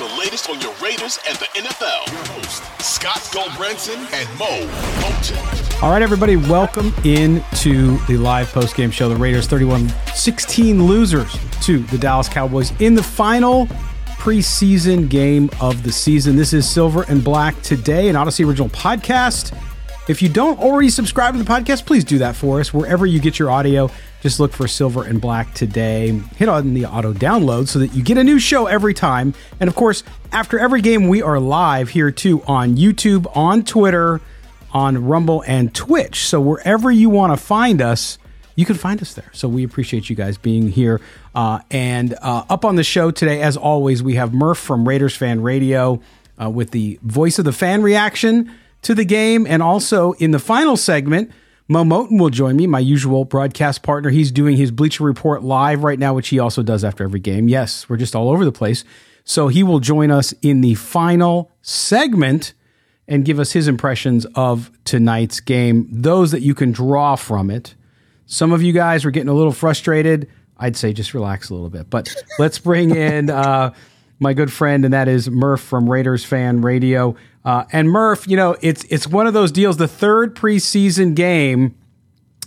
the 0.00 0.18
latest 0.18 0.48
on 0.48 0.58
your 0.62 0.72
Raiders 0.82 1.18
and 1.28 1.36
the 1.36 1.44
NFL. 1.56 2.10
Your 2.10 2.24
host, 2.32 2.62
Scott 2.80 3.18
Gulbransen 3.34 3.98
and 4.14 4.38
Moe 4.38 4.66
Moton. 5.02 5.82
All 5.82 5.90
right, 5.90 6.00
everybody, 6.00 6.36
welcome 6.36 6.94
in 7.04 7.44
to 7.56 7.98
the 8.06 8.16
live 8.16 8.50
post-game 8.50 8.90
show. 8.90 9.10
The 9.10 9.16
Raiders 9.16 9.46
31-16 9.46 10.86
losers 10.86 11.36
to 11.66 11.80
the 11.80 11.98
Dallas 11.98 12.30
Cowboys 12.30 12.72
in 12.80 12.94
the 12.94 13.02
final 13.02 13.66
preseason 14.16 15.06
game 15.06 15.50
of 15.60 15.82
the 15.82 15.92
season. 15.92 16.34
This 16.34 16.54
is 16.54 16.66
Silver 16.66 17.02
and 17.02 17.22
Black 17.22 17.60
today, 17.60 18.08
an 18.08 18.16
Audacy 18.16 18.46
original 18.46 18.70
podcast. 18.70 19.54
If 20.08 20.22
you 20.22 20.30
don't 20.30 20.58
already 20.60 20.88
subscribe 20.88 21.34
to 21.34 21.42
the 21.42 21.44
podcast, 21.44 21.84
please 21.84 22.04
do 22.04 22.16
that 22.20 22.34
for 22.36 22.58
us 22.58 22.72
wherever 22.72 23.04
you 23.04 23.20
get 23.20 23.38
your 23.38 23.50
audio. 23.50 23.90
Just 24.20 24.38
look 24.38 24.52
for 24.52 24.68
Silver 24.68 25.02
and 25.04 25.20
Black 25.20 25.54
today. 25.54 26.10
Hit 26.36 26.48
on 26.48 26.74
the 26.74 26.84
auto 26.86 27.12
download 27.12 27.68
so 27.68 27.78
that 27.78 27.94
you 27.94 28.02
get 28.02 28.18
a 28.18 28.24
new 28.24 28.38
show 28.38 28.66
every 28.66 28.92
time. 28.92 29.32
And 29.60 29.68
of 29.68 29.74
course, 29.74 30.02
after 30.30 30.58
every 30.58 30.82
game, 30.82 31.08
we 31.08 31.22
are 31.22 31.40
live 31.40 31.88
here 31.88 32.10
too 32.10 32.42
on 32.42 32.76
YouTube, 32.76 33.34
on 33.34 33.64
Twitter, 33.64 34.20
on 34.72 35.06
Rumble, 35.06 35.42
and 35.46 35.74
Twitch. 35.74 36.26
So 36.26 36.40
wherever 36.40 36.90
you 36.90 37.08
want 37.08 37.32
to 37.32 37.42
find 37.42 37.80
us, 37.80 38.18
you 38.56 38.66
can 38.66 38.76
find 38.76 39.00
us 39.00 39.14
there. 39.14 39.30
So 39.32 39.48
we 39.48 39.64
appreciate 39.64 40.10
you 40.10 40.16
guys 40.16 40.36
being 40.36 40.68
here. 40.68 41.00
Uh, 41.34 41.60
and 41.70 42.14
uh, 42.20 42.44
up 42.50 42.66
on 42.66 42.76
the 42.76 42.84
show 42.84 43.10
today, 43.10 43.40
as 43.40 43.56
always, 43.56 44.02
we 44.02 44.16
have 44.16 44.32
Murf 44.32 44.58
from 44.58 44.86
Raiders 44.86 45.16
Fan 45.16 45.40
Radio 45.40 46.02
uh, 46.40 46.50
with 46.50 46.72
the 46.72 46.98
voice 47.02 47.38
of 47.38 47.46
the 47.46 47.52
fan 47.52 47.80
reaction 47.80 48.52
to 48.82 48.94
the 48.94 49.06
game. 49.06 49.46
And 49.46 49.62
also 49.62 50.12
in 50.12 50.32
the 50.32 50.38
final 50.38 50.76
segment, 50.76 51.30
Moe 51.70 51.84
Moton 51.84 52.18
will 52.18 52.30
join 52.30 52.56
me, 52.56 52.66
my 52.66 52.80
usual 52.80 53.24
broadcast 53.24 53.84
partner. 53.84 54.10
He's 54.10 54.32
doing 54.32 54.56
his 54.56 54.72
Bleacher 54.72 55.04
Report 55.04 55.44
live 55.44 55.84
right 55.84 56.00
now, 56.00 56.12
which 56.12 56.26
he 56.30 56.40
also 56.40 56.64
does 56.64 56.82
after 56.82 57.04
every 57.04 57.20
game. 57.20 57.48
Yes, 57.48 57.88
we're 57.88 57.96
just 57.96 58.16
all 58.16 58.28
over 58.28 58.44
the 58.44 58.50
place. 58.50 58.82
So 59.22 59.46
he 59.46 59.62
will 59.62 59.78
join 59.78 60.10
us 60.10 60.34
in 60.42 60.62
the 60.62 60.74
final 60.74 61.52
segment 61.62 62.54
and 63.06 63.24
give 63.24 63.38
us 63.38 63.52
his 63.52 63.68
impressions 63.68 64.26
of 64.34 64.72
tonight's 64.84 65.38
game, 65.38 65.86
those 65.92 66.32
that 66.32 66.42
you 66.42 66.56
can 66.56 66.72
draw 66.72 67.14
from 67.14 67.52
it. 67.52 67.76
Some 68.26 68.50
of 68.50 68.64
you 68.64 68.72
guys 68.72 69.04
are 69.04 69.12
getting 69.12 69.28
a 69.28 69.32
little 69.32 69.52
frustrated. 69.52 70.28
I'd 70.58 70.74
say 70.74 70.92
just 70.92 71.14
relax 71.14 71.50
a 71.50 71.54
little 71.54 71.70
bit. 71.70 71.88
But 71.88 72.12
let's 72.40 72.58
bring 72.58 72.96
in 72.96 73.30
uh, 73.30 73.72
my 74.18 74.34
good 74.34 74.52
friend, 74.52 74.84
and 74.84 74.92
that 74.92 75.06
is 75.06 75.28
Murf 75.28 75.60
from 75.60 75.88
Raiders 75.88 76.24
Fan 76.24 76.62
Radio. 76.62 77.14
Uh, 77.44 77.64
and 77.72 77.88
Murf, 77.88 78.28
you 78.28 78.36
know, 78.36 78.56
it's 78.60 78.84
it's 78.84 79.06
one 79.06 79.26
of 79.26 79.34
those 79.34 79.50
deals. 79.50 79.76
The 79.76 79.88
third 79.88 80.34
preseason 80.36 81.14
game. 81.14 81.76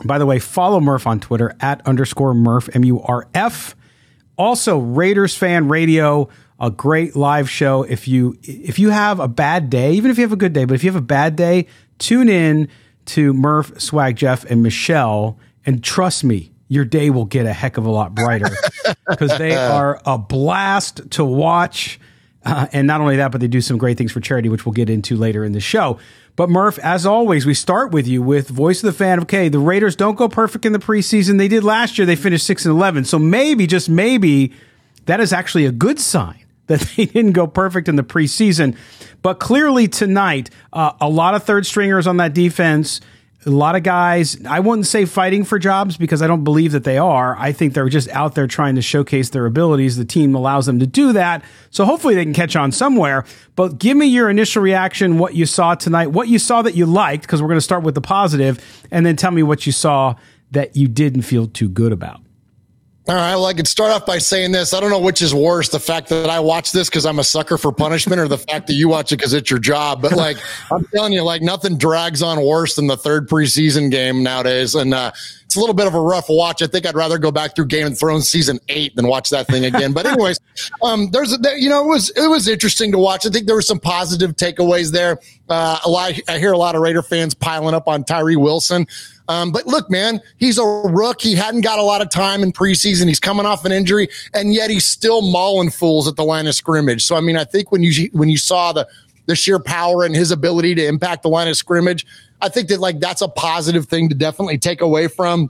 By 0.06 0.18
the 0.18 0.26
way, 0.26 0.40
follow 0.40 0.80
Murf 0.80 1.08
on 1.08 1.20
Twitter 1.20 1.56
at 1.60 1.86
underscore 1.88 2.34
Murf 2.34 2.74
M 2.76 2.84
U 2.84 3.02
R 3.02 3.28
F. 3.34 3.76
Also, 4.38 4.80
Raiders 4.80 5.36
fan 5.36 5.68
radio, 5.68 6.28
a 6.60 6.72
great 6.72 7.16
live 7.16 7.50
show. 7.50 7.84
If 7.84 8.08
you 8.08 8.38
if 8.44 8.80
you 8.80 8.90
have 8.90 9.20
a 9.20 9.28
bad 9.28 9.70
day, 9.70 9.94
even 9.94 10.12
if 10.12 10.18
you 10.18 10.24
have 10.24 10.32
a 10.32 10.38
good 10.38 10.54
day, 10.54 10.66
but 10.66 10.76
if 10.76 10.84
you 10.84 10.92
have 10.92 11.02
a 11.02 11.06
bad 11.06 11.36
day, 11.36 11.68
tune 12.00 12.30
in 12.30 12.68
to 13.06 13.34
Murf, 13.34 13.80
Swag 13.80 14.16
Jeff, 14.16 14.46
and 14.46 14.64
Michelle, 14.64 15.38
and 15.66 15.84
trust 15.84 16.24
me, 16.24 16.52
your 16.68 16.86
day 16.86 17.10
will 17.10 17.26
get 17.26 17.46
a 17.46 17.54
heck 17.54 17.78
of 17.78 17.86
a 17.86 17.92
lot 17.92 18.16
brighter 18.16 18.50
because 19.10 19.38
they 19.38 19.56
are 19.72 20.02
a 20.06 20.18
blast 20.18 21.12
to 21.12 21.24
watch. 21.26 22.00
Uh, 22.46 22.68
and 22.74 22.86
not 22.86 23.00
only 23.00 23.16
that, 23.16 23.32
but 23.32 23.40
they 23.40 23.48
do 23.48 23.62
some 23.62 23.78
great 23.78 23.98
things 23.98 24.12
for 24.12 24.20
charity, 24.20 24.50
which 24.50 24.66
we'll 24.66 24.74
get 24.74 24.90
into 24.90 25.16
later 25.16 25.46
in 25.46 25.54
the 25.54 25.62
show. 25.62 25.98
But 26.36 26.50
Murf, 26.50 26.78
as 26.80 27.06
always, 27.06 27.46
we 27.46 27.54
start 27.54 27.92
with 27.92 28.08
you 28.08 28.22
with 28.22 28.50
voice 28.50 28.84
of 28.84 28.88
the 28.88 28.98
fan. 28.98 29.22
Okay, 29.22 29.50
the 29.50 29.60
Raiders 29.60 29.96
don't 29.96 30.16
go 30.16 30.28
perfect 30.28 30.66
in 30.66 30.74
the 30.74 30.80
preseason. 30.80 31.38
They 31.38 31.48
did 31.48 31.64
last 31.64 31.98
year. 31.98 32.06
They 32.06 32.16
finished 32.16 32.46
six 32.46 32.66
and 32.66 32.76
eleven. 32.76 33.06
So 33.06 33.18
maybe, 33.20 33.68
just 33.68 33.88
maybe, 33.88 34.52
that 35.06 35.20
is 35.20 35.32
actually 35.32 35.66
a 35.66 35.72
good 35.72 36.00
sign 36.00 36.44
that 36.68 36.82
they 36.96 37.06
didn't 37.06 37.34
go 37.34 37.48
perfect 37.48 37.88
in 37.88 37.96
the 37.96 38.04
preseason. 38.04 38.76
But 39.22 39.40
clearly 39.40 39.88
tonight, 39.88 40.50
uh, 40.74 40.94
a 41.00 41.08
lot 41.10 41.36
of 41.36 41.44
third 41.44 41.66
stringers 41.66 42.08
on 42.08 42.18
that 42.18 42.34
defense 42.34 43.00
a 43.46 43.50
lot 43.50 43.76
of 43.76 43.84
guys, 43.84 44.38
I 44.46 44.60
wouldn't 44.60 44.88
say 44.88 45.06
fighting 45.06 45.44
for 45.44 45.60
jobs 45.60 45.98
because 45.98 46.22
I 46.22 46.28
don't 46.28 46.44
believe 46.44 46.72
that 46.72 46.84
they 46.84 46.98
are. 46.98 47.36
I 47.38 47.52
think 47.52 47.74
they're 47.74 47.90
just 47.90 48.10
out 48.10 48.36
there 48.36 48.48
trying 48.48 48.76
to 48.76 48.82
showcase 48.82 49.30
their 49.30 49.46
abilities. 49.46 49.98
The 49.98 50.06
team 50.06 50.36
allows 50.36 50.66
them 50.66 50.80
to 50.80 50.88
do 50.88 51.14
that. 51.14 51.44
So 51.70 51.86
hopefully 51.86 52.16
they 52.16 52.24
can 52.24 52.34
catch 52.34 52.56
on 52.56 52.72
somewhere. 52.72 53.26
But 53.56 53.80
give 53.80 53.98
me 53.98 54.08
your 54.08 54.30
initial 54.30 54.62
reaction, 54.62 55.18
what 55.18 55.36
you 55.36 55.46
saw 55.46 55.76
tonight, 55.76 56.08
what 56.08 56.28
you 56.28 56.40
saw 56.40 56.62
that 56.62 56.76
you 56.76 56.86
liked, 56.86 57.24
because 57.24 57.42
we're 57.42 57.50
going 57.50 57.58
to 57.58 57.62
start 57.62 57.84
with 57.84 57.96
the 57.96 58.02
positive, 58.02 58.60
and 58.92 59.06
then 59.06 59.16
tell 59.16 59.32
me 59.32 59.44
what 59.44 59.66
you 59.66 59.72
saw 59.72 60.16
that 60.52 60.76
you 60.76 60.88
didn't 60.88 61.24
feel 61.24 61.48
too 61.48 61.70
good 61.70 61.92
about. 61.92 62.22
All 63.06 63.16
right. 63.16 63.36
Well, 63.36 63.46
I 63.48 63.54
could 63.54 63.68
start 63.68 63.92
off 63.92 64.06
by 64.06 64.18
saying 64.18 64.54
this. 64.54 64.74
I 64.74 64.80
don't 64.80 64.90
know 64.90 65.00
which 65.00 65.22
is 65.22 65.36
worse 65.36 65.68
the 65.68 65.80
fact 65.80 66.08
that 66.08 66.30
I 66.30 66.40
watch 66.40 66.72
this 66.72 66.90
because 66.90 67.06
I'm 67.06 67.20
a 67.20 67.24
sucker 67.24 67.58
for 67.58 67.74
punishment 67.74 68.22
or 68.22 68.30
the 68.30 68.38
fact 68.38 68.68
that 68.68 68.76
you 68.76 68.88
watch 68.88 69.12
it 69.12 69.18
because 69.18 69.34
it's 69.34 69.50
your 69.50 69.60
job. 69.60 70.02
But 70.02 70.14
like, 70.14 70.38
I'm 70.72 70.86
telling 70.86 71.12
you, 71.12 71.22
like, 71.22 71.42
nothing 71.42 71.78
drags 71.78 72.22
on 72.22 72.42
worse 72.46 72.78
than 72.78 72.88
the 72.88 72.96
third 72.96 73.28
preseason 73.28 73.92
game 73.92 74.24
nowadays. 74.24 74.74
And, 74.74 74.94
uh, 74.94 75.12
it's 75.44 75.58
a 75.58 75.60
little 75.60 75.76
bit 75.76 75.86
of 75.86 75.94
a 75.94 76.02
rough 76.02 76.30
watch. 76.30 76.64
I 76.64 76.68
think 76.68 76.88
I'd 76.88 76.96
rather 76.96 77.20
go 77.20 77.30
back 77.30 77.56
through 77.56 77.66
Game 77.66 77.86
of 77.86 78.00
Thrones 78.00 78.28
season 78.28 78.60
eight 78.70 78.96
than 78.96 79.06
watch 79.06 79.30
that 79.30 79.46
thing 79.46 79.66
again. 79.66 79.94
But 79.94 80.08
anyways, 80.08 80.40
um, 80.82 81.12
there's, 81.12 81.38
you 81.58 81.70
know, 81.70 81.84
it 81.84 81.88
was, 81.88 82.10
it 82.12 82.28
was 82.28 82.48
interesting 82.48 82.92
to 82.92 82.98
watch. 82.98 83.24
I 83.28 83.30
think 83.30 83.46
there 83.46 83.56
were 83.56 83.62
some 83.62 83.80
positive 83.80 84.36
takeaways 84.36 84.92
there. 84.92 85.20
Uh, 85.50 85.78
a 85.86 85.90
lot, 85.90 86.14
I 86.28 86.40
hear 86.40 86.54
a 86.54 86.58
lot 86.58 86.74
of 86.74 86.82
Raider 86.82 87.04
fans 87.04 87.36
piling 87.36 87.76
up 87.76 87.88
on 87.88 88.04
Tyree 88.04 88.36
Wilson. 88.36 88.88
Um, 89.30 89.52
but 89.52 89.66
look, 89.66 89.90
man, 89.90 90.22
he's 90.38 90.58
a 90.58 90.66
rook. 90.66 91.22
He 91.22 91.36
hadn't 91.36 91.62
got 91.62 91.80
a 91.80 91.84
lot 91.84 92.02
of 92.02 92.10
time 92.10 92.44
in 92.44 92.52
preseason. 92.52 93.08
He's 93.08 93.20
coming 93.20 93.46
off 93.46 93.64
an 93.66 93.72
injury, 93.72 94.10
and 94.34 94.54
yet 94.54 94.70
he's 94.70 94.86
still 94.86 95.22
mauling 95.22 95.70
fools 95.70 96.08
at 96.08 96.16
the 96.16 96.24
line 96.24 96.48
of 96.48 96.56
scrimmage. 96.56 97.06
So, 97.06 97.16
I 97.16 97.22
mean, 97.22 97.38
I 97.38 97.46
think 97.46 97.72
when 97.72 97.84
you 97.84 98.10
when 98.12 98.30
you 98.30 98.38
saw 98.38 98.74
the 98.74 98.88
the 99.26 99.36
sheer 99.36 99.60
power 99.60 100.04
and 100.04 100.14
his 100.14 100.32
ability 100.32 100.76
to 100.76 100.86
impact 100.86 101.24
the 101.24 101.30
line 101.30 101.48
of 101.48 101.56
scrimmage, 101.56 102.06
I 102.42 102.50
think 102.50 102.68
that 102.70 102.80
like 102.80 103.00
that's 103.00 103.22
a 103.22 103.30
positive 103.30 103.88
thing 103.88 104.10
to 104.10 104.16
definitely 104.16 104.58
take 104.58 104.82
away 104.82 105.08
from. 105.08 105.50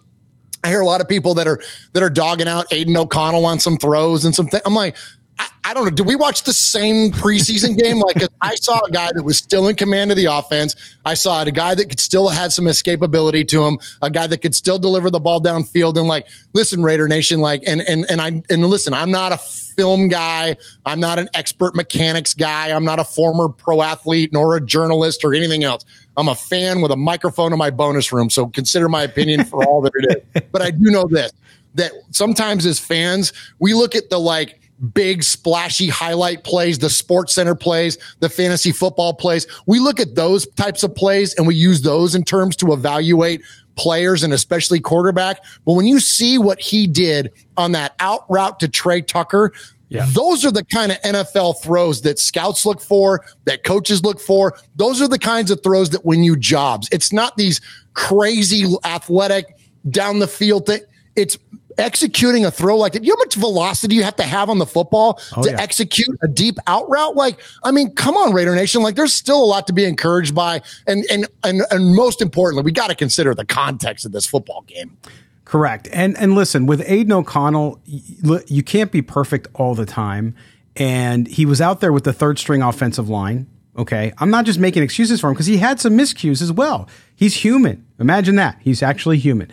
I 0.64 0.70
hear 0.70 0.80
a 0.80 0.86
lot 0.86 1.02
of 1.02 1.10
people 1.10 1.34
that 1.34 1.48
are 1.48 1.60
that 1.94 2.04
are 2.04 2.10
dogging 2.10 2.48
out 2.48 2.72
Aidan 2.72 2.96
O'Connell 2.96 3.46
on 3.46 3.60
some 3.60 3.78
throws 3.78 4.24
and 4.24 4.34
some 4.34 4.48
things. 4.48 4.64
I'm 4.66 4.76
like, 4.76 4.96
I, 5.40 5.48
I, 5.66 5.74
don't 5.74 5.86
know. 5.86 5.90
Did 5.90 6.06
we 6.06 6.16
watch 6.16 6.44
the 6.44 6.54
same 6.54 7.12
preseason 7.12 7.78
game? 7.82 8.00
Like 8.00 8.18
I 8.42 8.56
saw 8.56 8.80
a 8.86 8.92
guy 8.92 9.12
that 9.14 9.24
was 9.24 9.38
still 9.38 9.68
in 9.68 9.76
command 9.76 10.12
of 10.12 10.18
the 10.18 10.26
offense. 10.26 10.76
I 11.06 11.14
saw 11.14 11.42
a 11.42 11.52
guy 11.52 11.76
that 11.76 11.90
could 11.90 12.00
still 12.00 12.30
had 12.30 12.52
some 12.52 12.66
escapability 12.66 13.48
to 13.50 13.64
him, 13.64 13.80
a 14.02 14.10
guy 14.10 14.28
that 14.28 14.40
could 14.40 14.56
still 14.56 14.80
deliver 14.80 15.10
the 15.10 15.20
ball 15.20 15.42
downfield. 15.42 15.98
And 15.98 16.08
like, 16.08 16.28
listen, 16.54 16.84
Raider 16.84 17.08
Nation, 17.08 17.40
like, 17.40 17.64
and 17.66 17.82
and 17.82 18.06
and 18.10 18.22
I 18.22 18.44
and 18.50 18.66
listen, 18.66 18.94
I'm 18.94 19.12
not 19.12 19.32
a 19.32 19.38
film 19.38 20.08
guy. 20.08 20.56
I'm 20.86 21.00
not 21.00 21.20
an 21.20 21.30
expert 21.34 21.76
mechanics 21.76 22.34
guy. 22.34 22.72
I'm 22.72 22.86
not 22.86 23.00
a 23.00 23.04
former 23.04 23.50
pro 23.50 23.82
athlete 23.82 24.32
nor 24.32 24.56
a 24.56 24.62
journalist 24.62 25.24
or 25.24 25.34
anything 25.34 25.64
else. 25.64 25.86
I'm 26.16 26.28
a 26.28 26.36
fan 26.36 26.82
with 26.82 26.92
a 26.92 26.96
microphone 26.96 27.54
in 27.54 27.60
my 27.60 27.72
bonus 27.72 28.12
room. 28.14 28.30
So 28.30 28.48
consider 28.48 28.88
my 28.88 29.04
opinion 29.04 29.46
for 29.46 29.66
all 29.66 29.82
that 29.82 29.92
it 29.96 30.24
is. 30.36 30.44
But 30.52 30.62
I 30.62 30.70
do 30.70 30.92
know 30.92 31.06
this 31.10 31.32
that 31.76 31.92
sometimes 32.12 32.66
as 32.66 32.80
fans, 32.80 33.34
we 33.60 33.74
look 33.74 33.96
at 33.96 34.10
the 34.10 34.20
like 34.20 34.60
big 34.94 35.24
splashy 35.24 35.88
highlight 35.88 36.44
plays, 36.44 36.80
the 36.80 36.90
sports 36.90 37.34
center 37.34 37.56
plays, 37.56 37.98
the 38.20 38.30
fantasy 38.30 38.72
football 38.72 39.14
plays. 39.14 39.48
We 39.66 39.80
look 39.80 40.00
at 40.00 40.16
those 40.16 40.48
types 40.48 40.84
of 40.84 40.94
plays 40.96 41.34
and 41.36 41.48
we 41.48 41.56
use 41.56 41.82
those 41.82 42.16
in 42.16 42.24
terms 42.24 42.56
to 42.58 42.74
evaluate 42.74 43.42
players 43.76 44.24
and 44.24 44.34
especially 44.34 44.80
quarterback. 44.80 45.40
But 45.66 45.74
when 45.74 45.86
you 45.86 46.00
see 46.00 46.38
what 46.38 46.60
he 46.60 46.88
did 46.88 47.32
on 47.58 47.72
that 47.74 47.96
out 48.00 48.26
route 48.30 48.60
to 48.60 48.68
Tre 48.68 49.02
Tucker, 49.02 49.54
yeah. 49.94 50.08
Those 50.10 50.44
are 50.44 50.52
the 50.52 50.66
kind 50.66 50.92
of 50.92 51.00
NFL 51.02 51.62
throws 51.62 52.02
that 52.02 52.18
scouts 52.18 52.66
look 52.66 52.82
for, 52.82 53.24
that 53.46 53.64
coaches 53.64 54.04
look 54.04 54.20
for. 54.20 54.58
Those 54.76 55.04
are 55.04 55.08
the 55.08 55.20
kinds 55.20 55.52
of 55.52 55.62
throws 55.62 55.92
that 55.92 56.04
win 56.04 56.24
you 56.24 56.36
jobs. 56.36 56.90
It's 56.92 57.14
not 57.14 57.38
these 57.38 57.62
crazy 57.94 58.66
athletic 58.86 59.56
down 59.92 60.18
the 60.18 60.28
field 60.28 60.66
thing. 60.66 60.82
It's 61.16 61.38
executing 61.78 62.46
a 62.46 62.52
throw 62.52 62.78
like 62.78 62.94
that. 62.94 63.04
You 63.04 63.10
know 63.10 63.16
how 63.18 63.24
much 63.24 63.36
velocity 63.36 63.96
you 63.96 64.04
have 64.04 64.16
to 64.18 64.24
have 64.24 64.50
on 64.50 64.60
the 64.60 64.66
football 64.66 65.20
oh, 65.36 65.44
to 65.44 65.52
yeah. 65.52 65.62
execute 65.62 66.18
a 66.22 66.28
deep 66.28 66.58
out 66.68 66.90
route? 66.90 67.16
Like, 67.16 67.40
I 67.64 67.72
mean, 67.72 67.94
come 67.96 68.16
on, 68.16 68.34
Raider 68.34 68.56
Nation. 68.56 68.82
Like, 68.82 68.96
there's 68.96 69.14
still 69.14 69.44
a 69.44 69.46
lot 69.46 69.68
to 69.68 69.74
be 69.74 69.86
encouraged 69.86 70.36
by. 70.36 70.62
And 70.88 71.06
and 71.10 71.28
and, 71.44 71.62
and 71.72 71.96
most 71.96 72.22
importantly, 72.22 72.64
we 72.64 72.72
got 72.72 72.90
to 72.90 72.96
consider 72.96 73.34
the 73.34 73.46
context 73.46 74.06
of 74.06 74.12
this 74.12 74.26
football 74.26 74.64
game. 74.68 74.98
Correct. 75.46 75.88
And 75.92 76.18
and 76.18 76.36
listen, 76.36 76.66
with 76.66 76.82
Aidan 76.86 77.12
O'Connell, 77.12 77.80
you 77.86 78.64
can't 78.64 78.92
be 78.92 79.02
perfect 79.02 79.48
all 79.54 79.76
the 79.76 79.86
time. 79.86 80.36
And 80.76 81.28
he 81.28 81.46
was 81.46 81.62
out 81.62 81.82
there 81.82 81.94
with 81.94 82.04
the 82.04 82.14
third 82.14 82.40
string 82.40 82.62
offensive 82.62 83.10
line. 83.10 83.48
Okay. 83.78 84.14
I'm 84.18 84.30
not 84.30 84.46
just 84.46 84.60
making 84.60 84.84
excuses 84.84 85.20
for 85.20 85.28
him 85.28 85.34
because 85.34 85.46
he 85.46 85.58
had 85.58 85.80
some 85.80 85.98
miscues 85.98 86.42
as 86.42 86.52
well. 86.52 86.88
He's 87.16 87.36
human. 87.36 87.86
Imagine 88.00 88.36
that. 88.36 88.58
He's 88.62 88.82
actually 88.84 89.18
human. 89.18 89.52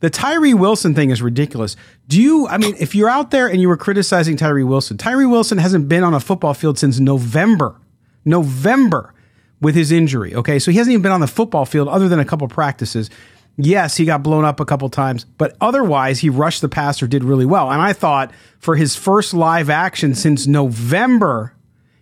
The 0.00 0.10
Tyree 0.10 0.54
Wilson 0.54 0.94
thing 0.94 1.10
is 1.10 1.22
ridiculous. 1.22 1.76
Do 2.08 2.20
you, 2.20 2.48
I 2.48 2.58
mean, 2.58 2.74
if 2.78 2.94
you're 2.94 3.08
out 3.08 3.30
there 3.30 3.46
and 3.46 3.60
you 3.60 3.68
were 3.68 3.76
criticizing 3.76 4.36
Tyree 4.36 4.64
Wilson, 4.64 4.96
Tyree 4.96 5.26
Wilson 5.26 5.58
hasn't 5.58 5.88
been 5.88 6.02
on 6.02 6.14
a 6.14 6.20
football 6.20 6.54
field 6.54 6.78
since 6.78 6.98
November. 6.98 7.76
November 8.24 9.14
with 9.60 9.74
his 9.74 9.92
injury. 9.92 10.34
Okay. 10.34 10.58
So 10.58 10.70
he 10.70 10.78
hasn't 10.78 10.92
even 10.92 11.02
been 11.02 11.12
on 11.12 11.20
the 11.20 11.26
football 11.26 11.66
field 11.66 11.88
other 11.88 12.08
than 12.08 12.18
a 12.18 12.24
couple 12.24 12.48
practices. 12.48 13.10
Yes, 13.56 13.96
he 13.96 14.06
got 14.06 14.22
blown 14.22 14.44
up 14.44 14.58
a 14.58 14.64
couple 14.64 14.88
times, 14.88 15.24
but 15.24 15.54
otherwise 15.60 16.20
he 16.20 16.30
rushed 16.30 16.62
the 16.62 16.68
passer, 16.68 17.06
did 17.06 17.22
really 17.22 17.44
well. 17.44 17.70
And 17.70 17.82
I 17.82 17.92
thought 17.92 18.32
for 18.58 18.76
his 18.76 18.96
first 18.96 19.34
live 19.34 19.68
action 19.68 20.14
since 20.14 20.46
November, 20.46 21.54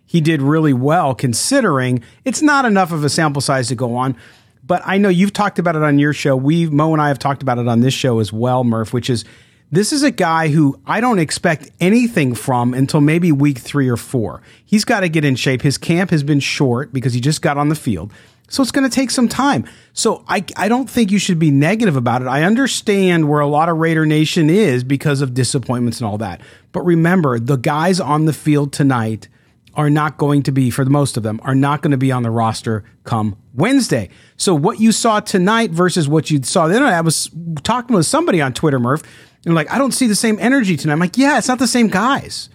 he 0.07 0.21
did 0.21 0.41
really 0.41 0.73
well 0.73 1.15
considering 1.15 2.03
it's 2.25 2.43
not 2.43 2.65
enough 2.65 2.93
of 2.93 3.03
a 3.03 3.09
sample 3.09 3.43
size 3.43 3.69
to 3.69 3.75
go 3.75 3.97
on. 3.97 4.17
But 4.69 4.83
I 4.85 4.99
know 4.99 5.09
you've 5.09 5.33
talked 5.33 5.59
about 5.59 5.75
it 5.75 5.83
on 5.83 5.99
your 5.99 6.13
show. 6.13 6.37
We 6.37 6.67
Moe 6.67 6.93
and 6.93 7.03
I 7.03 7.09
have 7.09 7.19
talked 7.19 7.43
about 7.43 7.59
it 7.59 7.67
on 7.67 7.81
this 7.81 7.95
show 7.95 8.21
as 8.21 8.33
well, 8.33 8.63
Murf, 8.63 8.93
which 8.93 9.11
is 9.11 9.25
this 9.73 9.93
is 9.93 10.03
a 10.03 10.11
guy 10.11 10.49
who 10.49 10.79
I 10.87 11.01
don't 11.01 11.19
expect 11.19 11.71
anything 11.81 12.35
from 12.35 12.75
until 12.75 13.01
maybe 13.01 13.33
week 13.33 13.59
three 13.59 13.89
or 13.89 13.97
four. 13.97 14.43
He's 14.65 14.85
got 14.85 15.01
to 15.01 15.09
get 15.09 15.25
in 15.25 15.35
shape. 15.37 15.63
His 15.63 15.77
camp 15.77 16.11
has 16.11 16.23
been 16.23 16.41
short 16.41 16.93
because 16.93 17.15
he 17.15 17.21
just 17.21 17.43
got 17.43 17.59
on 17.59 17.71
the 17.71 17.75
field. 17.75 18.13
So 18.51 18.63
it's 18.63 18.73
going 18.73 18.89
to 18.89 18.95
take 18.95 19.11
some 19.11 19.29
time. 19.29 19.67
So 19.93 20.25
I, 20.27 20.45
I 20.57 20.69
don't 20.69 20.89
think 20.89 21.11
you 21.11 21.19
should 21.19 21.39
be 21.39 21.51
negative 21.51 21.97
about 21.97 22.23
it. 22.23 22.29
I 22.29 22.45
understand 22.45 23.29
where 23.29 23.41
a 23.41 23.47
lot 23.47 23.69
of 23.69 23.77
Raider 23.77 24.07
Nation 24.07 24.49
is 24.49 24.85
because 24.85 25.21
of 25.21 25.35
disappointments 25.35 26.01
and 26.01 26.09
all 26.09 26.17
that. 26.19 26.41
But 26.73 26.83
remember, 26.83 27.39
the 27.39 27.57
guys 27.57 28.01
on 28.01 28.25
the 28.25 28.33
field 28.33 28.73
tonight 28.73 29.29
are 29.75 29.91
not 29.91 30.17
going 30.19 30.43
to 30.43 30.53
be, 30.53 30.71
for 30.71 30.85
the 30.85 30.91
most 30.91 31.17
of 31.17 31.23
them, 31.23 31.41
are 31.45 31.55
not 31.55 31.83
going 31.83 31.91
to 31.93 31.97
be 31.97 32.11
on 32.11 32.23
the 32.23 32.31
roster 32.31 32.85
come 33.05 33.37
Wednesday. 33.55 34.09
So 34.37 34.55
what 34.55 34.81
you 34.81 34.93
saw 34.93 35.21
tonight 35.21 35.71
versus 35.71 36.09
what 36.09 36.31
you 36.31 36.43
saw 36.43 36.69
then, 36.69 36.83
I 36.83 37.01
was 37.01 37.31
talking 37.63 37.95
with 37.95 38.07
somebody 38.07 38.41
on 38.41 38.53
Twitter, 38.53 38.81
Murf, 38.81 39.05
and 39.45 39.55
like, 39.55 39.71
I 39.71 39.79
don't 39.79 39.93
see 39.93 40.07
the 40.07 40.15
same 40.15 40.39
energy 40.41 40.77
tonight. 40.77 40.95
I'm 40.95 40.99
like, 40.99 41.17
yeah, 41.17 41.39
it's 41.39 41.49
not 41.49 41.59
the 41.59 41.69
same 41.69 41.89
guys. 41.89 42.51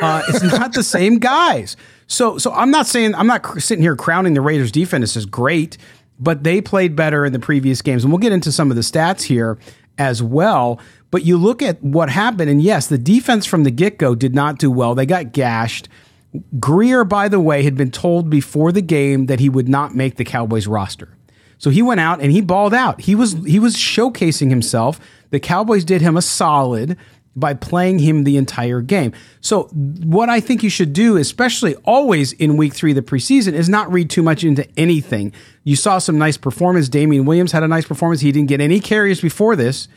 Uh, 0.00 0.22
it's 0.28 0.42
not 0.42 0.72
the 0.72 0.82
same 0.82 1.18
guys. 1.18 1.76
So, 2.06 2.38
so 2.38 2.52
I'm 2.52 2.70
not 2.70 2.86
saying 2.86 3.14
I'm 3.14 3.26
not 3.26 3.60
sitting 3.60 3.82
here 3.82 3.96
crowning 3.96 4.34
the 4.34 4.40
Raiders 4.40 4.72
defense 4.72 5.16
as 5.16 5.26
great, 5.26 5.78
but 6.18 6.42
they 6.42 6.60
played 6.60 6.96
better 6.96 7.24
in 7.24 7.32
the 7.32 7.38
previous 7.38 7.82
games, 7.82 8.02
and 8.02 8.12
we'll 8.12 8.18
get 8.18 8.32
into 8.32 8.50
some 8.50 8.70
of 8.70 8.76
the 8.76 8.82
stats 8.82 9.22
here 9.22 9.58
as 9.98 10.22
well. 10.22 10.80
But 11.10 11.24
you 11.24 11.36
look 11.36 11.62
at 11.62 11.82
what 11.82 12.10
happened, 12.10 12.50
and 12.50 12.62
yes, 12.62 12.86
the 12.86 12.98
defense 12.98 13.46
from 13.46 13.64
the 13.64 13.70
get 13.70 13.98
go 13.98 14.14
did 14.14 14.34
not 14.34 14.58
do 14.58 14.70
well. 14.70 14.94
They 14.94 15.06
got 15.06 15.32
gashed. 15.32 15.88
Grier, 16.58 17.04
by 17.04 17.28
the 17.28 17.40
way, 17.40 17.62
had 17.62 17.76
been 17.76 17.90
told 17.90 18.28
before 18.28 18.72
the 18.72 18.82
game 18.82 19.26
that 19.26 19.40
he 19.40 19.48
would 19.48 19.68
not 19.68 19.94
make 19.94 20.16
the 20.16 20.24
Cowboys 20.24 20.66
roster. 20.66 21.08
So 21.58 21.70
he 21.70 21.82
went 21.82 22.00
out 22.00 22.20
and 22.20 22.30
he 22.30 22.40
balled 22.40 22.74
out. 22.74 23.00
He 23.00 23.14
was 23.14 23.32
he 23.44 23.58
was 23.58 23.76
showcasing 23.76 24.50
himself. 24.50 25.00
The 25.30 25.40
Cowboys 25.40 25.84
did 25.84 26.00
him 26.00 26.16
a 26.16 26.22
solid 26.22 26.96
by 27.34 27.54
playing 27.54 28.00
him 28.00 28.24
the 28.24 28.36
entire 28.36 28.80
game. 28.80 29.12
So 29.40 29.64
what 29.64 30.28
I 30.28 30.40
think 30.40 30.62
you 30.62 30.70
should 30.70 30.92
do, 30.92 31.16
especially 31.16 31.76
always 31.84 32.32
in 32.32 32.56
week 32.56 32.74
three 32.74 32.90
of 32.92 32.96
the 32.96 33.02
preseason, 33.02 33.52
is 33.52 33.68
not 33.68 33.92
read 33.92 34.10
too 34.10 34.22
much 34.22 34.42
into 34.44 34.66
anything. 34.76 35.32
You 35.62 35.76
saw 35.76 35.98
some 35.98 36.18
nice 36.18 36.36
performance. 36.36 36.88
Damien 36.88 37.26
Williams 37.26 37.52
had 37.52 37.62
a 37.62 37.68
nice 37.68 37.86
performance. 37.86 38.20
He 38.20 38.32
didn't 38.32 38.48
get 38.48 38.60
any 38.60 38.80
carries 38.80 39.20
before 39.20 39.54
this. 39.54 39.88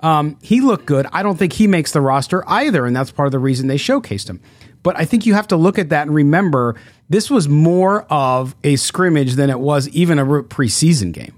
Um, 0.00 0.38
he 0.42 0.60
looked 0.60 0.86
good. 0.86 1.06
I 1.12 1.22
don't 1.22 1.38
think 1.38 1.54
he 1.54 1.66
makes 1.66 1.92
the 1.92 2.00
roster 2.00 2.44
either, 2.48 2.84
and 2.84 2.94
that's 2.94 3.10
part 3.10 3.26
of 3.26 3.32
the 3.32 3.38
reason 3.38 3.66
they 3.66 3.78
showcased 3.78 4.28
him. 4.28 4.40
But 4.82 4.98
I 4.98 5.04
think 5.04 5.26
you 5.26 5.34
have 5.34 5.48
to 5.48 5.56
look 5.56 5.78
at 5.78 5.88
that 5.88 6.02
and 6.06 6.14
remember 6.14 6.76
this 7.08 7.30
was 7.30 7.48
more 7.48 8.02
of 8.10 8.54
a 8.64 8.76
scrimmage 8.76 9.34
than 9.34 9.50
it 9.50 9.60
was 9.60 9.88
even 9.90 10.18
a 10.18 10.24
preseason 10.24 11.12
game. 11.12 11.34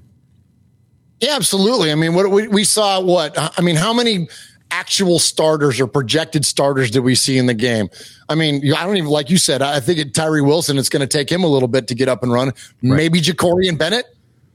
Yeah, 1.21 1.35
absolutely. 1.37 1.91
I 1.91 1.95
mean, 1.95 2.15
what 2.15 2.31
we, 2.31 2.47
we 2.49 2.65
saw, 2.65 3.01
what 3.01 3.35
I 3.37 3.61
mean, 3.61 3.77
how 3.77 3.93
many 3.93 4.29
actual 4.71 5.19
starters 5.19 5.81
or 5.81 5.87
projected 5.87 6.45
starters 6.45 6.91
did 6.91 7.01
we 7.01 7.15
see 7.15 7.39
in 7.39 7.47
the 7.47 7.55
game? 7.55 7.89
I 8.29 8.35
mean, 8.35 8.63
I 8.73 8.85
don't 8.85 8.97
even 8.97 9.11
like 9.11 9.31
you 9.31 9.39
said. 9.39 9.63
I 9.63 9.81
think 9.81 10.13
Tyree 10.13 10.43
Wilson. 10.43 10.79
It's 10.79 10.89
going 10.89 11.01
to 11.01 11.07
take 11.07 11.31
him 11.31 11.43
a 11.43 11.49
little 11.49 11.69
bit 11.69 11.89
to 11.89 11.95
get 11.95 12.09
up 12.09 12.23
and 12.23 12.33
run. 12.33 12.49
Right. 12.49 12.55
Maybe 12.83 13.21
Jakorian 13.21 13.79
Bennett. 13.79 14.07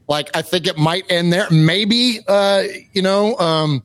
Like 0.07 0.35
I 0.35 0.41
think 0.41 0.67
it 0.67 0.77
might 0.77 1.09
end 1.11 1.33
there. 1.33 1.49
Maybe 1.49 2.19
uh, 2.27 2.63
you 2.93 3.01
know. 3.01 3.35
Um, 3.37 3.83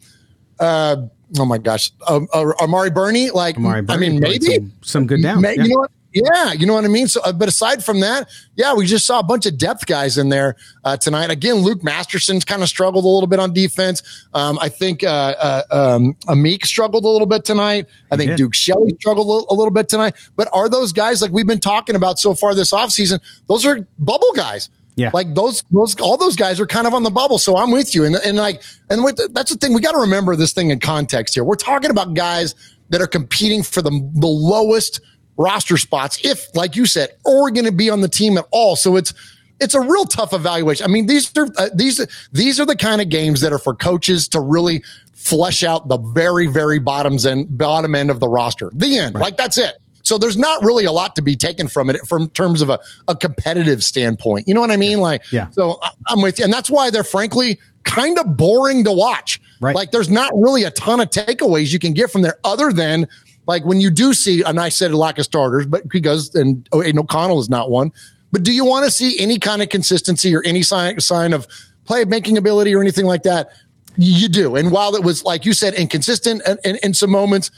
uh, 0.60 0.96
oh 1.38 1.44
my 1.44 1.58
gosh, 1.58 1.90
uh, 2.06 2.20
uh, 2.32 2.52
Amari 2.60 2.90
Burney. 2.90 3.30
Like, 3.30 3.56
Amari 3.56 3.84
I 3.88 3.96
mean, 3.96 4.20
maybe 4.20 4.46
some, 4.46 4.72
some, 4.82 5.06
good 5.06 5.22
down. 5.22 5.40
May, 5.40 5.56
yeah. 5.56 5.62
You 5.62 5.68
know 5.68 5.80
what? 5.80 5.90
Yeah, 6.14 6.52
you 6.52 6.66
know 6.66 6.72
what 6.72 6.84
I 6.84 6.88
mean. 6.88 7.06
So, 7.06 7.20
uh, 7.22 7.32
but 7.32 7.48
aside 7.48 7.84
from 7.84 8.00
that, 8.00 8.28
yeah, 8.56 8.72
we 8.72 8.86
just 8.86 9.04
saw 9.04 9.18
a 9.18 9.22
bunch 9.22 9.44
of 9.44 9.58
depth 9.58 9.86
guys 9.86 10.16
in 10.16 10.30
there 10.30 10.56
uh, 10.84 10.96
tonight. 10.96 11.30
Again, 11.30 11.56
Luke 11.56 11.84
Masterson's 11.84 12.46
kind 12.46 12.62
of 12.62 12.68
struggled 12.68 13.04
a 13.04 13.08
little 13.08 13.26
bit 13.26 13.38
on 13.38 13.52
defense. 13.52 14.26
Um, 14.32 14.58
I 14.58 14.70
think 14.70 15.04
uh, 15.04 15.34
uh, 15.38 15.62
um, 15.70 16.14
Amik 16.26 16.64
struggled 16.64 17.04
a 17.04 17.08
little 17.08 17.26
bit 17.26 17.44
tonight. 17.44 17.86
I 18.10 18.16
think 18.16 18.36
Duke 18.36 18.54
Shelley 18.54 18.96
struggled 18.98 19.46
a 19.50 19.54
little 19.54 19.70
bit 19.70 19.90
tonight. 19.90 20.14
But 20.34 20.48
are 20.52 20.70
those 20.70 20.92
guys 20.92 21.20
like 21.20 21.30
we've 21.30 21.46
been 21.46 21.60
talking 21.60 21.94
about 21.94 22.18
so 22.18 22.34
far 22.34 22.54
this 22.54 22.72
offseason? 22.72 23.20
Those 23.46 23.66
are 23.66 23.86
bubble 23.98 24.32
guys. 24.34 24.70
Yeah. 24.98 25.10
Like 25.14 25.32
those, 25.34 25.62
those, 25.70 25.98
all 26.00 26.16
those 26.16 26.34
guys 26.34 26.58
are 26.58 26.66
kind 26.66 26.88
of 26.88 26.92
on 26.92 27.04
the 27.04 27.10
bubble. 27.10 27.38
So 27.38 27.56
I'm 27.56 27.70
with 27.70 27.94
you. 27.94 28.04
And, 28.04 28.16
and 28.16 28.36
like, 28.36 28.62
and 28.90 29.04
with, 29.04 29.20
that's 29.32 29.52
the 29.52 29.56
thing. 29.56 29.72
We 29.72 29.80
got 29.80 29.92
to 29.92 29.98
remember 29.98 30.34
this 30.34 30.52
thing 30.52 30.70
in 30.70 30.80
context 30.80 31.34
here. 31.34 31.44
We're 31.44 31.54
talking 31.54 31.90
about 31.90 32.14
guys 32.14 32.56
that 32.88 33.00
are 33.00 33.06
competing 33.06 33.62
for 33.62 33.80
the, 33.80 33.90
the 34.14 34.26
lowest 34.26 35.00
roster 35.36 35.76
spots. 35.76 36.18
If, 36.24 36.48
like 36.56 36.74
you 36.74 36.84
said, 36.84 37.10
or 37.24 37.48
going 37.52 37.64
to 37.66 37.72
be 37.72 37.88
on 37.88 38.00
the 38.00 38.08
team 38.08 38.36
at 38.38 38.46
all. 38.50 38.74
So 38.74 38.96
it's, 38.96 39.14
it's 39.60 39.76
a 39.76 39.80
real 39.80 40.04
tough 40.04 40.32
evaluation. 40.32 40.84
I 40.84 40.88
mean, 40.88 41.06
these 41.06 41.30
are, 41.38 41.46
uh, 41.56 41.68
these, 41.72 42.04
these 42.32 42.58
are 42.58 42.66
the 42.66 42.76
kind 42.76 43.00
of 43.00 43.08
games 43.08 43.40
that 43.42 43.52
are 43.52 43.58
for 43.58 43.76
coaches 43.76 44.26
to 44.30 44.40
really 44.40 44.82
flesh 45.14 45.62
out 45.62 45.86
the 45.86 45.98
very, 45.98 46.48
very 46.48 46.80
bottoms 46.80 47.24
and 47.24 47.56
bottom 47.56 47.94
end 47.94 48.10
of 48.10 48.18
the 48.18 48.28
roster. 48.28 48.72
The 48.74 48.98
end. 48.98 49.14
Right. 49.14 49.22
Like 49.22 49.36
that's 49.36 49.58
it. 49.58 49.78
So 50.08 50.18
there's 50.18 50.36
not 50.36 50.62
really 50.64 50.84
a 50.84 50.92
lot 50.92 51.14
to 51.16 51.22
be 51.22 51.36
taken 51.36 51.68
from 51.68 51.90
it 51.90 52.04
from 52.06 52.30
terms 52.30 52.62
of 52.62 52.70
a, 52.70 52.80
a 53.06 53.14
competitive 53.14 53.84
standpoint. 53.84 54.48
You 54.48 54.54
know 54.54 54.60
what 54.60 54.70
I 54.70 54.76
mean? 54.76 55.00
Like, 55.00 55.22
yeah. 55.30 55.50
So 55.50 55.78
I'm 56.08 56.22
with 56.22 56.38
you. 56.38 56.44
And 56.44 56.52
that's 56.52 56.70
why 56.70 56.90
they're 56.90 57.04
frankly 57.04 57.60
kind 57.84 58.18
of 58.18 58.36
boring 58.36 58.84
to 58.84 58.92
watch. 58.92 59.40
Right. 59.60 59.74
Like 59.74 59.90
there's 59.90 60.10
not 60.10 60.32
really 60.34 60.64
a 60.64 60.70
ton 60.70 61.00
of 61.00 61.10
takeaways 61.10 61.72
you 61.72 61.78
can 61.78 61.92
get 61.92 62.10
from 62.10 62.22
there 62.22 62.38
other 62.44 62.72
than 62.72 63.06
like 63.46 63.64
when 63.64 63.80
you 63.80 63.90
do 63.90 64.12
see, 64.12 64.42
a 64.42 64.52
nice 64.52 64.76
set 64.76 64.90
of 64.90 64.96
lack 64.98 65.18
of 65.18 65.24
starters, 65.24 65.66
but 65.66 65.88
because, 65.88 66.34
and 66.34 66.68
oh, 66.72 66.82
Aidan 66.82 66.98
O'Connell 66.98 67.40
is 67.40 67.48
not 67.48 67.70
one, 67.70 67.92
but 68.30 68.42
do 68.42 68.52
you 68.52 68.64
want 68.64 68.84
to 68.84 68.90
see 68.90 69.18
any 69.18 69.38
kind 69.38 69.62
of 69.62 69.70
consistency 69.70 70.36
or 70.36 70.42
any 70.44 70.62
sign, 70.62 71.00
sign 71.00 71.32
of 71.32 71.46
play 71.86 72.04
making 72.04 72.36
ability 72.36 72.74
or 72.74 72.82
anything 72.82 73.06
like 73.06 73.22
that? 73.22 73.50
You 73.96 74.28
do. 74.28 74.54
And 74.54 74.70
while 74.70 74.94
it 74.94 75.02
was, 75.02 75.24
like 75.24 75.44
you 75.44 75.54
said, 75.54 75.74
inconsistent 75.74 76.42
in, 76.46 76.58
in, 76.62 76.78
in 76.82 76.94
some 76.94 77.10
moments, 77.10 77.50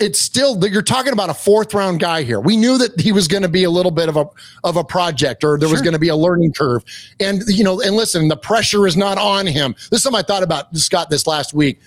it's 0.00 0.20
still 0.20 0.58
you're 0.66 0.82
talking 0.82 1.12
about 1.12 1.30
a 1.30 1.34
fourth 1.34 1.72
round 1.72 2.00
guy 2.00 2.22
here. 2.22 2.40
We 2.40 2.56
knew 2.56 2.78
that 2.78 3.00
he 3.00 3.12
was 3.12 3.28
going 3.28 3.42
to 3.42 3.48
be 3.48 3.64
a 3.64 3.70
little 3.70 3.92
bit 3.92 4.08
of 4.08 4.16
a 4.16 4.26
of 4.64 4.76
a 4.76 4.84
project 4.84 5.44
or 5.44 5.58
there 5.58 5.68
sure. 5.68 5.74
was 5.74 5.82
going 5.82 5.92
to 5.92 5.98
be 5.98 6.08
a 6.08 6.16
learning 6.16 6.52
curve. 6.52 6.84
And 7.20 7.42
you 7.46 7.62
know, 7.62 7.80
and 7.80 7.94
listen, 7.94 8.28
the 8.28 8.36
pressure 8.36 8.86
is 8.86 8.96
not 8.96 9.18
on 9.18 9.46
him. 9.46 9.74
This 9.90 9.98
is 9.98 10.02
something 10.02 10.18
I 10.18 10.22
thought 10.22 10.42
about 10.42 10.74
Scott 10.76 11.10
this 11.10 11.26
last 11.26 11.54
week. 11.54 11.80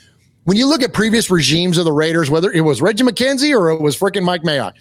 When 0.45 0.55
you 0.55 0.67
look 0.67 0.81
at 0.81 0.93
previous 0.93 1.29
regimes 1.29 1.77
of 1.77 1.83
the 1.83 1.91
Raiders, 1.91 2.29
whether 2.29 2.49
it 2.51 2.61
was 2.61 2.81
Reggie 2.81 3.03
McKenzie 3.03 3.53
or 3.53 3.69
it 3.69 3.81
was 3.81 3.97
freaking 3.97 4.23
Mike 4.23 4.43
Mayock 4.43 4.73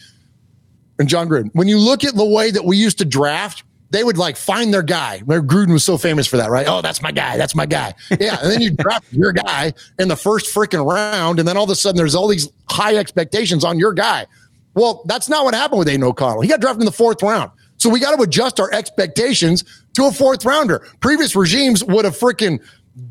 and 1.01 1.09
Jon 1.09 1.29
Gruden, 1.29 1.51
when 1.55 1.67
you 1.67 1.79
look 1.79 2.05
at 2.05 2.15
the 2.15 2.25
way 2.25 2.53
that 2.53 2.65
we 2.65 2.77
used 2.77 2.99
to 2.99 3.05
draft, 3.05 3.65
they 3.91 4.03
would 4.03 4.19
like 4.19 4.37
find 4.37 4.73
their 4.73 4.83
guy. 4.83 5.21
Where 5.21 5.43
Gruden 5.43 5.73
was 5.73 5.85
so 5.85 5.97
famous 5.97 6.27
for 6.27 6.37
that, 6.37 6.51
right? 6.51 6.67
Oh, 6.69 6.83
that's 6.83 7.03
my 7.03 7.13
guy. 7.13 7.37
That's 7.37 7.55
my 7.55 7.67
guy. 7.67 7.95
Yeah. 8.19 8.39
And 8.43 8.51
then 8.51 8.61
you 8.61 8.71
draft 8.71 9.07
your 9.13 9.33
guy 9.33 9.73
in 9.99 10.09
the 10.09 10.17
first 10.17 10.55
freaking 10.55 10.85
round. 10.85 11.39
And 11.39 11.47
then 11.47 11.57
all 11.57 11.65
of 11.65 11.71
a 11.71 11.77
sudden 11.77 11.97
there's 11.97 12.15
all 12.15 12.29
these 12.29 12.49
high 12.69 12.97
expectations 12.97 13.65
on 13.65 13.79
your 13.79 13.93
guy. 13.93 14.27
Well, 14.75 15.03
that's 15.07 15.29
not 15.29 15.45
what 15.45 15.55
happened 15.55 15.79
with 15.79 15.89
Aidan 15.89 16.05
O'Connell. 16.05 16.43
He 16.43 16.49
got 16.49 16.61
drafted 16.61 16.83
in 16.83 16.87
the 16.87 16.93
fourth 16.93 17.23
round. 17.23 17.51
So 17.79 17.89
we 17.91 18.01
got 18.01 18.17
to 18.17 18.23
adjust 18.23 18.59
our 18.59 18.73
expectations 18.73 19.65
to 19.95 20.07
a 20.07 20.13
fourth 20.13 20.45
rounder. 20.45 20.87
Previous 21.01 21.37
regimes 21.37 21.85
would 21.85 22.05
have 22.05 22.17
freaking 22.19 22.61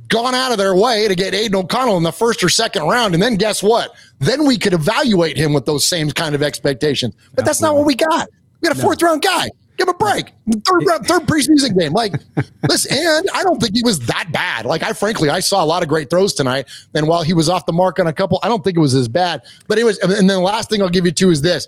gone 0.07 0.33
out 0.33 0.51
of 0.51 0.57
their 0.57 0.75
way 0.75 1.07
to 1.07 1.15
get 1.15 1.33
Aidan 1.33 1.55
O'Connell 1.55 1.97
in 1.97 2.03
the 2.03 2.11
first 2.11 2.43
or 2.43 2.49
second 2.49 2.83
round. 2.83 3.13
And 3.13 3.21
then 3.21 3.35
guess 3.35 3.61
what? 3.61 3.91
Then 4.19 4.45
we 4.45 4.57
could 4.57 4.73
evaluate 4.73 5.37
him 5.37 5.53
with 5.53 5.65
those 5.65 5.87
same 5.87 6.11
kind 6.11 6.35
of 6.35 6.41
expectations. 6.41 7.15
But 7.35 7.45
that's 7.45 7.61
not 7.61 7.75
what 7.75 7.85
we 7.85 7.95
got. 7.95 8.29
We 8.61 8.67
got 8.67 8.77
a 8.77 8.81
fourth 8.81 9.01
round 9.01 9.21
guy. 9.21 9.49
Give 9.77 9.87
him 9.87 9.95
a 9.95 9.97
break. 9.97 10.31
Third 10.65 10.85
round, 10.87 11.07
third 11.07 11.23
preseason 11.23 11.77
game. 11.77 11.93
Like, 11.93 12.13
listen, 12.69 12.95
and 12.97 13.29
I 13.33 13.43
don't 13.43 13.61
think 13.61 13.75
he 13.75 13.83
was 13.83 13.99
that 14.07 14.29
bad. 14.31 14.65
Like, 14.65 14.83
I 14.83 14.93
frankly, 14.93 15.29
I 15.29 15.39
saw 15.39 15.63
a 15.63 15.65
lot 15.65 15.83
of 15.83 15.89
great 15.89 16.09
throws 16.09 16.33
tonight. 16.33 16.67
And 16.93 17.07
while 17.07 17.23
he 17.23 17.33
was 17.33 17.49
off 17.49 17.65
the 17.65 17.73
mark 17.73 17.99
on 17.99 18.07
a 18.07 18.13
couple, 18.13 18.39
I 18.43 18.47
don't 18.47 18.63
think 18.63 18.77
it 18.77 18.81
was 18.81 18.95
as 18.95 19.07
bad. 19.07 19.43
But 19.67 19.77
anyways, 19.77 19.97
and 19.99 20.11
then 20.11 20.27
the 20.27 20.39
last 20.39 20.69
thing 20.69 20.81
I'll 20.81 20.89
give 20.89 21.05
you 21.05 21.11
two 21.11 21.29
is 21.29 21.41
this: 21.41 21.67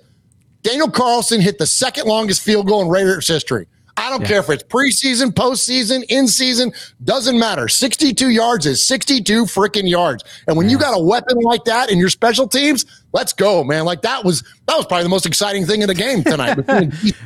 Daniel 0.64 0.90
Carlson 0.90 1.42
hit 1.42 1.58
the 1.58 1.66
second 1.66 2.08
longest 2.08 2.42
field 2.42 2.68
goal 2.68 2.82
in 2.82 2.90
Raiders 2.90 3.28
history. 3.28 3.68
I 3.98 4.12
don't 4.12 4.22
yeah. 4.22 4.28
care 4.28 4.40
if 4.40 4.50
it's 4.52 4.64
preseason, 4.64 5.32
postseason, 5.32 6.04
in 6.08 6.28
season, 6.28 6.72
doesn't 7.04 7.38
matter. 7.38 7.68
62 7.68 8.30
yards 8.30 8.68
is 8.68 8.86
62 8.86 9.46
freaking 9.46 9.90
yards. 9.90 10.24
And 10.48 10.56
when 10.56 10.68
yeah. 10.68 10.74
you 10.74 10.78
got 10.78 10.94
a 10.96 11.04
weapon 11.04 11.40
like 11.40 11.64
that 11.64 11.90
in 11.90 11.98
your 11.98 12.10
special 12.10 12.48
teams, 12.48 12.86
let's 13.14 13.34
go, 13.34 13.64
man. 13.64 13.86
Like 13.86 14.02
that 14.02 14.24
was 14.24 14.42
that 14.68 14.76
was 14.76 14.86
probably 14.86 15.04
the 15.04 15.10
most 15.10 15.26
exciting 15.26 15.66
thing 15.66 15.82
in 15.82 15.88
the 15.88 15.96
game 15.96 16.24
tonight. 16.24 16.58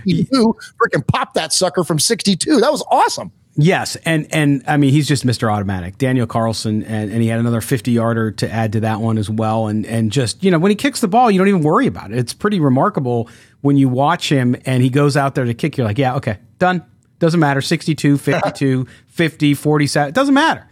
you 0.05 0.25
freaking 0.81 1.05
pop 1.07 1.33
that 1.33 1.53
sucker 1.53 1.83
from 1.83 1.99
62. 1.99 2.59
That 2.59 2.71
was 2.71 2.83
awesome. 2.89 3.31
Yes, 3.55 3.97
and 3.97 4.27
and 4.31 4.63
I 4.65 4.77
mean 4.77 4.91
he's 4.91 5.07
just 5.07 5.25
Mr. 5.25 5.51
Automatic, 5.51 5.97
Daniel 5.97 6.25
Carlson, 6.25 6.83
and, 6.83 7.11
and 7.11 7.21
he 7.21 7.27
had 7.27 7.39
another 7.39 7.59
fifty 7.59 7.91
yarder 7.91 8.31
to 8.31 8.49
add 8.49 8.71
to 8.73 8.79
that 8.79 9.01
one 9.01 9.17
as 9.17 9.29
well, 9.29 9.67
and 9.67 9.85
and 9.85 10.09
just 10.09 10.41
you 10.41 10.51
know 10.51 10.57
when 10.57 10.71
he 10.71 10.75
kicks 10.75 11.01
the 11.01 11.09
ball, 11.09 11.29
you 11.29 11.37
don't 11.37 11.49
even 11.49 11.61
worry 11.61 11.85
about 11.85 12.11
it. 12.11 12.17
It's 12.17 12.33
pretty 12.33 12.61
remarkable 12.61 13.29
when 13.59 13.75
you 13.75 13.89
watch 13.89 14.31
him 14.31 14.55
and 14.65 14.81
he 14.81 14.89
goes 14.89 15.17
out 15.17 15.35
there 15.35 15.43
to 15.43 15.53
kick. 15.53 15.77
You're 15.77 15.85
like, 15.85 15.97
yeah, 15.97 16.15
okay, 16.15 16.37
done. 16.59 16.85
Doesn't 17.19 17.39
matter. 17.39 17.61
62, 17.61 18.17
52, 18.17 18.87
50, 19.05 19.53
47. 19.53 20.09
It 20.09 20.15
doesn't 20.15 20.33
matter. 20.33 20.67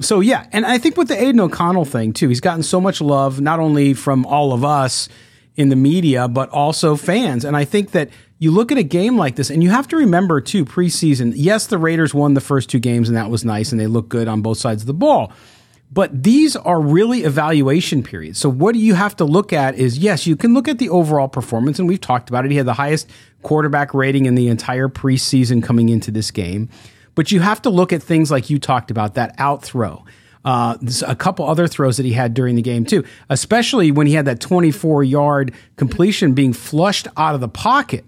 So 0.00 0.20
yeah, 0.20 0.46
and 0.52 0.66
I 0.66 0.78
think 0.78 0.96
with 0.96 1.08
the 1.08 1.20
Aidan 1.20 1.40
O'Connell 1.40 1.84
thing 1.84 2.12
too, 2.12 2.28
he's 2.28 2.40
gotten 2.40 2.62
so 2.62 2.80
much 2.80 3.00
love 3.00 3.40
not 3.40 3.60
only 3.60 3.94
from 3.94 4.26
all 4.26 4.52
of 4.52 4.64
us 4.64 5.08
in 5.56 5.68
the 5.68 5.76
media, 5.76 6.26
but 6.26 6.50
also 6.50 6.96
fans. 6.96 7.44
And 7.44 7.56
I 7.56 7.64
think 7.64 7.92
that 7.92 8.10
you 8.38 8.50
look 8.50 8.72
at 8.72 8.78
a 8.78 8.82
game 8.82 9.16
like 9.16 9.36
this, 9.36 9.50
and 9.50 9.62
you 9.62 9.70
have 9.70 9.86
to 9.88 9.96
remember 9.96 10.40
too, 10.40 10.64
preseason, 10.64 11.32
yes, 11.36 11.68
the 11.68 11.78
Raiders 11.78 12.12
won 12.12 12.34
the 12.34 12.40
first 12.40 12.68
two 12.68 12.80
games, 12.80 13.08
and 13.08 13.16
that 13.16 13.30
was 13.30 13.44
nice, 13.44 13.70
and 13.70 13.80
they 13.80 13.86
look 13.86 14.08
good 14.08 14.26
on 14.26 14.42
both 14.42 14.58
sides 14.58 14.82
of 14.82 14.86
the 14.86 14.94
ball. 14.94 15.32
But 15.92 16.24
these 16.24 16.56
are 16.56 16.80
really 16.80 17.22
evaluation 17.22 18.02
periods. 18.02 18.40
So 18.40 18.48
what 18.48 18.74
you 18.74 18.94
have 18.94 19.14
to 19.16 19.24
look 19.24 19.52
at 19.52 19.76
is 19.76 19.96
yes, 19.96 20.26
you 20.26 20.34
can 20.34 20.52
look 20.52 20.66
at 20.66 20.78
the 20.78 20.88
overall 20.88 21.28
performance, 21.28 21.78
and 21.78 21.86
we've 21.86 22.00
talked 22.00 22.28
about 22.28 22.44
it. 22.44 22.50
He 22.50 22.56
had 22.56 22.66
the 22.66 22.74
highest 22.74 23.08
quarterback 23.42 23.94
rating 23.94 24.26
in 24.26 24.34
the 24.34 24.48
entire 24.48 24.88
preseason 24.88 25.62
coming 25.62 25.88
into 25.88 26.10
this 26.10 26.32
game. 26.32 26.68
But 27.14 27.32
you 27.32 27.40
have 27.40 27.62
to 27.62 27.70
look 27.70 27.92
at 27.92 28.02
things 28.02 28.30
like 28.30 28.50
you 28.50 28.58
talked 28.58 28.90
about, 28.90 29.14
that 29.14 29.34
out 29.38 29.62
throw. 29.62 30.04
Uh, 30.44 30.76
a 31.06 31.16
couple 31.16 31.46
other 31.46 31.66
throws 31.66 31.96
that 31.96 32.04
he 32.04 32.12
had 32.12 32.34
during 32.34 32.54
the 32.54 32.62
game 32.62 32.84
too, 32.84 33.02
especially 33.30 33.90
when 33.90 34.06
he 34.06 34.12
had 34.12 34.26
that 34.26 34.40
24 34.40 35.02
yard 35.02 35.54
completion 35.76 36.34
being 36.34 36.52
flushed 36.52 37.08
out 37.16 37.34
of 37.34 37.40
the 37.40 37.48
pocket. 37.48 38.04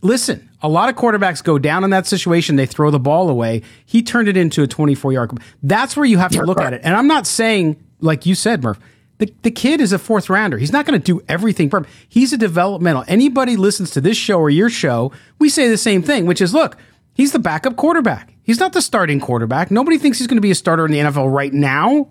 Listen, 0.00 0.48
a 0.62 0.68
lot 0.68 0.88
of 0.88 0.94
quarterbacks 0.94 1.42
go 1.42 1.58
down 1.58 1.82
in 1.82 1.90
that 1.90 2.06
situation. 2.06 2.54
They 2.54 2.66
throw 2.66 2.92
the 2.92 3.00
ball 3.00 3.28
away. 3.28 3.62
He 3.84 4.02
turned 4.02 4.28
it 4.28 4.36
into 4.36 4.62
a 4.62 4.68
24 4.68 5.12
yard. 5.12 5.38
That's 5.64 5.96
where 5.96 6.06
you 6.06 6.18
have 6.18 6.30
to 6.32 6.42
look 6.42 6.60
at 6.60 6.74
it. 6.74 6.82
And 6.84 6.94
I'm 6.94 7.08
not 7.08 7.26
saying, 7.26 7.82
like 8.00 8.24
you 8.24 8.36
said, 8.36 8.62
Murf, 8.62 8.78
the, 9.18 9.32
the 9.42 9.50
kid 9.50 9.80
is 9.80 9.92
a 9.92 9.98
fourth 9.98 10.30
rounder. 10.30 10.58
He's 10.58 10.72
not 10.72 10.86
going 10.86 11.00
to 11.00 11.04
do 11.04 11.24
everything. 11.28 11.72
He's 12.08 12.32
a 12.32 12.36
developmental. 12.36 13.04
Anybody 13.08 13.56
listens 13.56 13.90
to 13.92 14.00
this 14.00 14.16
show 14.16 14.38
or 14.38 14.50
your 14.50 14.70
show, 14.70 15.12
we 15.38 15.48
say 15.48 15.68
the 15.68 15.76
same 15.76 16.02
thing, 16.02 16.26
which 16.26 16.40
is 16.40 16.54
look, 16.54 16.76
he's 17.14 17.32
the 17.32 17.38
backup 17.38 17.76
quarterback. 17.76 18.33
He's 18.44 18.60
not 18.60 18.72
the 18.72 18.82
starting 18.82 19.20
quarterback. 19.20 19.70
Nobody 19.70 19.98
thinks 19.98 20.18
he's 20.18 20.26
going 20.26 20.36
to 20.36 20.42
be 20.42 20.50
a 20.50 20.54
starter 20.54 20.86
in 20.86 20.92
the 20.92 20.98
NFL 20.98 21.32
right 21.32 21.52
now, 21.52 22.08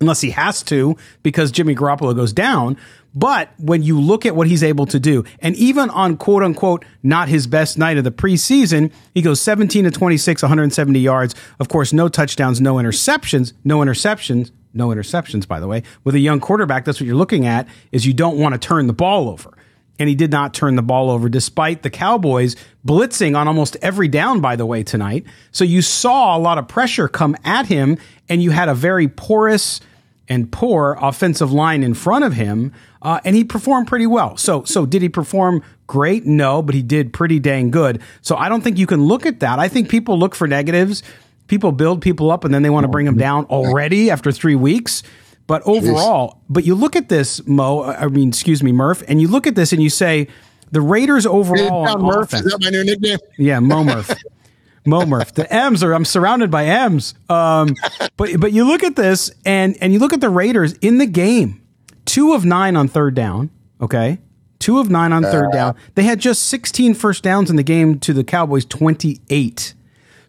unless 0.00 0.20
he 0.20 0.30
has 0.30 0.62
to 0.64 0.96
because 1.22 1.50
Jimmy 1.50 1.74
Garoppolo 1.74 2.14
goes 2.14 2.32
down. 2.32 2.76
But 3.14 3.50
when 3.58 3.82
you 3.82 4.00
look 4.00 4.26
at 4.26 4.34
what 4.34 4.48
he's 4.48 4.62
able 4.62 4.86
to 4.86 4.98
do, 5.00 5.24
and 5.38 5.54
even 5.56 5.88
on 5.90 6.16
quote 6.16 6.42
unquote 6.42 6.84
not 7.02 7.28
his 7.28 7.46
best 7.46 7.78
night 7.78 7.96
of 7.96 8.04
the 8.04 8.10
preseason, 8.10 8.92
he 9.14 9.22
goes 9.22 9.40
17 9.40 9.84
to 9.84 9.90
26, 9.90 10.42
170 10.42 10.98
yards. 10.98 11.34
Of 11.58 11.68
course, 11.68 11.92
no 11.92 12.08
touchdowns, 12.08 12.60
no 12.60 12.74
interceptions, 12.74 13.52
no 13.62 13.78
interceptions, 13.78 14.50
no 14.74 14.88
interceptions, 14.88 15.46
by 15.46 15.60
the 15.60 15.68
way. 15.68 15.84
With 16.02 16.16
a 16.16 16.20
young 16.20 16.40
quarterback, 16.40 16.84
that's 16.84 17.00
what 17.00 17.06
you're 17.06 17.16
looking 17.16 17.46
at 17.46 17.68
is 17.92 18.04
you 18.04 18.12
don't 18.12 18.36
want 18.36 18.54
to 18.54 18.58
turn 18.58 18.88
the 18.88 18.92
ball 18.92 19.28
over. 19.28 19.53
And 19.98 20.08
he 20.08 20.14
did 20.14 20.30
not 20.30 20.54
turn 20.54 20.74
the 20.74 20.82
ball 20.82 21.10
over 21.10 21.28
despite 21.28 21.82
the 21.82 21.90
Cowboys 21.90 22.56
blitzing 22.86 23.36
on 23.36 23.46
almost 23.46 23.76
every 23.80 24.08
down, 24.08 24.40
by 24.40 24.56
the 24.56 24.66
way, 24.66 24.82
tonight. 24.82 25.24
So 25.52 25.64
you 25.64 25.82
saw 25.82 26.36
a 26.36 26.40
lot 26.40 26.58
of 26.58 26.66
pressure 26.66 27.06
come 27.06 27.36
at 27.44 27.66
him 27.66 27.98
and 28.28 28.42
you 28.42 28.50
had 28.50 28.68
a 28.68 28.74
very 28.74 29.06
porous 29.06 29.80
and 30.28 30.50
poor 30.50 30.96
offensive 31.00 31.52
line 31.52 31.82
in 31.82 31.94
front 31.94 32.24
of 32.24 32.32
him. 32.32 32.72
Uh, 33.02 33.20
and 33.24 33.36
he 33.36 33.44
performed 33.44 33.86
pretty 33.86 34.06
well. 34.06 34.36
So, 34.36 34.64
so 34.64 34.86
did 34.86 35.02
he 35.02 35.08
perform 35.08 35.62
great? 35.86 36.24
No, 36.24 36.62
but 36.62 36.74
he 36.74 36.82
did 36.82 37.12
pretty 37.12 37.38
dang 37.38 37.70
good. 37.70 38.00
So 38.22 38.34
I 38.34 38.48
don't 38.48 38.62
think 38.62 38.78
you 38.78 38.86
can 38.86 39.04
look 39.04 39.26
at 39.26 39.40
that. 39.40 39.58
I 39.58 39.68
think 39.68 39.90
people 39.90 40.18
look 40.18 40.34
for 40.34 40.48
negatives 40.48 41.02
people 41.46 41.72
build 41.72 42.02
people 42.02 42.30
up 42.30 42.44
and 42.44 42.54
then 42.54 42.62
they 42.62 42.70
want 42.70 42.84
to 42.84 42.88
bring 42.88 43.06
them 43.06 43.16
down 43.16 43.44
already 43.46 44.10
after 44.10 44.32
three 44.32 44.54
weeks. 44.54 45.02
But 45.46 45.62
overall, 45.66 46.40
but 46.48 46.64
you 46.64 46.74
look 46.74 46.96
at 46.96 47.08
this, 47.08 47.46
Moe, 47.46 47.82
I 47.82 48.08
mean, 48.08 48.28
excuse 48.28 48.62
me, 48.62 48.72
Murf, 48.72 49.04
and 49.06 49.20
you 49.20 49.28
look 49.28 49.46
at 49.46 49.54
this 49.54 49.72
and 49.72 49.82
you 49.82 49.90
say 49.90 50.28
the 50.70 50.80
Raiders 50.80 51.26
overall 51.26 51.86
on 51.86 52.00
Murf, 52.00 52.24
offense, 52.24 52.46
is 52.46 52.52
that 52.52 52.62
my 52.62 52.70
new 52.70 52.84
nickname? 52.84 53.18
Yeah, 53.36 53.60
Mo 53.60 53.84
Murf. 53.84 54.16
Mo 54.86 55.00
Murf. 55.00 55.32
The 55.32 55.50
M's 55.52 55.82
are 55.82 55.92
I'm 55.92 56.04
surrounded 56.04 56.50
by 56.50 56.66
M's. 56.66 57.14
Um, 57.28 57.74
but 58.16 58.38
but 58.38 58.52
you 58.52 58.66
look 58.66 58.82
at 58.82 58.96
this 58.96 59.30
and 59.44 59.76
and 59.80 59.92
you 59.92 59.98
look 59.98 60.12
at 60.12 60.20
the 60.20 60.28
Raiders 60.28 60.74
in 60.74 60.98
the 60.98 61.06
game. 61.06 61.62
Two 62.04 62.34
of 62.34 62.44
nine 62.44 62.76
on 62.76 62.88
third 62.88 63.14
down. 63.14 63.50
Okay. 63.80 64.18
Two 64.58 64.78
of 64.78 64.90
nine 64.90 65.12
on 65.12 65.22
third 65.22 65.48
uh. 65.48 65.52
down. 65.52 65.76
They 65.94 66.04
had 66.04 66.20
just 66.20 66.44
16 66.44 66.94
first 66.94 67.22
downs 67.22 67.50
in 67.50 67.56
the 67.56 67.62
game 67.62 67.98
to 68.00 68.12
the 68.12 68.24
Cowboys 68.24 68.64
28. 68.64 69.74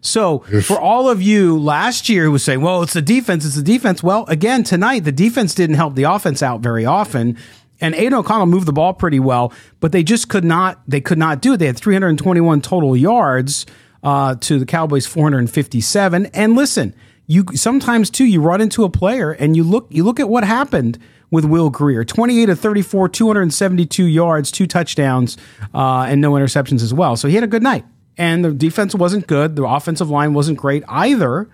So 0.06 0.40
for 0.62 0.80
all 0.80 1.08
of 1.08 1.20
you 1.20 1.58
last 1.58 2.08
year 2.08 2.24
who 2.24 2.32
was 2.32 2.44
saying, 2.44 2.60
well, 2.60 2.82
it's 2.82 2.92
the 2.92 3.02
defense, 3.02 3.44
it's 3.44 3.56
the 3.56 3.62
defense. 3.62 4.02
Well, 4.02 4.24
again, 4.26 4.64
tonight, 4.64 5.00
the 5.00 5.12
defense 5.12 5.54
didn't 5.54 5.76
help 5.76 5.94
the 5.94 6.04
offense 6.04 6.42
out 6.42 6.60
very 6.60 6.86
often. 6.86 7.36
And 7.80 7.94
Aidan 7.94 8.14
O'Connell 8.14 8.46
moved 8.46 8.66
the 8.66 8.72
ball 8.72 8.94
pretty 8.94 9.20
well, 9.20 9.52
but 9.80 9.92
they 9.92 10.02
just 10.02 10.28
could 10.28 10.44
not, 10.44 10.80
they 10.88 11.00
could 11.00 11.18
not 11.18 11.42
do 11.42 11.54
it. 11.54 11.56
They 11.58 11.66
had 11.66 11.76
321 11.76 12.62
total 12.62 12.96
yards 12.96 13.66
uh, 14.02 14.36
to 14.36 14.58
the 14.58 14.66
Cowboys 14.66 15.06
457. 15.06 16.26
And 16.26 16.54
listen, 16.54 16.94
you 17.26 17.44
sometimes 17.54 18.08
too, 18.08 18.24
you 18.24 18.40
run 18.40 18.60
into 18.60 18.84
a 18.84 18.88
player 18.88 19.32
and 19.32 19.56
you 19.56 19.64
look, 19.64 19.88
you 19.90 20.04
look 20.04 20.20
at 20.20 20.28
what 20.28 20.44
happened 20.44 20.98
with 21.30 21.44
Will 21.44 21.70
Grier. 21.70 22.04
28 22.04 22.46
to 22.46 22.56
34, 22.56 23.08
272 23.08 24.04
yards, 24.04 24.50
two 24.50 24.66
touchdowns, 24.66 25.36
uh, 25.74 26.06
and 26.08 26.20
no 26.20 26.32
interceptions 26.32 26.82
as 26.82 26.94
well. 26.94 27.16
So 27.16 27.28
he 27.28 27.34
had 27.34 27.44
a 27.44 27.48
good 27.48 27.62
night 27.62 27.84
and 28.18 28.44
the 28.44 28.52
defense 28.52 28.94
wasn't 28.94 29.26
good. 29.26 29.56
The 29.56 29.66
offensive 29.66 30.10
line 30.10 30.34
wasn't 30.34 30.58
great 30.58 30.82
either. 30.88 31.48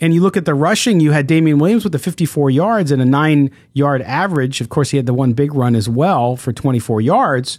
And 0.00 0.14
you 0.14 0.20
look 0.20 0.36
at 0.36 0.44
the 0.44 0.54
rushing, 0.54 1.00
you 1.00 1.10
had 1.10 1.26
Damien 1.26 1.58
Williams 1.58 1.82
with 1.82 1.92
the 1.92 1.98
54 1.98 2.50
yards 2.50 2.92
and 2.92 3.02
a 3.02 3.04
nine 3.04 3.50
yard 3.72 4.00
average. 4.02 4.60
Of 4.60 4.68
course, 4.68 4.90
he 4.90 4.96
had 4.96 5.06
the 5.06 5.14
one 5.14 5.32
big 5.32 5.52
run 5.54 5.74
as 5.74 5.88
well 5.88 6.36
for 6.36 6.52
24 6.52 7.00
yards. 7.00 7.58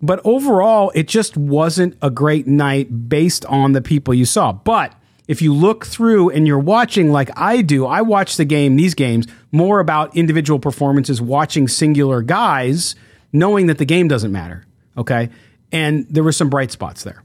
But 0.00 0.20
overall, 0.24 0.90
it 0.94 1.06
just 1.08 1.36
wasn't 1.36 1.96
a 2.00 2.10
great 2.10 2.46
night 2.46 3.08
based 3.08 3.44
on 3.46 3.72
the 3.72 3.82
people 3.82 4.14
you 4.14 4.24
saw. 4.24 4.52
But 4.52 4.94
if 5.28 5.42
you 5.42 5.52
look 5.52 5.84
through 5.84 6.30
and 6.30 6.46
you're 6.46 6.58
watching 6.58 7.12
like 7.12 7.30
I 7.36 7.60
do, 7.62 7.86
I 7.86 8.02
watch 8.02 8.36
the 8.36 8.44
game, 8.44 8.76
these 8.76 8.94
games, 8.94 9.26
more 9.52 9.80
about 9.80 10.16
individual 10.16 10.58
performances, 10.58 11.20
watching 11.20 11.68
singular 11.68 12.22
guys, 12.22 12.94
knowing 13.32 13.66
that 13.66 13.78
the 13.78 13.84
game 13.84 14.08
doesn't 14.08 14.32
matter. 14.32 14.64
Okay. 14.96 15.30
And 15.72 16.06
there 16.08 16.22
were 16.22 16.32
some 16.32 16.48
bright 16.48 16.70
spots 16.70 17.04
there. 17.04 17.22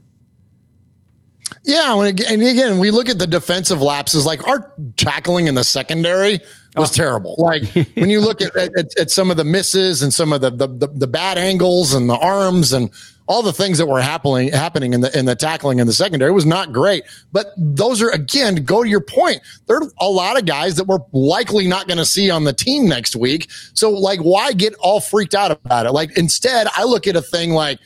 Yeah, 1.64 1.94
when, 1.94 2.08
and 2.08 2.42
again, 2.42 2.78
we 2.78 2.90
look 2.90 3.08
at 3.08 3.18
the 3.18 3.26
defensive 3.26 3.80
lapses. 3.80 4.26
Like 4.26 4.46
our 4.46 4.72
tackling 4.96 5.46
in 5.46 5.54
the 5.54 5.64
secondary 5.64 6.40
was 6.76 6.90
oh. 6.90 6.94
terrible. 6.94 7.36
Like 7.42 7.64
when 7.96 8.08
you 8.08 8.20
look 8.20 8.40
at, 8.40 8.54
at, 8.56 8.98
at, 8.98 9.10
some 9.10 9.30
of 9.30 9.36
the 9.36 9.44
misses 9.44 10.02
and 10.02 10.14
some 10.14 10.32
of 10.32 10.40
the, 10.40 10.50
the, 10.50 10.68
the 10.68 10.86
the 10.86 11.06
bad 11.06 11.36
angles 11.36 11.92
and 11.92 12.08
the 12.08 12.16
arms 12.16 12.72
and 12.72 12.90
all 13.26 13.42
the 13.42 13.52
things 13.52 13.78
that 13.78 13.86
were 13.86 14.00
happening 14.00 14.48
happening 14.48 14.92
in 14.92 15.00
the 15.00 15.18
in 15.18 15.24
the 15.24 15.34
tackling 15.34 15.78
in 15.78 15.86
the 15.86 15.92
secondary 15.92 16.30
was 16.30 16.46
not 16.46 16.72
great. 16.72 17.04
But 17.32 17.52
those 17.56 18.00
are 18.00 18.10
again 18.10 18.54
to 18.54 18.60
go 18.60 18.82
to 18.82 18.88
your 18.88 19.00
point. 19.00 19.42
There 19.66 19.78
are 19.78 19.90
a 20.00 20.08
lot 20.08 20.38
of 20.38 20.46
guys 20.46 20.76
that 20.76 20.86
we're 20.86 21.00
likely 21.12 21.66
not 21.66 21.88
going 21.88 21.98
to 21.98 22.06
see 22.06 22.30
on 22.30 22.44
the 22.44 22.52
team 22.52 22.88
next 22.88 23.16
week. 23.16 23.50
So 23.74 23.90
like, 23.90 24.20
why 24.20 24.52
get 24.52 24.74
all 24.80 25.00
freaked 25.00 25.34
out 25.34 25.50
about 25.50 25.86
it? 25.86 25.92
Like 25.92 26.16
instead, 26.16 26.68
I 26.76 26.84
look 26.84 27.06
at 27.06 27.16
a 27.16 27.22
thing 27.22 27.50
like 27.50 27.78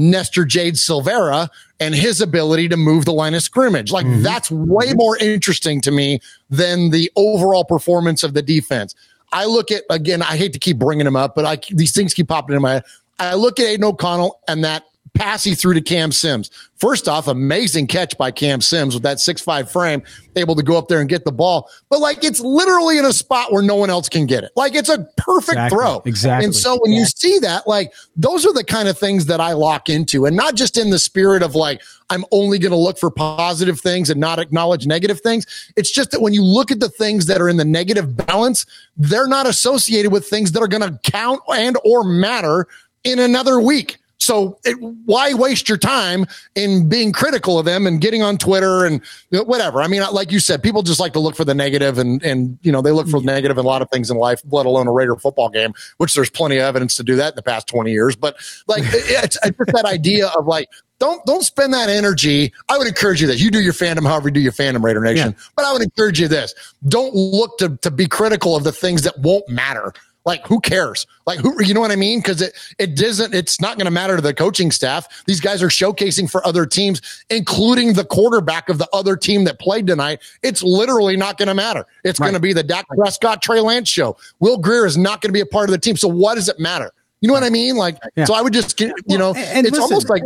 Nesta 0.00 0.46
Jade 0.46 0.74
Silvera 0.74 1.48
and 1.78 1.94
his 1.94 2.20
ability 2.20 2.68
to 2.68 2.76
move 2.76 3.04
the 3.04 3.12
line 3.12 3.34
of 3.34 3.42
scrimmage. 3.42 3.92
Like 3.92 4.06
mm-hmm. 4.06 4.22
that's 4.22 4.50
way 4.50 4.92
more 4.94 5.16
interesting 5.18 5.80
to 5.82 5.90
me 5.90 6.20
than 6.48 6.90
the 6.90 7.10
overall 7.16 7.64
performance 7.64 8.22
of 8.22 8.34
the 8.34 8.42
defense. 8.42 8.94
I 9.32 9.44
look 9.44 9.70
at 9.70 9.84
again, 9.90 10.22
I 10.22 10.36
hate 10.36 10.52
to 10.54 10.58
keep 10.58 10.78
bringing 10.78 11.06
him 11.06 11.16
up, 11.16 11.34
but 11.34 11.44
I 11.44 11.58
these 11.70 11.92
things 11.92 12.14
keep 12.14 12.28
popping 12.28 12.56
in 12.56 12.62
my 12.62 12.72
head. 12.74 12.84
I 13.18 13.34
look 13.34 13.60
at 13.60 13.66
Aidan 13.66 13.84
O'Connell 13.84 14.40
and 14.48 14.64
that 14.64 14.84
pass 15.20 15.44
he 15.44 15.54
threw 15.54 15.74
to 15.74 15.80
Cam 15.82 16.12
Sims. 16.12 16.50
First 16.76 17.06
off, 17.06 17.28
amazing 17.28 17.86
catch 17.88 18.16
by 18.16 18.30
Cam 18.30 18.62
Sims 18.62 18.94
with 18.94 19.02
that 19.02 19.20
six 19.20 19.42
five 19.42 19.70
frame, 19.70 20.02
able 20.34 20.54
to 20.56 20.62
go 20.62 20.78
up 20.78 20.88
there 20.88 21.00
and 21.00 21.08
get 21.10 21.26
the 21.26 21.32
ball. 21.32 21.68
But 21.90 22.00
like 22.00 22.24
it's 22.24 22.40
literally 22.40 22.96
in 22.96 23.04
a 23.04 23.12
spot 23.12 23.52
where 23.52 23.62
no 23.62 23.74
one 23.74 23.90
else 23.90 24.08
can 24.08 24.24
get 24.24 24.44
it. 24.44 24.52
Like 24.56 24.74
it's 24.74 24.88
a 24.88 25.06
perfect 25.18 25.58
Exactly. 25.58 25.76
throw. 25.78 26.02
Exactly. 26.06 26.44
And 26.46 26.54
so 26.54 26.78
when 26.80 26.92
you 26.92 27.04
see 27.04 27.38
that, 27.40 27.66
like 27.68 27.92
those 28.16 28.46
are 28.46 28.52
the 28.54 28.64
kind 28.64 28.88
of 28.88 28.96
things 28.96 29.26
that 29.26 29.40
I 29.40 29.52
lock 29.52 29.90
into, 29.90 30.24
and 30.24 30.34
not 30.34 30.54
just 30.54 30.78
in 30.78 30.88
the 30.88 30.98
spirit 30.98 31.42
of 31.42 31.54
like 31.54 31.82
I'm 32.08 32.24
only 32.32 32.58
going 32.58 32.72
to 32.72 32.78
look 32.78 32.98
for 32.98 33.10
positive 33.10 33.78
things 33.78 34.08
and 34.08 34.18
not 34.18 34.38
acknowledge 34.38 34.86
negative 34.86 35.20
things. 35.20 35.46
It's 35.76 35.90
just 35.90 36.10
that 36.12 36.22
when 36.22 36.32
you 36.32 36.42
look 36.42 36.70
at 36.70 36.80
the 36.80 36.88
things 36.88 37.26
that 37.26 37.42
are 37.42 37.48
in 37.48 37.58
the 37.58 37.64
negative 37.64 38.16
balance, 38.16 38.64
they're 38.96 39.28
not 39.28 39.46
associated 39.46 40.10
with 40.12 40.26
things 40.26 40.52
that 40.52 40.62
are 40.62 40.68
going 40.68 40.82
to 40.82 40.98
count 41.10 41.40
and 41.54 41.76
or 41.84 42.04
matter 42.04 42.66
in 43.04 43.18
another 43.18 43.60
week. 43.60 43.99
So 44.20 44.58
it, 44.64 44.76
why 45.06 45.32
waste 45.32 45.68
your 45.68 45.78
time 45.78 46.26
in 46.54 46.88
being 46.88 47.10
critical 47.10 47.58
of 47.58 47.64
them 47.64 47.86
and 47.86 48.00
getting 48.00 48.22
on 48.22 48.36
Twitter 48.36 48.84
and 48.84 49.00
whatever? 49.30 49.82
I 49.82 49.88
mean, 49.88 50.02
like 50.12 50.30
you 50.30 50.40
said, 50.40 50.62
people 50.62 50.82
just 50.82 51.00
like 51.00 51.14
to 51.14 51.20
look 51.20 51.34
for 51.34 51.44
the 51.44 51.54
negative 51.54 51.96
and, 51.98 52.22
and, 52.22 52.58
you 52.62 52.70
know, 52.70 52.82
they 52.82 52.92
look 52.92 53.08
for 53.08 53.20
the 53.20 53.26
negative 53.26 53.56
in 53.56 53.64
a 53.64 53.68
lot 53.68 53.80
of 53.80 53.90
things 53.90 54.10
in 54.10 54.18
life, 54.18 54.42
let 54.50 54.66
alone 54.66 54.86
a 54.86 54.92
Raider 54.92 55.16
football 55.16 55.48
game, 55.48 55.72
which 55.96 56.14
there's 56.14 56.28
plenty 56.28 56.58
of 56.58 56.62
evidence 56.64 56.96
to 56.96 57.02
do 57.02 57.16
that 57.16 57.32
in 57.32 57.36
the 57.36 57.42
past 57.42 57.66
20 57.66 57.90
years. 57.90 58.14
But 58.14 58.36
like, 58.66 58.82
it's, 58.86 59.38
it's 59.42 59.56
just 59.56 59.72
that 59.72 59.86
idea 59.86 60.28
of 60.28 60.46
like, 60.46 60.68
don't, 60.98 61.24
don't 61.24 61.42
spend 61.42 61.72
that 61.72 61.88
energy. 61.88 62.52
I 62.68 62.76
would 62.76 62.86
encourage 62.86 63.22
you 63.22 63.26
that 63.28 63.40
you 63.40 63.50
do 63.50 63.60
your 63.60 63.72
fandom, 63.72 64.06
however 64.06 64.28
you 64.28 64.34
do 64.34 64.40
your 64.40 64.52
fandom 64.52 64.84
Raider 64.84 65.00
Nation. 65.00 65.34
But 65.56 65.64
I 65.64 65.72
would 65.72 65.80
encourage 65.80 66.20
you 66.20 66.28
this. 66.28 66.54
Don't 66.88 67.14
look 67.14 67.56
to, 67.56 67.78
to 67.78 67.90
be 67.90 68.06
critical 68.06 68.54
of 68.54 68.64
the 68.64 68.72
things 68.72 69.00
that 69.02 69.18
won't 69.18 69.48
matter. 69.48 69.94
Like 70.26 70.46
who 70.46 70.60
cares? 70.60 71.06
Like 71.26 71.38
who 71.38 71.62
you 71.64 71.72
know 71.72 71.80
what 71.80 71.90
I 71.90 71.96
mean? 71.96 72.18
Because 72.20 72.42
it 72.42 72.52
it 72.78 72.94
doesn't. 72.94 73.34
It's 73.34 73.60
not 73.60 73.76
going 73.78 73.86
to 73.86 73.90
matter 73.90 74.16
to 74.16 74.22
the 74.22 74.34
coaching 74.34 74.70
staff. 74.70 75.06
These 75.26 75.40
guys 75.40 75.62
are 75.62 75.68
showcasing 75.68 76.30
for 76.30 76.46
other 76.46 76.66
teams, 76.66 77.00
including 77.30 77.94
the 77.94 78.04
quarterback 78.04 78.68
of 78.68 78.76
the 78.78 78.88
other 78.92 79.16
team 79.16 79.44
that 79.44 79.58
played 79.58 79.86
tonight. 79.86 80.20
It's 80.42 80.62
literally 80.62 81.16
not 81.16 81.38
going 81.38 81.48
to 81.48 81.54
matter. 81.54 81.86
It's 82.04 82.18
going 82.18 82.34
to 82.34 82.40
be 82.40 82.52
the 82.52 82.62
Dak 82.62 82.86
Prescott, 82.88 83.40
Trey 83.40 83.60
Lance 83.60 83.88
show. 83.88 84.16
Will 84.40 84.58
Grier 84.58 84.84
is 84.84 84.98
not 84.98 85.22
going 85.22 85.30
to 85.30 85.32
be 85.32 85.40
a 85.40 85.46
part 85.46 85.68
of 85.68 85.72
the 85.72 85.78
team. 85.78 85.96
So 85.96 86.08
what 86.08 86.34
does 86.34 86.48
it 86.50 86.58
matter? 86.60 86.92
You 87.22 87.28
know 87.28 87.34
what 87.34 87.42
I 87.44 87.50
mean? 87.50 87.76
Like 87.76 87.96
Yeah. 88.14 88.26
so, 88.26 88.34
I 88.34 88.42
would 88.42 88.52
just 88.52 88.78
you 88.80 88.88
know, 89.08 89.32
Well, 89.32 89.36
and 89.36 89.66
it's 89.66 89.72
listen, 89.76 89.82
almost 89.82 90.10
like 90.10 90.22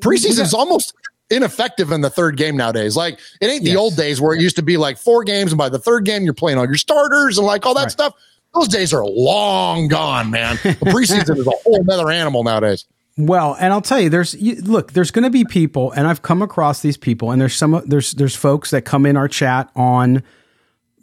preseason's 0.00 0.54
almost 0.54 0.94
ineffective 1.30 1.92
in 1.92 2.00
the 2.00 2.10
third 2.10 2.36
game 2.36 2.56
nowadays. 2.56 2.96
Like 2.96 3.18
it 3.40 3.46
ain't 3.48 3.62
the 3.64 3.70
Yes. 3.70 3.78
old 3.78 3.96
days 3.96 4.20
where 4.20 4.34
it 4.34 4.40
used 4.40 4.56
to 4.56 4.62
be 4.62 4.76
like 4.76 4.98
four 4.98 5.22
games, 5.24 5.52
and 5.52 5.58
by 5.58 5.68
the 5.68 5.78
third 5.78 6.04
game 6.04 6.24
you're 6.24 6.34
playing 6.34 6.58
all 6.58 6.64
your 6.66 6.76
starters 6.76 7.38
and 7.38 7.46
like 7.46 7.66
all 7.66 7.74
that 7.74 7.82
Right. 7.82 7.90
stuff. 7.92 8.14
Those 8.54 8.68
days 8.68 8.92
are 8.92 9.04
long 9.04 9.88
gone, 9.88 10.30
man. 10.30 10.58
The 10.62 10.70
preseason 10.86 11.38
is 11.38 11.46
a 11.46 11.50
whole 11.64 11.90
other 11.90 12.10
animal 12.10 12.44
nowadays. 12.44 12.86
Well, 13.18 13.56
and 13.58 13.72
I'll 13.72 13.82
tell 13.82 14.00
you, 14.00 14.08
there's 14.10 14.34
you, 14.34 14.54
look, 14.56 14.92
there's 14.92 15.10
going 15.10 15.24
to 15.24 15.30
be 15.30 15.44
people, 15.44 15.90
and 15.92 16.06
I've 16.06 16.22
come 16.22 16.40
across 16.40 16.82
these 16.82 16.96
people, 16.96 17.32
and 17.32 17.40
there's 17.40 17.54
some 17.54 17.82
there's 17.84 18.12
there's 18.12 18.36
folks 18.36 18.70
that 18.70 18.82
come 18.82 19.04
in 19.06 19.16
our 19.16 19.26
chat 19.26 19.70
on 19.74 20.22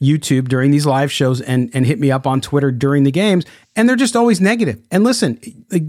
YouTube 0.02 0.48
during 0.48 0.72
these 0.72 0.86
live 0.86 1.12
shows 1.12 1.42
and 1.42 1.70
and 1.74 1.86
hit 1.86 2.00
me 2.00 2.12
up 2.12 2.26
on 2.26 2.40
Twitter 2.40 2.72
during 2.72 3.04
the 3.04 3.12
games, 3.12 3.46
and 3.76 3.90
they're 3.90 3.98
just 3.98 4.16
always 4.16 4.40
negative. 4.40 4.82
And 4.92 5.04
listen, 5.04 5.40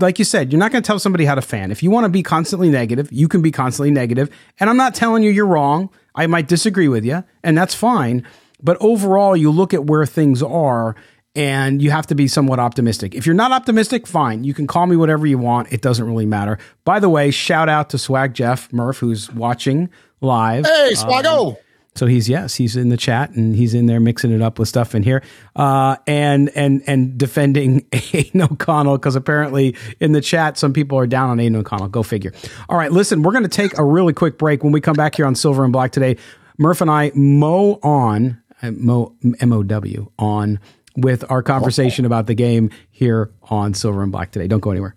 like 0.01 0.19
you 0.19 0.25
said, 0.25 0.53
you're 0.53 0.59
not 0.59 0.73
going 0.73 0.83
to 0.83 0.87
tell 0.87 0.99
somebody 0.99 1.25
how 1.25 1.37
to 1.37 1.43
fan. 1.43 1.71
If 1.71 1.81
you 1.83 1.93
want 1.93 2.05
to 2.05 2.09
be 2.09 2.25
constantly 2.25 2.71
negative, 2.71 3.09
you 3.13 3.29
can 3.29 3.41
be 3.41 3.53
constantly 3.53 3.93
negative. 3.93 4.29
And 4.59 4.69
I'm 4.69 4.77
not 4.77 4.97
telling 4.97 5.23
you 5.23 5.31
you're 5.31 5.47
wrong. 5.47 5.91
I 6.17 6.27
might 6.27 6.49
disagree 6.49 6.89
with 6.89 7.05
you, 7.05 7.23
and 7.45 7.57
that's 7.57 7.75
fine. 7.75 8.27
But 8.61 8.79
overall, 8.81 9.37
you 9.37 9.51
look 9.51 9.75
at 9.75 9.85
where 9.85 10.07
things 10.07 10.43
are 10.43 10.97
and 11.37 11.83
you 11.83 11.91
have 11.91 12.07
to 12.09 12.15
be 12.15 12.27
somewhat 12.27 12.59
optimistic. 12.59 13.15
If 13.15 13.27
you're 13.27 13.35
not 13.35 13.53
optimistic, 13.53 14.07
fine. 14.07 14.43
You 14.43 14.55
can 14.55 14.67
call 14.67 14.87
me 14.87 14.97
whatever 14.97 15.27
you 15.27 15.39
want. 15.39 15.73
It 15.73 15.83
doesn't 15.83 16.05
really 16.05 16.27
matter. 16.27 16.59
By 16.85 16.99
the 16.99 17.11
way, 17.11 17.31
shout 17.31 17.69
out 17.69 17.91
to 17.91 17.99
Swag 17.99 18.35
Jeff 18.35 18.71
Murf, 18.71 18.99
who's 18.99 19.31
watching 19.33 19.91
live. 20.21 20.65
Hey, 20.65 20.93
Swaggo. 20.95 21.59
So 21.95 22.07
he's 22.07 22.29
yes, 22.29 22.55
he's 22.55 22.77
in 22.77 22.91
the 22.91 22.97
chat 22.97 23.31
and 23.31 23.57
he's 23.57 23.73
in 23.73 23.87
there 23.87 24.01
mixing 24.01 24.31
it 24.31 24.43
up 24.43 24.59
with 24.59 24.69
stuff 24.69 24.95
in 24.95 25.03
here, 25.03 25.23
uh, 25.55 25.97
and 26.07 26.51
and 26.55 26.83
and 26.87 27.17
defending 27.17 27.87
Aidan 28.13 28.43
O'Connell 28.43 28.99
because 28.99 29.17
apparently 29.17 29.75
in 29.99 30.13
the 30.13 30.21
chat 30.21 30.59
some 30.59 30.75
people 30.75 30.99
are 30.99 31.07
down 31.07 31.31
on 31.31 31.41
Aidan 31.41 31.57
O'Connell. 31.57 31.89
Go 31.89 32.03
figure. 32.03 32.33
All 32.69 32.77
right, 32.77 32.93
listen, 32.93 33.23
we're 33.23 33.33
going 33.33 33.45
to 33.45 33.49
take 33.49 33.79
a 33.79 33.85
really 33.85 34.13
quick 34.13 34.37
break. 34.37 34.63
When 34.63 34.73
we 34.73 34.81
come 34.81 34.95
back 34.95 35.15
here 35.15 35.25
on 35.25 35.35
Silver 35.35 35.65
and 35.65 35.73
Black 35.73 35.91
today, 35.91 36.17
Murf 36.61 36.83
and 36.83 36.91
I 36.91 37.13
mow 37.15 37.79
on 37.83 38.43
uh, 38.63 38.73
mow 38.73 39.15
M 39.41 39.53
O 39.53 39.63
W 39.63 40.11
on 40.19 40.61
with 40.97 41.31
our 41.31 41.43
conversation 41.43 42.05
about 42.05 42.27
the 42.27 42.35
game 42.35 42.71
here 42.91 43.31
on 43.45 43.75
Silver 43.75 44.03
and 44.03 44.13
Black 44.13 44.31
today. 44.31 44.49
Don't 44.49 44.61
go 44.61 44.71
anywhere. 44.71 44.97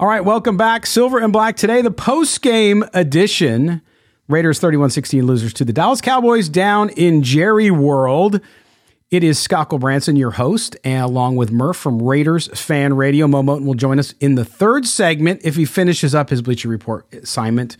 All 0.00 0.06
right, 0.06 0.24
welcome 0.24 0.56
back. 0.56 0.86
Silver 0.86 1.18
and 1.18 1.30
Black 1.30 1.58
today, 1.58 1.82
the 1.82 1.90
post 1.90 2.40
game 2.40 2.86
edition. 2.94 3.82
Raiders 4.28 4.58
31 4.58 4.88
16 4.88 5.26
losers 5.26 5.52
to 5.52 5.62
the 5.62 5.74
Dallas 5.74 6.00
Cowboys 6.00 6.48
down 6.48 6.88
in 6.88 7.22
Jerry 7.22 7.70
World. 7.70 8.40
It 9.10 9.22
is 9.22 9.38
Scott 9.38 9.68
Branson, 9.68 10.16
your 10.16 10.30
host, 10.30 10.74
and 10.84 11.04
along 11.04 11.36
with 11.36 11.52
Murf 11.52 11.76
from 11.76 12.02
Raiders 12.02 12.46
Fan 12.58 12.94
Radio. 12.96 13.28
Moe 13.28 13.42
Moton 13.42 13.66
will 13.66 13.74
join 13.74 13.98
us 13.98 14.14
in 14.20 14.36
the 14.36 14.44
third 14.46 14.86
segment 14.86 15.42
if 15.44 15.56
he 15.56 15.66
finishes 15.66 16.14
up 16.14 16.30
his 16.30 16.40
Bleacher 16.40 16.70
Report 16.70 17.04
assignment 17.12 17.76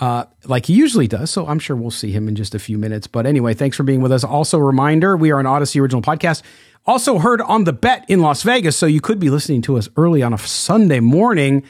uh, 0.00 0.24
like 0.44 0.66
he 0.66 0.74
usually 0.74 1.06
does. 1.06 1.30
So 1.30 1.46
I'm 1.46 1.58
sure 1.58 1.76
we'll 1.76 1.90
see 1.90 2.12
him 2.12 2.28
in 2.28 2.36
just 2.36 2.54
a 2.54 2.58
few 2.58 2.78
minutes. 2.78 3.06
But 3.06 3.26
anyway, 3.26 3.54
thanks 3.54 3.76
for 3.76 3.82
being 3.82 4.00
with 4.00 4.12
us. 4.12 4.24
Also, 4.24 4.58
reminder 4.58 5.16
we 5.16 5.30
are 5.30 5.40
an 5.40 5.46
Audacy 5.46 5.80
original 5.80 6.02
podcast, 6.02 6.42
also 6.84 7.18
heard 7.18 7.40
on 7.40 7.64
the 7.64 7.72
bet 7.72 8.04
in 8.08 8.20
Las 8.20 8.42
Vegas. 8.42 8.76
So 8.76 8.86
you 8.86 9.00
could 9.00 9.18
be 9.18 9.30
listening 9.30 9.62
to 9.62 9.76
us 9.76 9.88
early 9.96 10.22
on 10.22 10.32
a 10.32 10.38
Sunday 10.38 11.00
morning 11.00 11.64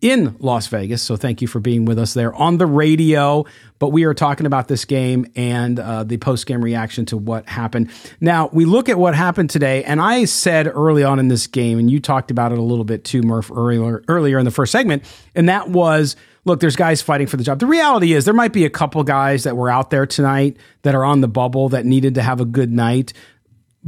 in 0.00 0.36
Las 0.38 0.66
Vegas. 0.68 1.02
So 1.02 1.16
thank 1.16 1.42
you 1.42 1.48
for 1.48 1.60
being 1.60 1.84
with 1.84 1.98
us 1.98 2.14
there 2.14 2.34
on 2.34 2.58
the 2.58 2.66
radio. 2.66 3.44
But 3.78 3.88
we 3.88 4.04
are 4.04 4.14
talking 4.14 4.46
about 4.46 4.68
this 4.68 4.84
game 4.84 5.26
and 5.36 5.78
uh, 5.78 6.04
the 6.04 6.16
post 6.18 6.46
game 6.46 6.62
reaction 6.62 7.06
to 7.06 7.16
what 7.16 7.48
happened. 7.48 7.90
Now, 8.20 8.48
we 8.52 8.64
look 8.64 8.88
at 8.88 8.98
what 8.98 9.14
happened 9.14 9.50
today, 9.50 9.84
and 9.84 10.00
I 10.00 10.24
said 10.24 10.66
early 10.66 11.04
on 11.04 11.18
in 11.18 11.28
this 11.28 11.46
game, 11.46 11.78
and 11.78 11.90
you 11.90 12.00
talked 12.00 12.30
about 12.30 12.50
it 12.50 12.58
a 12.58 12.62
little 12.62 12.84
bit 12.84 13.04
too, 13.04 13.22
Murf, 13.22 13.56
earlier, 13.56 14.02
earlier 14.08 14.38
in 14.38 14.44
the 14.44 14.50
first 14.50 14.72
segment, 14.72 15.04
and 15.34 15.48
that 15.48 15.68
was 15.68 16.16
look, 16.44 16.60
there's 16.60 16.76
guys 16.76 17.02
fighting 17.02 17.26
for 17.26 17.36
the 17.36 17.44
job. 17.44 17.58
The 17.58 17.66
reality 17.66 18.14
is 18.14 18.24
there 18.24 18.32
might 18.32 18.54
be 18.54 18.64
a 18.64 18.70
couple 18.70 19.04
guys 19.04 19.44
that 19.44 19.54
were 19.54 19.68
out 19.68 19.90
there 19.90 20.06
tonight 20.06 20.56
that 20.80 20.94
are 20.94 21.04
on 21.04 21.20
the 21.20 21.28
bubble 21.28 21.68
that 21.68 21.84
needed 21.84 22.14
to 22.14 22.22
have 22.22 22.40
a 22.40 22.46
good 22.46 22.72
night 22.72 23.12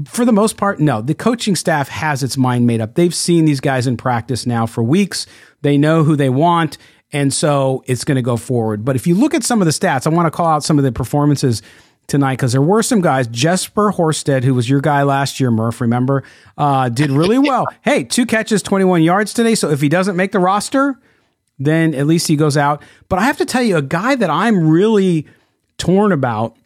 for 0.07 0.25
the 0.25 0.33
most 0.33 0.57
part, 0.57 0.81
no. 0.81 1.03
The 1.03 1.15
coaching 1.15 1.57
staff 1.57 1.89
has 1.89 2.23
its 2.23 2.37
mind 2.37 2.67
made 2.67 2.81
up. 2.81 2.95
They've 2.95 3.15
seen 3.15 3.45
these 3.45 3.61
guys 3.61 3.87
in 3.87 3.97
practice 3.97 4.47
now 4.47 4.67
for 4.67 4.83
weeks. 4.83 5.27
They 5.63 5.77
know 5.79 6.05
who 6.05 6.17
they 6.17 6.31
want, 6.31 6.79
and 7.13 7.33
so 7.33 7.83
it's 7.87 8.05
going 8.05 8.17
to 8.17 8.23
go 8.23 8.37
forward. 8.37 8.85
But 8.85 8.97
if 8.97 9.07
you 9.07 9.15
look 9.15 9.35
at 9.35 9.45
some 9.45 9.61
of 9.61 9.67
the 9.67 9.73
stats, 9.73 10.07
I 10.07 10.11
want 10.11 10.27
to 10.27 10.31
call 10.31 10.47
out 10.47 10.65
some 10.65 10.79
of 10.79 10.85
the 10.85 10.93
performances 10.93 11.63
tonight 12.07 12.35
because 12.35 12.53
there 12.53 12.63
were 12.63 12.83
some 12.83 13.01
guys. 13.01 13.27
Jesper 13.29 13.93
Horsted, 13.93 14.45
who 14.45 14.55
was 14.55 14.69
your 14.69 14.81
guy 14.81 15.03
last 15.03 15.41
year, 15.41 15.51
Murf, 15.51 15.81
remember, 15.81 16.25
uh, 16.59 16.89
did 16.89 17.11
really 17.11 17.39
well. 17.49 17.67
hey, 17.83 18.05
two 18.05 18.27
catches, 18.27 18.63
21 18.63 19.03
yards 19.03 19.33
today. 19.33 19.55
So 19.55 19.71
if 19.71 19.81
he 19.81 19.89
doesn't 19.89 20.17
make 20.17 20.33
the 20.33 20.41
roster, 20.41 20.99
then 21.59 21.95
at 21.95 22.07
least 22.07 22.27
he 22.27 22.37
goes 22.37 22.57
out. 22.57 22.83
But 23.09 23.19
I 23.19 23.23
have 23.23 23.39
to 23.39 23.45
tell 23.45 23.63
you, 23.63 23.77
a 23.77 23.83
guy 23.83 24.15
that 24.15 24.31
I'm 24.31 24.69
really 24.69 25.27
torn 25.79 26.13
about 26.13 26.57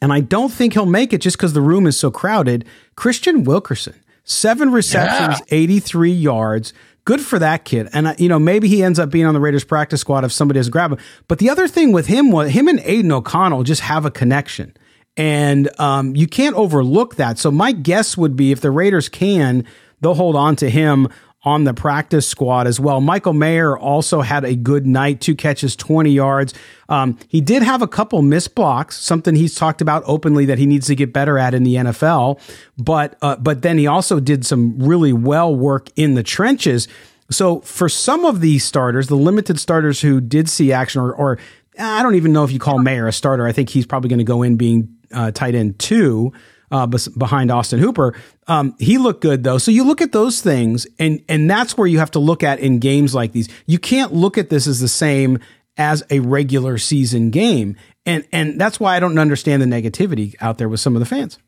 and 0.00 0.12
I 0.12 0.20
don't 0.20 0.52
think 0.52 0.72
he'll 0.72 0.86
make 0.86 1.12
it 1.12 1.20
just 1.20 1.36
because 1.36 1.52
the 1.52 1.60
room 1.60 1.86
is 1.86 1.98
so 1.98 2.10
crowded. 2.10 2.64
Kristian 2.96 3.44
Wilkerson, 3.44 3.94
seven 4.24 4.72
receptions, 4.72 5.40
83 5.50 6.10
yards. 6.10 6.72
Good 7.04 7.20
for 7.20 7.38
that 7.38 7.64
kid. 7.64 7.88
And, 7.92 8.06
uh, 8.06 8.14
you 8.18 8.28
know, 8.28 8.38
maybe 8.38 8.66
he 8.66 8.82
ends 8.82 8.98
up 8.98 9.10
being 9.10 9.26
on 9.26 9.34
the 9.34 9.40
Raiders 9.40 9.64
practice 9.64 10.00
squad 10.00 10.24
if 10.24 10.32
somebody 10.32 10.58
doesn't 10.58 10.70
grab 10.70 10.92
him. 10.92 10.98
But 11.28 11.38
the 11.38 11.50
other 11.50 11.68
thing 11.68 11.92
with 11.92 12.06
him 12.06 12.30
was 12.30 12.50
him 12.50 12.66
and 12.66 12.80
Aidan 12.80 13.12
O'Connell 13.12 13.62
just 13.62 13.82
have 13.82 14.06
a 14.06 14.10
connection. 14.10 14.74
And 15.16 15.68
um, 15.78 16.16
you 16.16 16.26
can't 16.26 16.56
overlook 16.56 17.16
that. 17.16 17.38
So 17.38 17.50
my 17.50 17.72
guess 17.72 18.16
would 18.16 18.36
be 18.36 18.52
if 18.52 18.62
the 18.62 18.70
Raiders 18.70 19.08
can, 19.08 19.66
they'll 20.00 20.14
hold 20.14 20.34
on 20.34 20.56
to 20.56 20.70
him 20.70 21.08
on 21.44 21.64
the 21.64 21.74
practice 21.74 22.26
squad 22.26 22.66
as 22.66 22.80
well. 22.80 23.00
Michael 23.00 23.34
Mayer 23.34 23.76
also 23.76 24.22
had 24.22 24.44
a 24.44 24.54
good 24.54 24.86
night, 24.86 25.20
two 25.20 25.34
catches, 25.34 25.76
20 25.76 26.10
yards. 26.10 26.54
Um, 26.88 27.18
he 27.28 27.40
did 27.40 27.62
have 27.62 27.82
a 27.82 27.86
couple 27.86 28.22
missed 28.22 28.54
blocks, 28.54 28.98
something 28.98 29.34
he's 29.34 29.54
talked 29.54 29.82
about 29.82 30.02
openly 30.06 30.46
that 30.46 30.58
he 30.58 30.66
needs 30.66 30.86
to 30.86 30.94
get 30.94 31.12
better 31.12 31.38
at 31.38 31.54
in 31.54 31.62
the 31.62 31.74
NFL. 31.74 32.40
But 32.78 33.16
uh, 33.20 33.36
but 33.36 33.62
then 33.62 33.78
he 33.78 33.86
also 33.86 34.20
did 34.20 34.46
some 34.46 34.78
really 34.78 35.12
well 35.12 35.54
work 35.54 35.90
in 35.96 36.14
the 36.14 36.22
trenches. 36.22 36.88
So 37.30 37.60
for 37.60 37.88
some 37.88 38.24
of 38.24 38.40
these 38.40 38.64
starters, 38.64 39.08
the 39.08 39.16
limited 39.16 39.58
starters 39.58 40.00
who 40.00 40.20
did 40.20 40.48
see 40.48 40.72
action, 40.72 41.00
or, 41.00 41.12
or 41.14 41.38
I 41.78 42.02
don't 42.02 42.14
even 42.14 42.32
know 42.32 42.44
if 42.44 42.52
you 42.52 42.58
call 42.58 42.78
Mayer 42.78 43.06
a 43.06 43.12
starter. 43.12 43.46
I 43.46 43.52
think 43.52 43.70
he's 43.70 43.86
probably 43.86 44.08
going 44.08 44.18
to 44.18 44.24
go 44.24 44.42
in 44.42 44.56
being 44.56 44.94
uh, 45.12 45.30
tight 45.30 45.54
end 45.54 45.78
two 45.78 46.32
uh, 46.74 46.88
behind 47.16 47.52
Austin 47.52 47.78
Hooper. 47.78 48.16
Um, 48.48 48.74
he 48.80 48.98
looked 48.98 49.20
good 49.20 49.44
though. 49.44 49.58
So 49.58 49.70
you 49.70 49.84
look 49.84 50.00
at 50.00 50.10
those 50.10 50.40
things, 50.40 50.88
and 50.98 51.22
and 51.28 51.48
that's 51.48 51.78
where 51.78 51.86
you 51.86 52.00
have 52.00 52.10
to 52.12 52.18
look 52.18 52.42
at 52.42 52.58
in 52.58 52.80
games 52.80 53.14
like 53.14 53.30
these. 53.30 53.48
You 53.66 53.78
can't 53.78 54.12
look 54.12 54.36
at 54.36 54.50
this 54.50 54.66
as 54.66 54.80
the 54.80 54.88
same 54.88 55.38
as 55.76 56.02
a 56.10 56.18
regular 56.18 56.76
season 56.78 57.30
game, 57.30 57.76
and 58.04 58.26
and 58.32 58.60
that's 58.60 58.80
why 58.80 58.96
I 58.96 59.00
don't 59.00 59.18
understand 59.18 59.62
the 59.62 59.66
negativity 59.66 60.34
out 60.40 60.58
there 60.58 60.68
with 60.68 60.80
some 60.80 60.96
of 60.96 61.00
the 61.00 61.06
fans. 61.06 61.38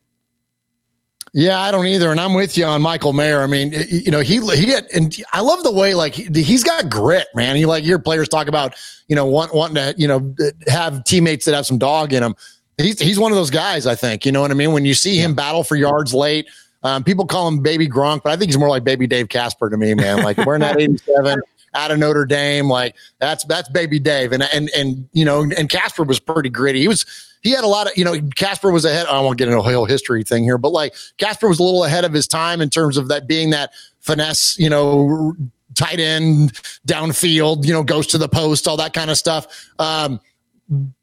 Yeah, 1.33 1.59
I 1.59 1.71
don't 1.71 1.87
either, 1.87 2.09
and 2.09 2.21
I'm 2.21 2.33
with 2.33 2.57
you 2.57 2.63
on 2.63 2.81
Michael 2.81 3.11
Mayer. 3.11 3.41
I 3.41 3.47
mean, 3.47 3.73
you 3.89 4.11
know, 4.11 4.21
he 4.21 4.39
he 4.55 4.69
had, 4.71 4.87
and 4.95 5.13
I 5.33 5.41
love 5.41 5.61
the 5.61 5.73
way 5.73 5.93
like 5.93 6.13
he's 6.13 6.63
got 6.63 6.89
grit, 6.89 7.27
man. 7.35 7.57
He 7.57 7.65
like 7.65 7.83
your 7.83 7.99
players 7.99 8.29
talk 8.29 8.47
about, 8.47 8.75
you 9.09 9.15
know, 9.17 9.25
want, 9.25 9.53
wanting 9.53 9.75
to, 9.75 9.93
you 9.97 10.07
know, 10.07 10.33
have 10.67 11.03
teammates 11.03 11.43
that 11.45 11.53
have 11.53 11.65
some 11.65 11.79
dog 11.79 12.13
in 12.13 12.23
them. 12.23 12.35
He's 12.77 12.99
he's 12.99 13.19
one 13.19 13.31
of 13.31 13.37
those 13.37 13.49
guys. 13.49 13.87
I 13.87 13.95
think 13.95 14.25
you 14.25 14.31
know 14.31 14.41
what 14.41 14.51
I 14.51 14.53
mean. 14.53 14.71
When 14.71 14.85
you 14.85 14.93
see 14.93 15.17
him 15.17 15.33
battle 15.33 15.63
for 15.63 15.75
yards 15.75 16.13
late, 16.13 16.47
um, 16.83 17.03
people 17.03 17.25
call 17.25 17.47
him 17.47 17.61
Baby 17.61 17.87
Gronk, 17.87 18.23
but 18.23 18.31
I 18.31 18.37
think 18.37 18.49
he's 18.49 18.57
more 18.57 18.69
like 18.69 18.83
Baby 18.83 19.07
Dave 19.07 19.29
Casper 19.29 19.69
to 19.69 19.77
me, 19.77 19.93
man. 19.95 20.23
Like 20.23 20.37
wearing 20.37 20.61
that 20.61 20.79
87 20.79 21.41
out 21.73 21.91
of 21.91 21.97
Notre 21.97 22.25
Dame, 22.25 22.69
like 22.69 22.95
that's 23.19 23.43
that's 23.45 23.67
Baby 23.69 23.99
Dave, 23.99 24.31
and 24.31 24.43
and 24.53 24.69
and 24.75 25.09
you 25.11 25.25
know, 25.25 25.41
and 25.41 25.69
Casper 25.69 26.03
was 26.03 26.19
pretty 26.19 26.49
gritty. 26.49 26.81
He 26.81 26.87
was 26.87 27.05
he 27.41 27.51
had 27.51 27.63
a 27.63 27.67
lot 27.67 27.87
of, 27.87 27.97
you 27.97 28.03
know, 28.03 28.19
Casper 28.35 28.71
was 28.71 28.85
ahead. 28.85 29.07
I 29.07 29.13
don't 29.13 29.25
want 29.25 29.37
to 29.37 29.41
get 29.41 29.49
into 29.49 29.59
a 29.59 29.63
whole 29.63 29.85
history 29.85 30.23
thing 30.23 30.43
here, 30.43 30.57
but 30.57 30.71
like 30.71 30.93
Casper 31.17 31.47
was 31.47 31.59
a 31.59 31.63
little 31.63 31.83
ahead 31.83 32.05
of 32.05 32.13
his 32.13 32.27
time 32.27 32.61
in 32.61 32.69
terms 32.69 32.97
of 32.97 33.07
that 33.07 33.27
being 33.27 33.51
that 33.51 33.71
finesse, 33.99 34.57
you 34.59 34.69
know, 34.69 35.35
tight 35.73 35.99
end 35.99 36.53
downfield, 36.87 37.65
you 37.65 37.73
know, 37.73 37.83
goes 37.83 38.07
to 38.07 38.17
the 38.17 38.27
post, 38.27 38.67
all 38.67 38.77
that 38.77 38.93
kind 38.93 39.09
of 39.09 39.17
stuff. 39.17 39.47
Um, 39.79 40.19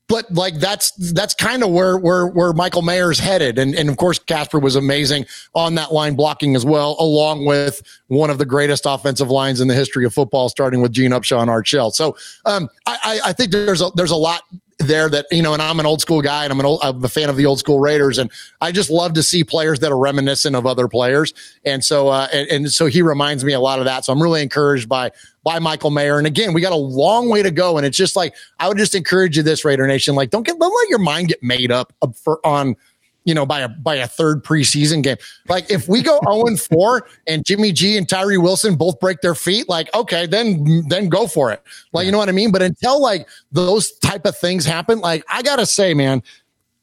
but 0.09 0.31
like 0.33 0.55
that's 0.57 0.91
that's 1.13 1.35
kind 1.35 1.63
of 1.63 1.71
where 1.71 1.97
where 1.97 2.27
where 2.27 2.53
Michael 2.53 2.83
Mayer's 2.83 3.19
headed, 3.19 3.59
and 3.59 3.75
and 3.75 3.89
of 3.89 3.97
course 3.97 4.19
Casper 4.19 4.59
was 4.59 4.77
amazing 4.77 5.27
on 5.55 5.75
that 5.77 5.93
line 5.93 6.15
blocking 6.15 6.57
as 6.57 6.65
well, 6.65 6.97
along 6.99 7.47
with 7.47 7.83
one 8.09 8.31
of 8.31 8.39
the 8.39 8.45
greatest 8.45 8.85
offensive 8.87 9.31
lines 9.31 9.61
in 9.61 9.69
the 9.69 9.75
history 9.75 10.05
of 10.05 10.13
football, 10.13 10.49
starting 10.49 10.83
with 10.83 10.93
Gene 10.93 11.11
Upshaw 11.11 11.41
and 11.41 11.51
Art 11.51 11.67
Shell. 11.67 11.91
So 11.93 12.17
um, 12.45 12.69
I 12.87 13.21
I 13.25 13.33
think 13.33 13.51
there's 13.51 13.81
a 13.81 13.91
there's 13.95 14.11
a 14.11 14.17
lot 14.17 14.43
there 14.79 15.09
that 15.09 15.27
you 15.31 15.43
know 15.43 15.53
and 15.53 15.63
i'm 15.63 15.79
an 15.79 15.87
old 15.87 16.01
school 16.01 16.21
guy 16.21 16.45
and 16.45 16.53
i'm 16.53 16.59
an 16.61 16.67
old 16.67 16.81
i'm 16.83 17.03
a 17.05 17.09
fan 17.09 17.29
of 17.29 17.37
the 17.37 17.47
old 17.47 17.59
school 17.59 17.81
raiders. 17.81 18.19
And 18.19 18.31
i 18.61 18.73
just 18.73 18.91
love 18.91 19.15
to 19.15 19.23
see 19.23 19.45
players 19.45 19.81
that 19.81 19.93
are 19.93 19.99
reminiscent 19.99 20.57
of 20.57 20.67
other 20.67 20.89
players. 20.89 21.33
And 21.65 21.85
so 21.85 22.09
uh 22.09 22.29
and, 22.33 22.49
and 22.49 22.73
so 22.73 22.87
he 22.87 23.03
reminds 23.03 23.45
me 23.45 23.53
a 23.53 23.61
lot 23.61 23.79
of 23.79 23.85
that. 23.85 24.05
So 24.05 24.13
i'm 24.13 24.23
really 24.23 24.43
encouraged 24.43 24.89
by 24.89 25.13
by 25.43 25.59
michael 25.59 25.91
mayer. 25.91 26.19
And 26.19 26.27
again 26.27 26.53
we 26.53 26.61
got 26.61 26.73
a 26.73 26.77
long 26.77 27.29
way 27.29 27.43
to 27.43 27.51
go. 27.51 27.77
And 27.77 27.87
it's 27.87 27.97
just 27.97 28.17
like 28.17 28.35
i 28.59 28.69
would 28.69 28.79
just 28.79 28.95
encourage 28.95 29.37
you 29.37 29.43
this 29.43 29.65
raider 29.65 29.87
nation 29.87 30.15
like 30.15 30.31
don't 30.31 30.45
get 30.45 30.59
don't 30.59 30.75
let 30.75 30.89
your 30.89 30.99
mind 30.99 31.29
get 31.29 31.43
made 31.43 31.71
up 31.71 31.93
for 32.15 32.45
on 32.45 32.77
you 33.25 33.35
know, 33.35 33.47
by 33.47 33.61
a 33.61 33.69
by 33.69 33.97
a 33.97 34.07
third 34.07 34.45
preseason 34.45 35.03
game. 35.03 35.17
Like 35.49 35.71
if 35.71 35.89
we 35.89 36.03
go 36.03 36.21
0 36.31 36.57
4 36.57 37.09
and 37.27 37.45
Jimmy 37.45 37.73
G 37.73 37.97
and 37.97 38.09
Tyree 38.09 38.39
Wilson 38.39 38.77
both 38.77 39.01
break 39.01 39.21
their 39.21 39.35
feet, 39.35 39.69
like, 39.69 39.93
okay, 39.95 40.27
then 40.27 40.85
then 40.89 41.09
go 41.09 41.27
for 41.27 41.51
it. 41.51 41.63
Like, 41.93 42.07
you 42.07 42.13
know 42.13 42.19
what 42.19 42.29
I 42.29 42.33
mean? 42.33 42.53
But 42.53 42.63
until 42.63 43.01
like 43.01 43.29
those 43.53 43.93
type 43.99 44.27
of 44.27 44.37
things 44.37 44.65
happen, 44.65 45.01
like 45.01 45.25
I 45.29 45.43
gotta 45.43 45.67
say, 45.67 45.95
man, 45.95 46.23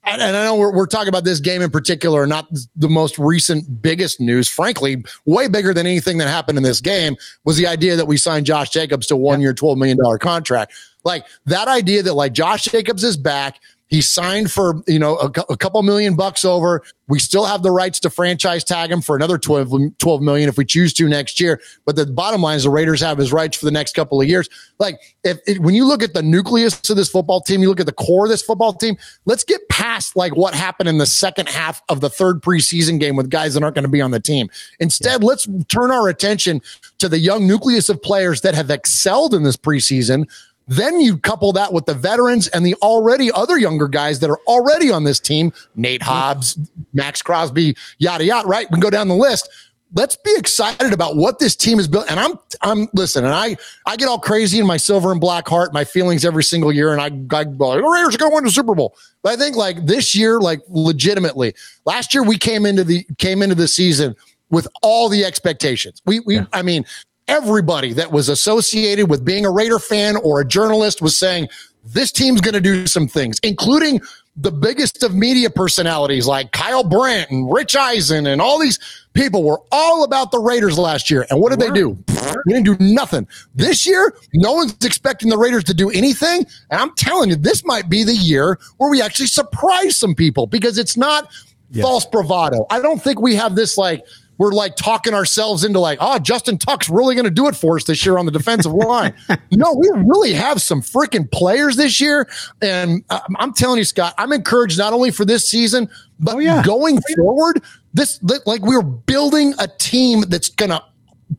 and, 0.04 0.22
and 0.22 0.36
I 0.36 0.46
know 0.46 0.56
we're, 0.56 0.76
we're 0.76 0.88
talking 0.88 1.10
about 1.10 1.26
this 1.26 1.40
game 1.40 1.62
in 1.62 1.70
particular, 1.70 2.26
not 2.26 2.48
the 2.76 2.90
most 2.90 3.20
recent 3.20 3.82
biggest 3.82 4.20
news. 4.20 4.50
Frankly, 4.50 5.04
way 5.26 5.48
bigger 5.48 5.74
than 5.74 5.86
anything 5.86 6.18
that 6.18 6.28
happened 6.28 6.58
in 6.58 6.64
this 6.64 6.82
game 6.82 7.16
was 7.44 7.56
the 7.56 7.68
idea 7.68 7.96
that 7.96 8.08
we 8.08 8.18
signed 8.18 8.48
Josh 8.48 8.72
Jacobs 8.72 9.06
to 9.08 9.16
one 9.16 9.42
year, 9.42 9.54
$12 9.54 9.78
million 9.78 10.00
contract. 10.18 10.74
Like 11.04 11.26
that 11.46 11.68
idea 11.68 12.02
that 12.04 12.16
like 12.16 12.34
Josh 12.34 12.66
Jacobs 12.66 13.04
is 13.04 13.16
back 13.16 13.60
he 13.92 14.02
signed 14.02 14.50
for, 14.50 14.82
you 14.88 14.98
know, 14.98 15.18
a, 15.18 15.26
a, 15.50 15.58
couple 15.58 15.84
million 15.84 16.16
bucks 16.16 16.46
over. 16.46 16.82
We 17.10 17.20
still 17.20 17.44
have 17.44 17.62
the 17.62 17.72
rights 17.72 18.00
to 18.00 18.10
franchise 18.10 18.64
tag 18.64 18.90
him 18.90 19.02
for 19.02 19.18
another 19.18 19.38
12, 19.38 19.98
12 19.98 20.22
million 20.22 20.48
if 20.48 20.58
we 20.58 20.64
choose 20.64 20.94
to 20.94 21.10
next 21.10 21.42
year. 21.42 21.60
But 21.86 21.98
the 21.98 22.06
bottom 22.06 22.42
line 22.42 22.56
is 22.56 22.64
the 22.64 22.70
Raiders 22.70 23.02
have 23.02 23.18
his 23.18 23.34
rights 23.34 23.58
for 23.58 23.66
the 23.66 23.72
next 23.72 23.94
couple 23.94 24.22
of 24.22 24.30
years. 24.30 24.48
Like 24.80 24.98
if, 25.26 25.40
when 25.60 25.76
you 25.76 25.86
look 25.86 26.02
at 26.04 26.14
the 26.14 26.24
nucleus 26.24 26.90
of 26.90 26.96
this 26.96 27.10
football 27.10 27.42
team, 27.42 27.62
you 27.62 27.68
look 27.68 27.82
at 27.82 27.86
the 27.86 27.92
core 27.92 28.26
of 28.26 28.30
this 28.30 28.42
football 28.42 28.72
team, 28.72 28.96
let's 29.26 29.44
get 29.44 29.68
past 29.68 30.16
like 30.16 30.38
what 30.38 30.56
happened 30.56 30.88
in 30.88 30.98
the 30.98 31.06
second 31.06 31.50
half 31.50 31.82
of 31.90 32.00
the 32.00 32.10
third 32.10 32.42
preseason 32.42 32.98
game 32.98 33.18
with 33.18 33.30
guys 33.30 33.56
that 33.56 33.62
aren't 33.62 33.76
going 33.76 33.84
to 33.84 33.90
be 33.90 34.02
on 34.02 34.12
the 34.12 34.22
team. 34.22 34.50
Instead, 34.80 35.22
yeah. 35.22 35.28
let's 35.28 35.50
turn 35.68 35.92
our 35.92 36.08
attention 36.08 36.62
to 37.00 37.10
the 37.10 37.20
young 37.20 37.46
nucleus 37.46 37.90
of 37.90 38.02
players 38.02 38.40
that 38.40 38.56
have 38.56 38.72
excelled 38.72 39.34
in 39.34 39.44
this 39.44 39.58
preseason 39.58 40.30
then 40.72 41.02
you 41.02 41.18
couple 41.18 41.52
that 41.52 41.74
with 41.74 41.86
the 41.86 41.94
veterans 41.94 42.48
and 42.48 42.66
the 42.66 42.76
already 42.76 43.30
other 43.34 43.58
younger 43.58 43.90
guys 43.90 44.22
that 44.22 44.30
are 44.30 44.40
already 44.48 44.90
on 44.90 45.04
this 45.04 45.20
team, 45.20 45.52
Nate 45.76 46.02
Hobbs, 46.02 46.58
Maxx 46.94 47.22
Crosby, 47.22 47.76
yada 47.98 48.24
yada, 48.24 48.48
right? 48.48 48.68
We 48.72 48.76
can 48.76 48.80
go 48.80 48.90
down 48.90 49.10
the 49.10 49.16
list. 49.16 49.50
Let's 49.94 50.16
be 50.16 50.34
excited 50.38 50.94
about 50.94 51.18
what 51.18 51.40
this 51.40 51.58
team 51.58 51.78
is 51.78 51.90
built. 51.90 52.10
And 52.10 52.18
I'm, 52.18 52.40
I'm, 52.62 52.88
listen, 52.94 53.26
and 53.26 53.34
I, 53.34 53.58
I 53.86 53.98
get 53.98 54.08
all 54.08 54.18
crazy 54.18 54.60
in 54.60 54.66
my 54.66 54.78
silver 54.78 55.12
and 55.12 55.20
black 55.20 55.46
heart, 55.46 55.74
my 55.74 55.84
feelings 55.84 56.24
every 56.24 56.46
single 56.46 56.72
year. 56.72 56.94
And 56.94 57.02
I, 57.02 57.08
I 57.38 57.44
like, 57.44 57.58
the 57.58 57.90
Raiders 57.90 58.16
are 58.16 58.18
going 58.18 58.32
to 58.32 58.36
win 58.36 58.46
the 58.46 58.52
Super 58.52 58.74
Bowl. 58.74 58.96
But 59.24 59.34
I 59.34 59.36
think 59.36 59.58
like 59.58 59.86
this 59.86 60.16
year, 60.16 60.40
like 60.40 60.62
legitimately, 60.70 61.54
last 61.84 62.14
year 62.14 62.24
we 62.24 62.38
came 62.38 62.66
into 62.66 62.86
the, 62.86 63.06
came 63.18 63.42
into 63.42 63.56
the 63.56 63.68
season 63.68 64.16
with 64.50 64.70
all 64.82 65.10
the 65.10 65.26
expectations. 65.26 66.02
We, 66.06 66.22
we, 66.22 66.36
yeah. 66.36 66.46
I 66.54 66.62
mean, 66.62 66.86
everybody 67.32 67.94
that 67.94 68.12
was 68.12 68.28
associated 68.28 69.10
with 69.10 69.24
being 69.24 69.46
a 69.46 69.50
Raider 69.50 69.80
fan 69.80 70.18
or 70.18 70.42
a 70.42 70.46
journalist 70.46 71.02
was 71.02 71.18
saying, 71.18 71.48
this 71.84 72.12
team's 72.12 72.42
going 72.42 72.54
to 72.54 72.62
do 72.62 72.86
some 72.86 73.08
things, 73.08 73.40
including 73.42 74.02
the 74.36 74.52
biggest 74.52 75.02
of 75.02 75.16
media 75.16 75.50
personalities 75.50 76.28
like 76.28 76.52
Kyle 76.52 76.84
Brandt 76.84 77.32
and 77.32 77.52
Rich 77.52 77.76
Eisen 77.76 78.28
and 78.28 78.42
all 78.42 78.60
these 78.60 78.80
people 79.14 79.44
were 79.44 79.62
all 79.72 80.04
about 80.04 80.32
the 80.32 80.40
Raiders 80.40 80.78
last 80.78 81.10
year. 81.10 81.26
And 81.30 81.40
what 81.40 81.50
did 81.50 81.60
they 81.60 81.72
do? 81.72 81.98
We 82.46 82.54
didn't 82.54 82.66
do 82.66 82.78
nothing. 82.80 83.28
This 83.56 83.88
year, 83.88 84.14
no 84.34 84.52
one's 84.52 84.76
expecting 84.86 85.30
the 85.30 85.38
Raiders 85.38 85.64
to 85.66 85.74
do 85.74 85.90
anything. 85.90 86.46
And 86.70 86.82
I'm 86.82 86.94
telling 86.96 87.30
you, 87.30 87.36
this 87.36 87.66
might 87.66 87.90
be 87.90 88.04
the 88.04 88.16
year 88.16 88.60
where 88.78 88.90
we 88.90 89.02
actually 89.02 89.28
surprise 89.28 89.98
some 89.98 90.16
people 90.16 90.48
because 90.48 90.78
it's 90.78 90.98
not 90.98 91.30
yes. 91.72 91.84
false 91.84 92.06
bravado. 92.06 92.66
I 92.70 92.80
don't 92.80 93.02
think 93.02 93.20
we 93.20 93.36
have 93.36 93.56
this 93.56 93.78
like, 93.78 94.06
we're 94.42 94.54
like 94.54 94.76
talking 94.76 95.14
ourselves 95.14 95.64
into 95.64 95.78
like, 95.78 96.00
oh, 96.02 96.18
Justin 96.18 96.58
Tuck's 96.58 96.90
really 96.90 97.14
going 97.14 97.26
to 97.26 97.30
do 97.30 97.48
it 97.48 97.56
for 97.56 97.76
us 97.76 97.84
this 97.84 98.04
year 98.04 98.18
on 98.18 98.26
the 98.26 98.32
defensive 98.32 98.74
line. 98.74 99.14
no, 99.52 99.72
we 99.72 99.88
really 99.94 100.34
have 100.34 100.64
some 100.64 100.82
freaking 100.82 101.32
players 101.32 101.76
this 101.76 102.02
year. 102.02 102.28
And 102.60 103.04
um, 103.12 103.36
I'm 103.38 103.54
telling 103.54 103.78
you, 103.78 103.84
Scott, 103.84 104.16
I'm 104.18 104.32
encouraged 104.32 104.80
not 104.80 104.94
only 104.94 105.12
for 105.12 105.26
this 105.26 105.48
season, 105.48 105.88
but 106.20 106.38
oh, 106.38 106.40
yeah. 106.40 106.64
going 106.64 106.98
oh, 106.98 107.16
forward, 107.16 107.62
this, 107.94 108.20
like 108.48 108.64
we're 108.64 108.82
building 108.82 109.54
a 109.60 109.68
team 109.68 110.22
that's 110.22 110.50
going 110.50 110.72
to 110.72 110.84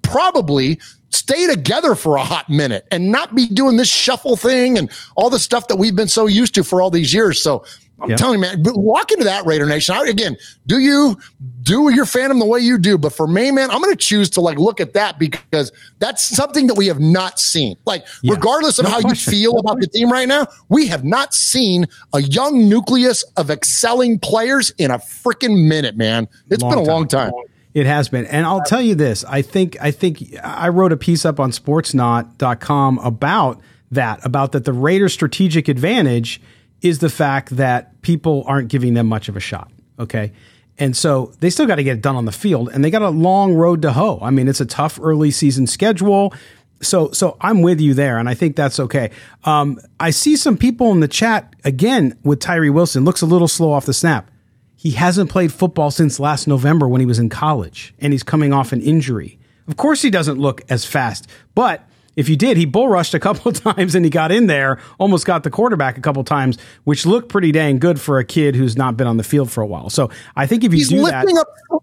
probably 0.02 0.78
stay 1.10 1.48
together 1.48 1.96
for 1.96 2.14
a 2.18 2.22
hot 2.22 2.48
minute 2.48 2.86
and 2.92 3.10
not 3.10 3.34
be 3.34 3.48
doing 3.48 3.78
this 3.78 3.88
shuffle 3.88 4.36
thing 4.36 4.78
and 4.78 4.88
all 5.16 5.28
the 5.28 5.40
stuff 5.40 5.66
that 5.66 5.76
we've 5.76 5.96
been 5.96 6.06
so 6.06 6.26
used 6.26 6.54
to 6.54 6.62
for 6.62 6.80
all 6.80 6.88
these 6.88 7.12
years. 7.12 7.42
So 7.42 7.64
I'm 8.02 8.10
yep. 8.10 8.18
telling 8.18 8.34
you, 8.34 8.40
man, 8.40 8.62
walk 8.74 9.12
into 9.12 9.24
that 9.24 9.46
Raider 9.46 9.64
Nation. 9.64 9.94
I, 9.94 10.02
again, 10.02 10.36
do 10.66 10.80
you 10.80 11.16
do 11.62 11.94
your 11.94 12.04
fandom 12.04 12.40
the 12.40 12.46
way 12.46 12.58
you 12.58 12.76
do? 12.76 12.98
But 12.98 13.12
for 13.12 13.28
me, 13.28 13.52
man, 13.52 13.70
I'm 13.70 13.80
going 13.80 13.92
to 13.92 14.04
choose 14.04 14.28
to 14.30 14.40
like 14.40 14.58
look 14.58 14.80
at 14.80 14.94
that 14.94 15.20
because 15.20 15.70
that's 16.00 16.24
something 16.24 16.66
that 16.66 16.74
we 16.74 16.88
have 16.88 16.98
not 16.98 17.38
seen. 17.38 17.76
Like, 17.86 18.04
yeah. 18.22 18.34
regardless 18.34 18.80
of 18.80 18.86
no 18.86 18.90
how 18.90 19.00
question. 19.00 19.32
you 19.32 19.38
feel 19.38 19.58
about 19.58 19.80
the 19.80 19.86
team 19.86 20.10
right 20.10 20.26
now, 20.26 20.48
we 20.68 20.88
have 20.88 21.04
not 21.04 21.32
seen 21.32 21.86
a 22.12 22.20
young 22.20 22.68
nucleus 22.68 23.22
of 23.36 23.50
excelling 23.50 24.18
players 24.18 24.72
in 24.78 24.90
a 24.90 24.98
freaking 24.98 25.68
minute, 25.68 25.96
man. 25.96 26.28
It's 26.50 26.62
long 26.62 26.72
been 26.72 26.78
a 26.80 26.84
time. 26.84 26.92
long 26.92 27.08
time. 27.08 27.32
It 27.72 27.86
has 27.86 28.08
been. 28.08 28.26
And 28.26 28.44
I'll 28.44 28.62
tell 28.62 28.82
you 28.82 28.96
this. 28.96 29.24
I 29.24 29.42
think 29.42 29.76
I 29.80 29.92
think 29.92 30.34
I 30.42 30.68
wrote 30.68 30.92
a 30.92 30.96
piece 30.96 31.24
up 31.24 31.38
on 31.38 31.52
sportsnaut.com 31.52 32.98
about 32.98 33.60
that, 33.92 34.24
about 34.26 34.52
that 34.52 34.64
the 34.64 34.72
Raiders 34.72 35.12
strategic 35.12 35.68
advantage 35.68 36.40
is 36.82 36.98
the 36.98 37.08
fact 37.08 37.56
that 37.56 38.02
people 38.02 38.44
aren't 38.46 38.68
giving 38.68 38.94
them 38.94 39.06
much 39.06 39.28
of 39.28 39.36
a 39.36 39.40
shot. 39.40 39.70
Okay. 39.98 40.32
And 40.78 40.96
so 40.96 41.32
they 41.40 41.48
still 41.48 41.66
got 41.66 41.76
to 41.76 41.84
get 41.84 41.98
it 41.98 42.02
done 42.02 42.16
on 42.16 42.24
the 42.24 42.32
field 42.32 42.70
and 42.72 42.84
they 42.84 42.90
got 42.90 43.02
a 43.02 43.10
long 43.10 43.54
road 43.54 43.82
to 43.82 43.92
hoe. 43.92 44.18
I 44.20 44.30
mean, 44.30 44.48
it's 44.48 44.60
a 44.60 44.66
tough 44.66 44.98
early 45.00 45.30
season 45.30 45.66
schedule. 45.66 46.34
So, 46.80 47.12
so 47.12 47.36
I'm 47.40 47.62
with 47.62 47.80
you 47.80 47.94
there, 47.94 48.18
and 48.18 48.28
I 48.28 48.34
think 48.34 48.56
that's 48.56 48.80
okay. 48.80 49.12
Um, 49.44 49.78
I 50.00 50.10
see 50.10 50.34
some 50.34 50.56
people 50.56 50.90
in 50.90 50.98
the 50.98 51.06
chat 51.06 51.54
again 51.62 52.18
with 52.24 52.40
Tyree 52.40 52.70
Wilson 52.70 53.04
looks 53.04 53.22
a 53.22 53.26
little 53.26 53.46
slow 53.46 53.70
off 53.70 53.86
the 53.86 53.94
snap. 53.94 54.28
He 54.74 54.90
hasn't 54.90 55.30
played 55.30 55.52
football 55.52 55.92
since 55.92 56.18
last 56.18 56.48
November 56.48 56.88
when 56.88 57.00
he 57.00 57.06
was 57.06 57.20
in 57.20 57.28
college, 57.28 57.94
and 58.00 58.12
he's 58.12 58.24
coming 58.24 58.52
off 58.52 58.72
an 58.72 58.82
injury. 58.82 59.38
Of 59.68 59.76
course, 59.76 60.02
he 60.02 60.10
doesn't 60.10 60.40
look 60.40 60.62
as 60.68 60.84
fast, 60.84 61.28
but 61.54 61.88
if 62.16 62.28
you 62.28 62.36
did, 62.36 62.56
he 62.56 62.64
bull 62.66 62.88
rushed 62.88 63.14
a 63.14 63.20
couple 63.20 63.50
of 63.50 63.60
times 63.62 63.94
and 63.94 64.04
he 64.04 64.10
got 64.10 64.30
in 64.32 64.46
there, 64.46 64.78
almost 64.98 65.26
got 65.26 65.42
the 65.44 65.50
quarterback 65.50 65.96
a 65.96 66.00
couple 66.00 66.22
times, 66.24 66.58
which 66.84 67.06
looked 67.06 67.28
pretty 67.28 67.52
dang 67.52 67.78
good 67.78 68.00
for 68.00 68.18
a 68.18 68.24
kid 68.24 68.54
who's 68.54 68.76
not 68.76 68.96
been 68.96 69.06
on 69.06 69.16
the 69.16 69.24
field 69.24 69.50
for 69.50 69.62
a 69.62 69.66
while. 69.66 69.90
So 69.90 70.10
I 70.36 70.46
think 70.46 70.64
if 70.64 70.72
you 70.72 70.78
he's 70.78 70.88
do 70.88 71.02
lifting 71.02 71.34
that, 71.36 71.46
up, 71.70 71.82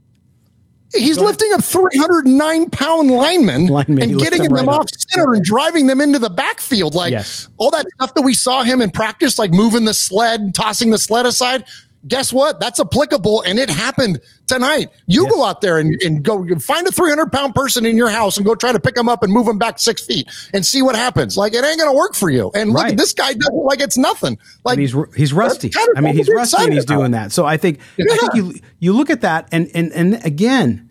He's 0.95 1.19
lifting 1.19 1.53
up 1.53 1.63
309 1.63 2.71
pound 2.71 3.11
linemen, 3.11 3.67
Linemen, 3.67 4.01
and 4.01 4.17
getting 4.19 4.41
them 4.41 4.53
them 4.53 4.69
off 4.69 4.81
up. 4.81 4.89
center 5.09 5.33
and 5.35 5.43
driving 5.43 5.85
them 5.85 6.01
into 6.01 6.17
the 6.17 6.31
backfield. 6.31 6.95
Like 6.95 7.11
Yes. 7.11 7.47
all 7.57 7.69
that 7.71 7.85
stuff 7.95 8.15
that 8.15 8.23
we 8.23 8.33
saw 8.33 8.63
him 8.63 8.81
in 8.81 8.89
practice, 8.89 9.37
like 9.37 9.51
moving 9.51 9.85
the 9.85 9.93
sled, 9.93 10.41
and 10.41 10.55
tossing 10.55 10.89
the 10.89 10.97
sled 10.97 11.27
aside. 11.27 11.63
Guess 12.07 12.31
what? 12.31 12.61
That's 12.61 12.79
applicable, 12.79 13.41
and 13.41 13.59
it 13.59 13.69
happened 13.69 14.21
tonight. 14.47 14.87
You 15.05 15.29
go 15.29 15.43
out 15.43 15.59
there 15.59 15.77
and, 15.77 16.01
and 16.01 16.23
go 16.23 16.47
find 16.59 16.87
a 16.87 16.91
300 16.91 17.29
pound 17.29 17.53
person 17.53 17.85
in 17.85 17.97
your 17.97 18.07
house 18.09 18.37
and 18.37 18.45
go 18.45 18.55
try 18.55 18.71
to 18.71 18.79
pick 18.79 18.95
them 18.95 19.09
up 19.09 19.21
and 19.21 19.33
move 19.33 19.45
them 19.45 19.57
back 19.57 19.79
six 19.79 20.05
feet 20.05 20.25
and 20.53 20.65
see 20.65 20.81
what 20.81 20.95
happens. 20.95 21.35
Like 21.37 21.53
it 21.53 21.63
ain't 21.65 21.77
going 21.77 21.91
to 21.91 21.95
work 21.97 22.15
for 22.15 22.29
you. 22.29 22.51
And 22.55 22.69
look, 22.71 22.83
Right. 22.83 22.97
this 22.97 23.11
guy 23.13 23.33
does 23.33 23.49
it 23.51 23.53
like 23.65 23.81
it's 23.81 23.97
nothing. 23.97 24.37
Like 24.63 24.77
and 24.77 24.81
he's 24.81 24.95
he's 25.15 25.33
rusty. 25.33 25.69
kind 25.69 25.89
of 25.89 25.97
I 25.97 26.01
mean, 26.01 26.15
he's 26.15 26.27
something 26.27 26.27
to 26.27 26.31
be 26.31 26.35
rusty 26.37 26.63
and 26.63 26.73
he's 26.73 26.83
excited 26.83 26.99
doing 26.99 27.11
that. 27.11 27.31
So 27.33 27.45
I 27.45 27.57
think 27.57 27.79
I 27.99 28.15
think 28.17 28.33
you 28.33 28.53
you 28.79 28.93
look 28.93 29.09
at 29.09 29.19
that 29.21 29.49
and 29.51 29.69
and 29.73 29.91
and 29.91 30.25
again, 30.25 30.89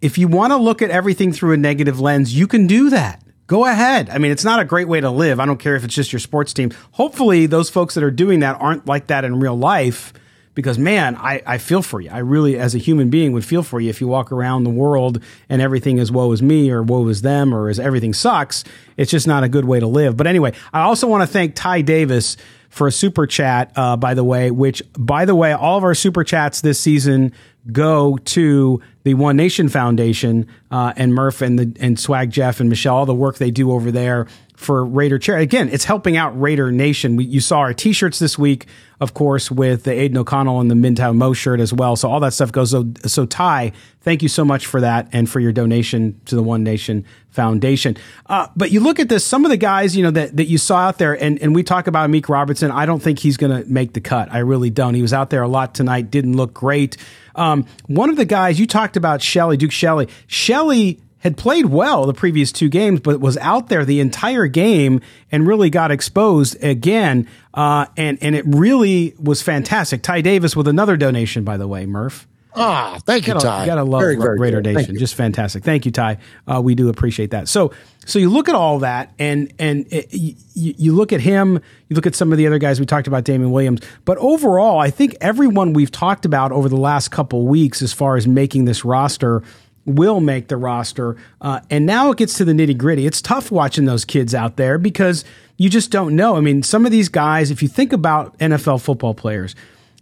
if 0.00 0.18
you 0.18 0.26
want 0.26 0.52
to 0.52 0.56
look 0.56 0.82
at 0.82 0.90
everything 0.90 1.32
through 1.32 1.52
a 1.52 1.56
negative 1.58 2.00
lens, 2.00 2.34
you 2.34 2.48
can 2.48 2.66
do 2.66 2.90
that. 2.90 3.22
Go 3.46 3.66
ahead. 3.66 4.10
I 4.10 4.18
mean, 4.18 4.30
it's 4.32 4.44
not 4.44 4.58
a 4.60 4.64
great 4.64 4.88
way 4.88 5.00
to 5.00 5.10
live. 5.10 5.38
I 5.40 5.46
don't 5.46 5.58
care 5.58 5.76
if 5.76 5.84
it's 5.84 5.94
just 5.94 6.12
your 6.12 6.20
sports 6.20 6.52
team. 6.52 6.72
Hopefully, 6.92 7.46
those 7.46 7.68
folks 7.70 7.94
that 7.94 8.02
are 8.02 8.10
doing 8.10 8.40
that 8.40 8.56
aren't 8.60 8.86
like 8.86 9.08
that 9.08 9.24
in 9.24 9.38
real 9.40 9.56
life. 9.56 10.12
Because 10.54 10.78
man, 10.78 11.16
I, 11.16 11.42
I 11.46 11.58
feel 11.58 11.80
for 11.80 12.00
you. 12.00 12.10
I 12.10 12.18
really, 12.18 12.58
as 12.58 12.74
a 12.74 12.78
human 12.78 13.08
being, 13.08 13.32
would 13.32 13.44
feel 13.44 13.62
for 13.62 13.80
you 13.80 13.88
if 13.88 14.00
you 14.00 14.08
walk 14.08 14.32
around 14.32 14.64
the 14.64 14.70
world 14.70 15.22
and 15.48 15.62
everything 15.62 15.98
is 15.98 16.10
woe 16.10 16.32
is 16.32 16.42
me 16.42 16.70
or 16.70 16.82
woe 16.82 17.06
is 17.08 17.22
them 17.22 17.54
or 17.54 17.70
is 17.70 17.78
everything 17.78 18.12
sucks. 18.12 18.64
It's 18.96 19.10
just 19.10 19.26
not 19.26 19.44
a 19.44 19.48
good 19.48 19.64
way 19.64 19.80
to 19.80 19.86
live. 19.86 20.16
But 20.16 20.26
anyway, 20.26 20.52
I 20.72 20.82
also 20.82 21.06
want 21.06 21.22
to 21.22 21.26
thank 21.26 21.54
Ty 21.54 21.82
Davis 21.82 22.36
for 22.68 22.86
a 22.86 22.92
super 22.92 23.26
chat, 23.26 23.72
uh, 23.76 23.96
by 23.96 24.14
the 24.14 24.24
way, 24.24 24.50
which, 24.50 24.82
by 24.96 25.24
the 25.24 25.34
way, 25.34 25.52
all 25.52 25.76
of 25.76 25.84
our 25.84 25.94
super 25.94 26.24
chats 26.24 26.60
this 26.60 26.78
season 26.78 27.32
go 27.72 28.16
to 28.16 28.80
the 29.02 29.14
One 29.14 29.36
Nation 29.36 29.68
Foundation 29.68 30.46
uh, 30.70 30.92
and 30.96 31.12
Murf 31.12 31.42
and 31.42 31.58
the 31.58 31.76
and 31.80 31.98
Swag 31.98 32.30
Jeff 32.30 32.60
and 32.60 32.68
Michelle, 32.68 32.96
all 32.96 33.06
the 33.06 33.14
work 33.14 33.38
they 33.38 33.50
do 33.50 33.72
over 33.72 33.90
there 33.90 34.26
for 34.60 34.84
Raider 34.84 35.18
Charity. 35.18 35.42
Again, 35.42 35.70
it's 35.70 35.84
helping 35.84 36.18
out 36.18 36.38
Raider 36.38 36.70
Nation. 36.70 37.16
We, 37.16 37.24
you 37.24 37.40
saw 37.40 37.60
our 37.60 37.72
T-shirts 37.72 38.18
this 38.18 38.38
week, 38.38 38.66
of 39.00 39.14
course, 39.14 39.50
with 39.50 39.84
the 39.84 39.92
Aidan 39.92 40.18
O'Connell 40.18 40.60
and 40.60 40.70
the 40.70 40.74
Midtown 40.74 41.16
Moe 41.16 41.32
shirt 41.32 41.60
as 41.60 41.72
well. 41.72 41.96
So 41.96 42.10
all 42.10 42.20
that 42.20 42.34
stuff 42.34 42.52
goes. 42.52 42.70
So, 42.70 42.92
so 43.06 43.24
Ty, 43.24 43.72
thank 44.02 44.22
you 44.22 44.28
so 44.28 44.44
much 44.44 44.66
for 44.66 44.82
that 44.82 45.08
and 45.12 45.28
for 45.30 45.40
your 45.40 45.52
donation 45.52 46.20
to 46.26 46.34
the 46.34 46.42
One 46.42 46.62
Nation 46.62 47.06
Foundation. 47.30 47.96
Uh, 48.26 48.48
but 48.54 48.70
you 48.70 48.80
look 48.80 49.00
at 49.00 49.08
this, 49.08 49.24
some 49.24 49.46
of 49.46 49.50
the 49.50 49.56
guys, 49.56 49.96
you 49.96 50.02
know, 50.02 50.10
that, 50.10 50.36
that 50.36 50.44
you 50.44 50.58
saw 50.58 50.76
out 50.76 50.98
there, 50.98 51.14
and, 51.14 51.40
and 51.40 51.54
we 51.54 51.62
talk 51.62 51.86
about 51.86 52.10
Meek 52.10 52.28
Robertson. 52.28 52.70
I 52.70 52.84
don't 52.84 53.00
think 53.00 53.18
he's 53.18 53.38
going 53.38 53.62
to 53.62 53.66
make 53.66 53.94
the 53.94 54.00
cut. 54.02 54.30
I 54.30 54.40
really 54.40 54.68
don't. 54.68 54.92
He 54.92 55.00
was 55.00 55.14
out 55.14 55.30
there 55.30 55.42
a 55.42 55.48
lot 55.48 55.74
tonight, 55.74 56.10
didn't 56.10 56.36
look 56.36 56.52
great. 56.52 56.98
Um, 57.34 57.64
one 57.86 58.10
of 58.10 58.16
the 58.16 58.26
guys 58.26 58.60
you 58.60 58.66
talked 58.66 58.98
about, 58.98 59.22
Shelley 59.22 59.56
Duke 59.56 59.72
Shelly. 59.72 60.08
Shelley 60.26 61.00
had 61.20 61.36
played 61.36 61.66
well 61.66 62.06
the 62.06 62.12
previous 62.14 62.50
two 62.52 62.68
games, 62.68 63.00
but 63.00 63.20
was 63.20 63.36
out 63.38 63.68
there 63.68 63.84
the 63.84 64.00
entire 64.00 64.46
game 64.46 65.00
and 65.30 65.46
really 65.46 65.70
got 65.70 65.90
exposed 65.90 66.62
again. 66.62 67.26
Uh, 67.54 67.86
and 67.96 68.18
and 68.20 68.34
it 68.34 68.44
really 68.46 69.14
was 69.18 69.40
fantastic. 69.42 70.02
Ty 70.02 70.20
Davis 70.22 70.56
with 70.56 70.68
another 70.68 70.96
donation, 70.96 71.44
by 71.44 71.56
the 71.56 71.68
way, 71.68 71.86
Murf. 71.86 72.26
Ah, 72.52 72.98
thank 73.06 73.28
you, 73.28 73.34
Gotta, 73.34 73.46
Ty. 73.46 73.66
gotta 73.66 73.84
love 73.84 74.00
Very, 74.00 74.16
very 74.16 74.36
Raider 74.36 74.60
good. 74.60 74.74
Nation. 74.74 74.98
Just 74.98 75.14
fantastic. 75.14 75.62
Thank 75.62 75.86
you, 75.86 75.92
Ty. 75.92 76.18
Uh, 76.48 76.60
we 76.60 76.74
do 76.74 76.88
appreciate 76.88 77.30
that. 77.30 77.46
So, 77.46 77.72
so 78.06 78.18
you 78.18 78.28
look 78.28 78.48
at 78.48 78.56
all 78.56 78.80
that, 78.80 79.12
and 79.20 79.52
and 79.60 79.86
it, 79.92 80.12
you, 80.12 80.34
you 80.54 80.92
look 80.92 81.12
at 81.12 81.20
him. 81.20 81.60
You 81.88 81.94
look 81.94 82.06
at 82.06 82.16
some 82.16 82.32
of 82.32 82.38
the 82.38 82.48
other 82.48 82.58
guys 82.58 82.80
we 82.80 82.86
talked 82.86 83.06
about, 83.06 83.22
Damien 83.22 83.52
Williams. 83.52 83.82
But 84.04 84.18
overall, 84.18 84.80
I 84.80 84.90
think 84.90 85.16
everyone 85.20 85.74
we've 85.74 85.92
talked 85.92 86.24
about 86.24 86.50
over 86.50 86.68
the 86.68 86.76
last 86.76 87.10
couple 87.12 87.46
weeks, 87.46 87.82
as 87.82 87.92
far 87.92 88.16
as 88.16 88.26
making 88.26 88.64
this 88.64 88.84
roster, 88.84 89.44
will 89.86 90.20
make 90.20 90.48
the 90.48 90.56
roster. 90.56 91.16
Uh, 91.40 91.60
and 91.70 91.86
now 91.86 92.10
it 92.10 92.18
gets 92.18 92.34
to 92.34 92.44
the 92.44 92.52
nitty 92.52 92.76
gritty. 92.76 93.06
It's 93.06 93.22
tough 93.22 93.50
watching 93.50 93.84
those 93.84 94.04
kids 94.04 94.34
out 94.34 94.56
there 94.56 94.78
because 94.78 95.24
you 95.56 95.68
just 95.68 95.90
don't 95.90 96.16
know. 96.16 96.36
I 96.36 96.40
mean, 96.40 96.62
some 96.62 96.86
of 96.86 96.92
these 96.92 97.08
guys, 97.08 97.50
if 97.50 97.62
you 97.62 97.68
think 97.68 97.92
about 97.92 98.38
NFL 98.38 98.82
football 98.82 99.14
players, 99.14 99.54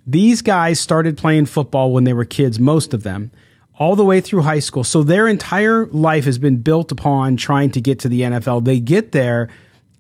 these 0.07 0.41
guys 0.43 0.81
started 0.81 1.19
playing 1.19 1.47
football 1.47 1.93
when 1.93 2.05
they 2.05 2.13
were 2.13 2.25
kids, 2.25 2.59
most 2.59 2.95
of 2.95 3.03
them, 3.03 3.31
all 3.79 3.95
the 3.95 4.05
way 4.05 4.21
through 4.21 4.43
high 4.43 4.59
school. 4.59 4.83
So 4.83 5.03
their 5.03 5.29
entire 5.29 5.87
life 5.87 6.25
has 6.25 6.39
been 6.39 6.57
built 6.59 6.91
upon 6.91 7.37
trying 7.37 7.71
to 7.73 7.81
get 7.81 8.01
to 8.01 8.09
the 8.09 8.23
NFL. 8.23 8.65
They 8.65 8.81
get 8.81 9.13
there, 9.13 9.49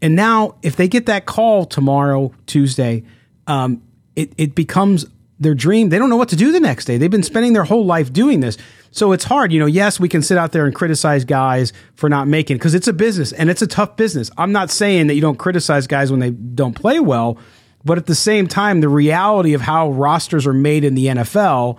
and 0.01 0.17
now 0.17 0.57
if 0.62 0.77
they 0.77 0.88
get 0.88 1.07
that 1.07 1.27
call 1.27 1.64
tomorrow, 1.64 2.33
Tuesday, 2.47 3.05
um, 3.47 3.83
it, 4.17 4.33
it 4.38 4.55
becomes 4.55 5.07
their 5.40 5.55
dream. 5.55 5.88
They 5.88 5.98
don't 5.98 6.11
know 6.11 6.16
what 6.16 6.29
to 6.31 6.37
do 6.37 6.53
the 6.53 6.61
next 6.61 6.85
day. 6.85 6.98
They've 6.98 7.11
been 7.11 7.22
spending 7.22 7.53
their 7.53 7.64
whole 7.64 7.85
life 7.85 8.12
doing 8.12 8.40
this. 8.40 8.59
So 8.90 9.12
it's 9.12 9.24
hard. 9.24 9.53
You 9.53 9.61
know, 9.61 9.66
yes, 9.66 10.01
we 10.01 10.09
can 10.09 10.22
sit 10.22 10.38
out 10.38 10.53
there 10.53 10.66
and 10.66 10.74
criticize 10.74 11.24
guys 11.24 11.72
for 11.94 12.09
not 12.09 12.27
making 12.27 12.57
because 12.57 12.74
it's 12.74 12.88
a 12.88 12.92
business 12.92 13.33
and 13.33 13.51
it's 13.51 13.62
a 13.62 13.66
tough 13.66 13.96
business. 13.96 14.31
I'm 14.37 14.53
not 14.53 14.70
saying 14.70 15.07
that 15.09 15.14
you 15.14 15.20
don't 15.20 15.38
criticize 15.38 15.87
guys 15.87 16.11
when 16.11 16.20
they 16.20 16.31
don't 16.31 16.74
play 16.74 16.98
well, 16.98 17.38
but 17.85 17.98
at 17.98 18.07
the 18.07 18.14
same 18.14 18.46
time, 18.48 18.81
the 18.81 18.88
reality 18.88 19.55
of 19.55 19.61
how 19.61 19.90
rosters 19.90 20.46
are 20.46 20.53
made 20.53 20.85
in 20.85 20.94
the 20.94 21.07
NFL, 21.07 21.79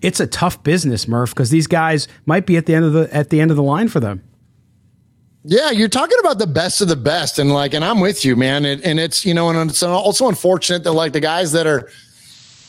it's 0.00 0.20
a 0.20 0.26
tough 0.26 0.62
business, 0.62 1.06
Murf, 1.06 1.30
because 1.30 1.50
these 1.50 1.66
guys 1.66 2.08
might 2.26 2.46
be 2.46 2.56
at 2.56 2.66
the 2.66 2.74
end 2.74 2.84
of 2.84 2.92
the 2.92 3.14
at 3.14 3.30
the 3.30 3.40
end 3.40 3.50
of 3.50 3.56
the 3.56 3.62
line 3.62 3.88
for 3.88 4.00
them. 4.00 4.22
Yeah, 5.44 5.70
you're 5.70 5.88
talking 5.88 6.18
about 6.18 6.38
the 6.38 6.46
best 6.46 6.80
of 6.80 6.88
the 6.88 6.96
best, 6.96 7.38
and 7.38 7.52
like, 7.52 7.72
and 7.72 7.84
I'm 7.84 8.00
with 8.00 8.24
you, 8.24 8.36
man. 8.36 8.64
And, 8.64 8.82
and 8.84 8.98
it's 8.98 9.24
you 9.24 9.32
know, 9.32 9.48
and 9.48 9.70
it's 9.70 9.82
also 9.82 10.28
unfortunate 10.28 10.84
that 10.84 10.92
like 10.92 11.12
the 11.12 11.20
guys 11.20 11.52
that 11.52 11.66
are 11.66 11.88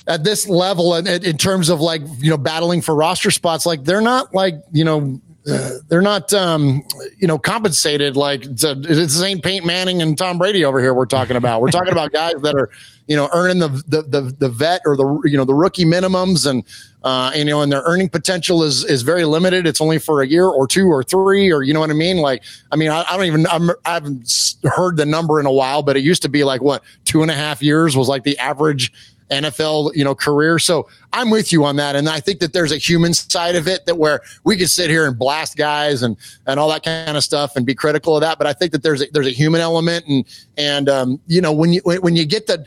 at 0.10 0.24
this 0.24 0.50
level, 0.50 0.96
and 0.96 1.08
in 1.08 1.38
terms 1.38 1.70
of 1.70 1.80
like 1.80 2.02
you 2.18 2.30
know 2.30 2.38
battling 2.38 2.82
for 2.82 2.96
roster 2.96 3.32
spots, 3.32 3.66
like 3.66 3.86
they're 3.86 4.02
not 4.02 4.34
like 4.34 4.56
you 4.72 4.84
know. 4.84 5.22
Uh, 5.50 5.80
they're 5.88 6.02
not, 6.02 6.32
um, 6.34 6.84
you 7.18 7.26
know, 7.26 7.40
compensated 7.40 8.16
like 8.16 8.46
it's, 8.46 8.64
a, 8.64 8.76
it's 8.82 9.16
St. 9.16 9.42
Paint 9.42 9.66
Manning 9.66 10.02
and 10.02 10.16
Tom 10.16 10.38
Brady 10.38 10.66
over 10.66 10.80
here. 10.82 10.94
We're 10.94 11.06
talking 11.06 11.38
about. 11.38 11.62
We're 11.62 11.72
talking 11.72 11.94
about 11.94 12.12
guys 12.12 12.34
that 12.42 12.56
are, 12.56 12.70
you 13.08 13.16
know, 13.16 13.30
earning 13.34 13.58
the 13.58 13.70
the 13.88 14.02
the, 14.04 14.36
the 14.38 14.50
vet 14.50 14.82
or 14.86 14.98
the 14.98 15.22
you 15.24 15.38
know 15.38 15.46
the 15.46 15.56
rookie 15.56 15.86
minimums 15.86 16.46
and 16.46 16.64
uh, 17.04 17.32
you 17.34 17.46
know, 17.46 17.62
and 17.62 17.72
their 17.72 17.82
earning 17.84 18.10
potential 18.10 18.64
is 18.64 18.84
is 18.84 19.02
very 19.02 19.24
limited. 19.24 19.66
It's 19.66 19.80
only 19.80 19.98
for 19.98 20.22
a 20.22 20.28
year 20.28 20.46
or 20.46 20.68
two 20.68 20.88
or 20.88 21.04
three, 21.04 21.52
or 21.52 21.64
you 21.64 21.74
know 21.74 21.80
what 21.80 21.90
I 21.90 21.94
mean. 21.94 22.18
Like, 22.18 22.44
I 22.72 22.76
mean, 22.76 22.92
I, 22.92 23.06
I 23.10 23.16
don't 23.16 23.26
even 23.26 23.48
I'm, 23.48 23.72
I 23.86 23.94
haven't 23.94 24.30
heard 24.64 24.98
the 24.98 25.06
number 25.06 25.40
in 25.40 25.46
a 25.46 25.52
while, 25.52 25.82
but 25.82 25.96
it 25.96 26.02
used 26.02 26.22
to 26.24 26.30
be 26.30 26.44
like 26.44 26.62
what 26.62 26.84
two 27.06 27.22
and 27.22 27.32
a 27.32 27.36
half 27.36 27.64
years 27.64 27.96
was 27.96 28.10
like 28.10 28.24
the 28.24 28.38
average 28.38 28.92
NFL, 29.30 29.96
you 29.96 30.04
know, 30.04 30.16
career. 30.16 30.60
So 30.60 30.88
I'm 31.14 31.30
with 31.30 31.52
you 31.52 31.64
on 31.66 31.76
that. 31.78 31.96
And 31.96 32.10
I 32.10 32.20
think 32.20 32.40
that 32.40 32.54
there's 32.54 32.72
a 32.72 32.78
human 32.78 33.14
side 33.14 33.56
of 33.56 33.68
it 33.68 33.86
that 33.86 33.96
where 33.96 34.22
we 34.44 34.58
could 34.58 34.70
sit 34.70 34.90
here 34.90 35.08
and 35.08 35.18
blast 35.18 35.58
guys 35.58 36.04
and, 36.04 36.18
and 36.46 36.60
all 36.60 36.70
that 36.70 36.84
kind 36.84 37.16
of 37.16 37.24
stuff 37.24 37.56
and 37.56 37.66
be 37.66 37.76
critical 37.76 38.16
of 38.16 38.22
that. 38.22 38.38
But 38.38 38.48
I 38.48 38.54
think 38.54 38.72
that 38.72 38.84
there's 38.84 39.02
a, 39.02 39.08
there's 39.12 39.28
a 39.28 39.32
human 39.32 39.62
element 39.62 40.06
and, 40.08 40.26
and, 40.58 40.90
um, 40.90 41.20
you 41.28 41.42
know, 41.42 41.54
when 41.54 41.74
you, 41.74 41.82
when, 41.84 42.16
you 42.16 42.26
get 42.26 42.48
the, 42.48 42.66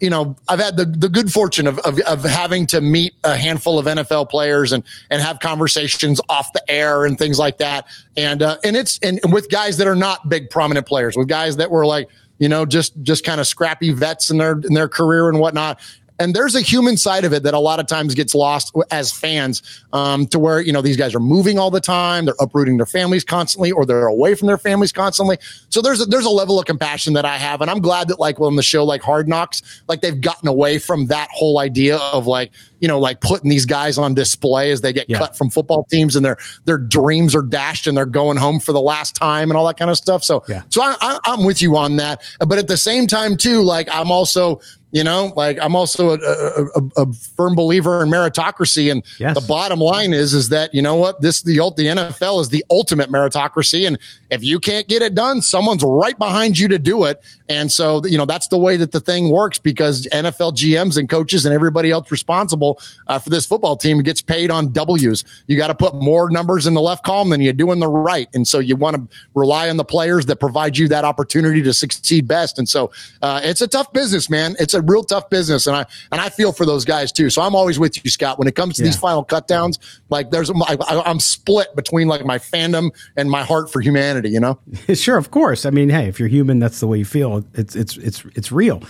you 0.00 0.10
know, 0.10 0.36
I've 0.48 0.60
had 0.60 0.76
the, 0.76 0.84
the 0.84 1.08
good 1.08 1.32
fortune 1.32 1.66
of, 1.66 1.78
of, 1.80 1.98
of 2.00 2.22
having 2.24 2.66
to 2.68 2.80
meet 2.80 3.14
a 3.24 3.36
handful 3.36 3.78
of 3.78 3.86
NFL 3.86 4.30
players 4.30 4.72
and, 4.72 4.84
and 5.10 5.20
have 5.20 5.40
conversations 5.40 6.20
off 6.28 6.52
the 6.52 6.62
air 6.70 7.04
and 7.04 7.18
things 7.18 7.38
like 7.38 7.58
that. 7.58 7.86
And, 8.16 8.42
uh, 8.42 8.58
and 8.64 8.76
it's, 8.76 8.98
and 9.00 9.20
with 9.30 9.50
guys 9.50 9.76
that 9.78 9.86
are 9.86 9.96
not 9.96 10.28
big 10.28 10.50
prominent 10.50 10.86
players, 10.86 11.16
with 11.16 11.28
guys 11.28 11.56
that 11.56 11.70
were 11.70 11.86
like, 11.86 12.08
you 12.38 12.48
know, 12.48 12.66
just, 12.66 13.00
just 13.02 13.24
kind 13.24 13.40
of 13.40 13.46
scrappy 13.46 13.92
vets 13.92 14.30
in 14.30 14.38
their, 14.38 14.52
in 14.52 14.74
their 14.74 14.88
career 14.88 15.28
and 15.28 15.38
whatnot. 15.38 15.80
And 16.18 16.34
there's 16.34 16.54
a 16.54 16.60
human 16.60 16.96
side 16.96 17.24
of 17.24 17.32
it 17.32 17.42
that 17.42 17.54
a 17.54 17.58
lot 17.58 17.78
of 17.80 17.86
times 17.86 18.14
gets 18.14 18.34
lost 18.34 18.74
as 18.90 19.12
fans, 19.12 19.62
um, 19.92 20.26
to 20.28 20.38
where, 20.38 20.60
you 20.60 20.72
know, 20.72 20.80
these 20.80 20.96
guys 20.96 21.14
are 21.14 21.20
moving 21.20 21.58
all 21.58 21.70
the 21.70 21.80
time. 21.80 22.24
They're 22.24 22.34
uprooting 22.40 22.78
their 22.78 22.86
families 22.86 23.24
constantly 23.24 23.70
or 23.70 23.84
they're 23.84 24.06
away 24.06 24.34
from 24.34 24.46
their 24.48 24.58
families 24.58 24.92
constantly. 24.92 25.38
So 25.68 25.82
there's 25.82 26.00
a, 26.00 26.06
there's 26.06 26.24
a 26.24 26.30
level 26.30 26.58
of 26.58 26.64
compassion 26.64 27.12
that 27.14 27.24
I 27.24 27.36
have. 27.36 27.60
And 27.60 27.70
I'm 27.70 27.80
glad 27.80 28.08
that 28.08 28.18
like 28.18 28.40
on 28.40 28.56
the 28.56 28.62
show, 28.62 28.84
like 28.84 29.02
Hard 29.02 29.28
Knocks, 29.28 29.82
like 29.88 30.00
they've 30.00 30.20
gotten 30.20 30.48
away 30.48 30.78
from 30.78 31.06
that 31.06 31.28
whole 31.30 31.58
idea 31.58 31.96
of 31.98 32.26
like, 32.26 32.50
you 32.80 32.88
know, 32.88 32.98
like 32.98 33.20
putting 33.20 33.48
these 33.50 33.64
guys 33.66 33.96
on 33.98 34.14
display 34.14 34.70
as 34.70 34.80
they 34.82 34.92
get 34.92 35.08
Yeah. 35.08 35.18
cut 35.18 35.36
from 35.36 35.50
football 35.50 35.84
teams 35.90 36.16
and 36.16 36.24
their, 36.24 36.36
their 36.64 36.78
dreams 36.78 37.34
are 37.34 37.42
dashed 37.42 37.86
and 37.86 37.96
they're 37.96 38.06
going 38.06 38.36
home 38.36 38.60
for 38.60 38.72
the 38.72 38.80
last 38.80 39.14
time 39.16 39.50
and 39.50 39.56
all 39.56 39.66
that 39.66 39.78
kind 39.78 39.90
of 39.90 39.96
stuff. 39.96 40.24
So, 40.24 40.42
Yeah. 40.48 40.62
so 40.70 40.82
I, 40.82 40.94
I, 41.00 41.18
I'm 41.24 41.44
with 41.44 41.60
you 41.62 41.76
on 41.76 41.96
that. 41.96 42.22
But 42.46 42.58
at 42.58 42.68
the 42.68 42.76
same 42.76 43.06
time, 43.06 43.36
too, 43.36 43.62
like 43.62 43.88
I'm 43.90 44.10
also, 44.10 44.60
you 44.96 45.04
know, 45.04 45.30
like 45.36 45.58
I'm 45.60 45.76
also 45.76 46.12
a, 46.12 46.68
a, 46.74 47.02
a, 47.02 47.12
firm 47.36 47.54
believer 47.54 48.02
in 48.02 48.08
meritocracy. 48.08 48.90
And 48.90 49.04
Yes. 49.18 49.38
the 49.38 49.46
bottom 49.46 49.78
line 49.78 50.14
is, 50.14 50.32
is 50.32 50.48
that 50.48 50.72
you 50.72 50.80
know 50.80 50.94
what 50.94 51.20
this 51.20 51.42
the 51.42 51.56
the 51.76 51.84
NFL 51.84 52.40
is 52.40 52.48
the 52.48 52.64
ultimate 52.70 53.10
meritocracy, 53.10 53.86
and 53.86 53.98
if 54.30 54.42
you 54.42 54.58
can't 54.58 54.88
get 54.88 55.02
it 55.02 55.14
done, 55.14 55.42
someone's 55.42 55.84
right 55.84 56.18
behind 56.18 56.58
you 56.58 56.68
to 56.68 56.78
do 56.78 57.04
it. 57.04 57.22
And 57.48 57.70
so, 57.70 58.04
you 58.04 58.18
know, 58.18 58.24
that's 58.24 58.48
the 58.48 58.58
way 58.58 58.76
that 58.76 58.92
the 58.92 59.00
thing 59.00 59.30
works 59.30 59.58
because 59.58 60.06
NFL 60.12 60.54
GMs 60.54 60.96
and 60.96 61.08
coaches 61.08 61.46
and 61.46 61.54
everybody 61.54 61.90
else 61.90 62.10
responsible 62.10 62.80
uh, 63.06 63.18
for 63.18 63.30
this 63.30 63.46
football 63.46 63.76
team 63.76 64.02
gets 64.02 64.20
paid 64.20 64.50
on 64.50 64.72
W's. 64.72 65.24
You 65.46 65.56
got 65.56 65.68
to 65.68 65.74
put 65.74 65.94
more 65.94 66.30
numbers 66.30 66.66
in 66.66 66.74
the 66.74 66.80
left 66.80 67.04
column 67.04 67.30
than 67.30 67.40
you 67.40 67.52
do 67.52 67.70
in 67.70 67.78
the 67.78 67.88
right. 67.88 68.28
And 68.34 68.48
so 68.48 68.58
you 68.58 68.76
want 68.76 68.96
to 68.96 69.16
rely 69.34 69.70
on 69.70 69.76
the 69.76 69.84
players 69.84 70.26
that 70.26 70.40
provide 70.40 70.76
you 70.76 70.88
that 70.88 71.04
opportunity 71.04 71.62
to 71.62 71.72
succeed 71.72 72.26
best. 72.26 72.58
And 72.58 72.68
so 72.68 72.90
uh, 73.22 73.40
it's 73.44 73.60
a 73.60 73.68
tough 73.68 73.92
business, 73.92 74.28
man. 74.28 74.56
It's 74.58 74.74
a 74.74 74.82
real 74.86 75.04
tough 75.04 75.28
business, 75.30 75.66
and 75.66 75.76
I 75.76 75.86
and 76.12 76.20
I 76.20 76.28
feel 76.28 76.52
for 76.52 76.64
those 76.64 76.84
guys 76.84 77.12
too. 77.12 77.30
So 77.30 77.42
I'm 77.42 77.54
always 77.54 77.78
with 77.78 78.02
you, 78.04 78.10
Scott. 78.10 78.38
When 78.38 78.48
it 78.48 78.54
comes 78.54 78.76
to 78.76 78.82
yeah. 78.82 78.88
these 78.88 78.96
final 78.96 79.24
cutdowns, 79.24 79.78
like 80.08 80.30
there's 80.30 80.50
I, 80.50 80.76
I'm 81.04 81.20
split 81.20 81.74
between 81.76 82.08
like 82.08 82.24
my 82.24 82.38
fandom 82.38 82.90
and 83.16 83.30
my 83.30 83.44
heart 83.44 83.70
for 83.70 83.80
humanity. 83.80 84.30
You 84.30 84.40
know, 84.40 84.58
sure, 84.94 85.16
of 85.16 85.30
course. 85.30 85.66
I 85.66 85.70
mean, 85.70 85.88
hey, 85.88 86.08
if 86.08 86.18
you're 86.18 86.28
human, 86.28 86.58
that's 86.58 86.80
the 86.80 86.86
way 86.86 86.98
you 86.98 87.04
feel. 87.04 87.44
It's 87.54 87.76
it's 87.76 87.96
it's 87.96 88.24
it's 88.34 88.52
real. 88.52 88.82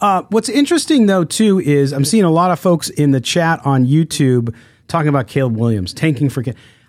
Uh, 0.00 0.22
what's 0.30 0.48
interesting 0.48 1.06
though 1.06 1.24
too 1.24 1.60
is 1.60 1.92
I'm 1.92 2.04
seeing 2.04 2.24
a 2.24 2.30
lot 2.30 2.50
of 2.50 2.58
folks 2.58 2.90
in 2.90 3.12
the 3.12 3.20
chat 3.20 3.64
on 3.64 3.86
YouTube 3.86 4.54
talking 4.88 5.08
about 5.08 5.28
Caleb 5.28 5.56
Williams 5.56 5.94
tanking 5.94 6.28
for. 6.28 6.42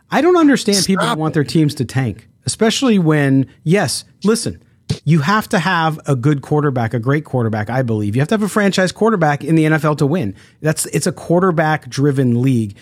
I 0.09 0.21
don't 0.21 0.37
understand 0.37 0.77
Stop 0.77 0.87
people 0.87 1.05
who 1.07 1.15
want 1.15 1.33
their 1.33 1.43
teams 1.43 1.75
to 1.75 1.85
tank, 1.85 2.27
especially 2.45 2.99
when 2.99 3.47
yes, 3.63 4.05
listen 4.23 4.62
you 5.05 5.19
have 5.19 5.49
to 5.49 5.59
have 5.59 5.99
a 6.05 6.15
good 6.15 6.41
quarterback, 6.41 6.93
a 6.93 6.99
great 6.99 7.25
quarterback, 7.25 7.69
I 7.69 7.81
believe. 7.81 8.15
You 8.15 8.21
have 8.21 8.29
to 8.29 8.35
have 8.35 8.43
a 8.43 8.49
franchise 8.49 8.91
quarterback 8.91 9.43
in 9.43 9.55
the 9.55 9.65
NFL 9.65 9.97
to 9.99 10.05
win. 10.05 10.35
That's 10.61 10.85
it's 10.87 11.07
a 11.07 11.11
quarterback 11.11 11.89
driven 11.89 12.41
league. 12.41 12.75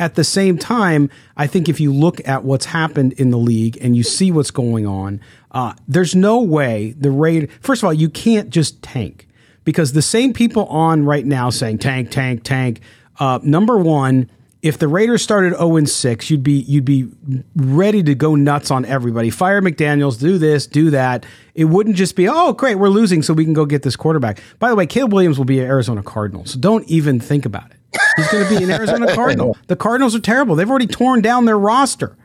At 0.00 0.14
the 0.14 0.22
same 0.22 0.58
time, 0.58 1.10
I 1.36 1.48
think 1.48 1.68
if 1.68 1.80
you 1.80 1.92
look 1.92 2.26
at 2.26 2.44
what's 2.44 2.66
happened 2.66 3.14
in 3.14 3.30
the 3.30 3.38
league 3.38 3.76
and 3.80 3.96
you 3.96 4.04
see 4.04 4.30
what's 4.30 4.52
going 4.52 4.86
on, 4.86 5.20
uh, 5.50 5.74
there's 5.88 6.14
no 6.14 6.40
way 6.40 6.94
the 6.96 7.10
rate. 7.10 7.50
First 7.60 7.82
of 7.82 7.86
all, 7.86 7.94
you 7.94 8.08
can't 8.08 8.50
just 8.50 8.80
tank 8.80 9.26
because 9.64 9.92
the 9.92 10.02
same 10.02 10.32
people 10.32 10.66
on 10.66 11.04
right 11.04 11.26
now 11.26 11.50
saying 11.50 11.78
tank, 11.78 12.10
tank, 12.10 12.44
tank. 12.44 12.80
Uh, 13.18 13.40
number 13.42 13.76
one, 13.76 14.30
if 14.60 14.78
the 14.78 14.88
Raiders 14.88 15.22
started 15.22 15.56
0 15.56 15.84
6, 15.84 16.30
you'd 16.30 16.42
be 16.42 16.60
you'd 16.60 16.84
be 16.84 17.08
ready 17.54 18.02
to 18.02 18.14
go 18.14 18.34
nuts 18.34 18.70
on 18.70 18.84
everybody. 18.84 19.30
Fire 19.30 19.62
McDaniels, 19.62 20.18
do 20.18 20.38
this, 20.38 20.66
do 20.66 20.90
that. 20.90 21.24
It 21.54 21.66
wouldn't 21.66 21.96
just 21.96 22.16
be, 22.16 22.28
oh 22.28 22.52
great, 22.52 22.76
we're 22.76 22.88
losing, 22.88 23.22
so 23.22 23.34
we 23.34 23.44
can 23.44 23.54
go 23.54 23.66
get 23.66 23.82
this 23.82 23.96
quarterback. 23.96 24.40
By 24.58 24.68
the 24.68 24.74
way, 24.74 24.86
Caleb 24.86 25.12
Williams 25.12 25.38
will 25.38 25.44
be 25.44 25.60
an 25.60 25.66
Arizona 25.66 26.02
Cardinal, 26.02 26.44
so 26.44 26.58
don't 26.58 26.84
even 26.88 27.20
think 27.20 27.46
about 27.46 27.70
it. 27.70 27.76
He's 28.16 28.28
going 28.28 28.48
to 28.48 28.58
be 28.58 28.64
an 28.64 28.70
Arizona 28.70 29.14
Cardinal. 29.14 29.56
The 29.68 29.76
Cardinals 29.76 30.14
are 30.14 30.20
terrible. 30.20 30.56
They've 30.56 30.68
already 30.68 30.88
torn 30.88 31.20
down 31.20 31.44
their 31.44 31.58
roster, 31.58 32.16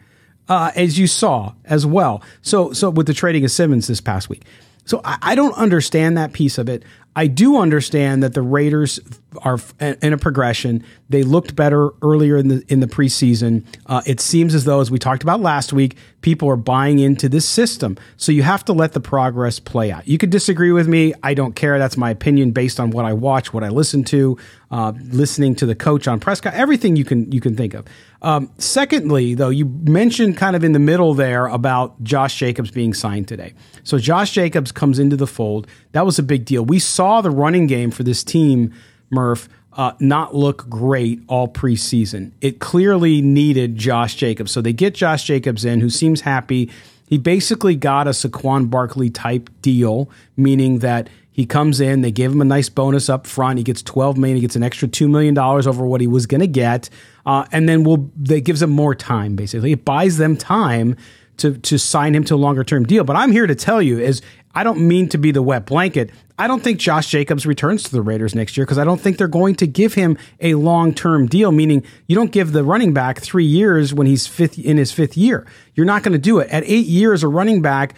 uh, 0.49 0.71
as 0.75 0.97
you 0.97 1.07
saw 1.07 1.53
as 1.65 1.85
well. 1.85 2.23
So 2.41 2.73
so 2.73 2.89
with 2.89 3.05
the 3.05 3.13
trading 3.13 3.45
of 3.45 3.51
Simmons 3.51 3.87
this 3.87 4.01
past 4.01 4.27
week. 4.29 4.43
So 4.85 5.01
I, 5.05 5.17
I 5.21 5.35
don't 5.35 5.55
understand 5.55 6.17
that 6.17 6.33
piece 6.33 6.57
of 6.57 6.67
it. 6.67 6.83
I 7.15 7.27
do 7.27 7.57
understand 7.57 8.23
that 8.23 8.33
the 8.33 8.41
Raiders 8.41 8.99
are 9.41 9.59
in 9.79 10.13
a 10.13 10.17
progression. 10.17 10.83
They 11.09 11.23
looked 11.23 11.55
better 11.55 11.91
earlier 12.01 12.37
in 12.37 12.47
the 12.47 12.63
in 12.67 12.79
the 12.79 12.87
preseason. 12.87 13.65
Uh, 13.85 14.01
it 14.05 14.19
seems 14.19 14.55
as 14.55 14.65
though, 14.65 14.81
as 14.81 14.89
we 14.89 14.99
talked 14.99 15.23
about 15.23 15.39
last 15.39 15.73
week, 15.73 15.97
people 16.21 16.49
are 16.49 16.55
buying 16.55 16.99
into 16.99 17.29
this 17.29 17.47
system. 17.47 17.97
So 18.17 18.31
you 18.31 18.43
have 18.43 18.65
to 18.65 18.73
let 18.73 18.93
the 18.93 18.99
progress 18.99 19.59
play 19.59 19.91
out. 19.91 20.07
You 20.07 20.17
could 20.17 20.29
disagree 20.29 20.71
with 20.71 20.87
me. 20.87 21.13
I 21.21 21.33
don't 21.33 21.55
care. 21.55 21.77
That's 21.77 21.97
my 21.97 22.09
opinion 22.09 22.51
based 22.51 22.79
on 22.79 22.91
what 22.91 23.05
I 23.05 23.13
watch, 23.13 23.53
what 23.53 23.63
I 23.63 23.69
listen 23.69 24.03
to, 24.05 24.37
uh, 24.71 24.93
listening 25.11 25.55
to 25.55 25.65
the 25.65 25.75
coach 25.75 26.07
on 26.07 26.19
Prescott, 26.19 26.53
everything 26.53 26.95
you 26.95 27.05
can 27.05 27.31
you 27.31 27.41
can 27.41 27.55
think 27.55 27.73
of. 27.73 27.85
Um, 28.23 28.49
secondly, 28.57 29.35
though, 29.35 29.49
you 29.49 29.65
mentioned 29.65 30.37
kind 30.37 30.55
of 30.55 30.63
in 30.63 30.71
the 30.71 30.79
middle 30.79 31.13
there 31.13 31.47
about 31.47 32.01
Josh 32.03 32.37
Jacobs 32.37 32.71
being 32.71 32.93
signed 32.93 33.27
today. 33.27 33.53
So 33.83 33.97
Josh 33.97 34.31
Jacobs 34.31 34.71
comes 34.71 34.97
into 34.97 35.17
the 35.17 35.27
fold. 35.27 35.67
That 35.91 36.05
was 36.05 36.17
a 36.19 36.23
big 36.23 36.45
deal. 36.45 36.63
We 36.63 36.79
saw 36.79 37.02
the 37.21 37.31
running 37.31 37.67
game 37.67 37.91
for 37.91 38.03
this 38.03 38.23
team, 38.23 38.73
Murf, 39.11 39.47
uh, 39.73 39.93
not 39.99 40.35
look 40.35 40.69
great 40.69 41.21
all 41.27 41.47
preseason. 41.47 42.31
It 42.41 42.59
clearly 42.59 43.21
needed 43.21 43.77
Josh 43.77 44.15
Jacobs. 44.15 44.51
So 44.51 44.61
they 44.61 44.73
get 44.73 44.93
Josh 44.93 45.23
Jacobs 45.23 45.65
in, 45.65 45.79
who 45.79 45.89
seems 45.89 46.21
happy. 46.21 46.69
He 47.07 47.17
basically 47.17 47.75
got 47.75 48.07
a 48.07 48.11
Saquon 48.11 48.69
Barkley 48.69 49.09
type 49.09 49.49
deal, 49.61 50.09
meaning 50.37 50.79
that 50.79 51.09
he 51.33 51.47
comes 51.47 51.81
in, 51.81 52.01
they 52.01 52.11
gave 52.11 52.31
him 52.31 52.41
a 52.41 52.45
nice 52.45 52.69
bonus 52.69 53.09
up 53.09 53.25
front. 53.25 53.57
He 53.57 53.63
gets 53.63 53.81
12 53.81 54.17
million, 54.17 54.35
he 54.37 54.41
gets 54.41 54.55
an 54.55 54.61
extra 54.61 54.87
$2 54.87 55.09
million 55.09 55.37
over 55.37 55.85
what 55.85 55.99
he 55.99 56.05
was 56.05 56.27
going 56.27 56.41
to 56.41 56.47
get. 56.47 56.91
Uh, 57.25 57.45
and 57.51 57.67
then 57.67 57.83
we'll, 57.83 58.09
they 58.15 58.39
gives 58.39 58.61
him 58.61 58.69
more 58.69 58.93
time, 58.93 59.35
basically. 59.35 59.71
It 59.71 59.83
buys 59.83 60.17
them 60.17 60.37
time 60.37 60.95
to, 61.37 61.57
to 61.57 61.79
sign 61.79 62.13
him 62.13 62.23
to 62.25 62.35
a 62.35 62.37
longer 62.37 62.63
term 62.63 62.85
deal. 62.85 63.03
But 63.03 63.15
I'm 63.15 63.31
here 63.31 63.47
to 63.47 63.55
tell 63.55 63.81
you 63.81 63.99
is 63.99 64.21
I 64.55 64.63
don't 64.63 64.87
mean 64.87 65.09
to 65.09 65.17
be 65.17 65.31
the 65.31 65.41
wet 65.41 65.65
blanket. 65.65 66.11
I 66.37 66.47
don't 66.47 66.63
think 66.63 66.79
Josh 66.79 67.07
Jacobs 67.09 67.45
returns 67.45 67.83
to 67.83 67.91
the 67.91 68.01
Raiders 68.01 68.35
next 68.35 68.57
year 68.57 68.65
because 68.65 68.77
I 68.77 68.83
don't 68.83 68.99
think 68.99 69.17
they're 69.17 69.27
going 69.27 69.55
to 69.55 69.67
give 69.67 69.93
him 69.93 70.17
a 70.39 70.55
long 70.55 70.93
term 70.93 71.27
deal. 71.27 71.51
Meaning, 71.51 71.83
you 72.07 72.15
don't 72.15 72.31
give 72.31 72.51
the 72.51 72.63
running 72.63 72.93
back 72.93 73.19
three 73.19 73.45
years 73.45 73.93
when 73.93 74.07
he's 74.07 74.27
fifth 74.27 74.59
in 74.59 74.77
his 74.77 74.91
fifth 74.91 75.17
year. 75.17 75.45
You're 75.75 75.85
not 75.85 76.03
going 76.03 76.13
to 76.13 76.19
do 76.19 76.39
it 76.39 76.49
at 76.49 76.63
eight 76.65 76.85
years. 76.85 77.23
A 77.23 77.27
running 77.27 77.61
back 77.61 77.95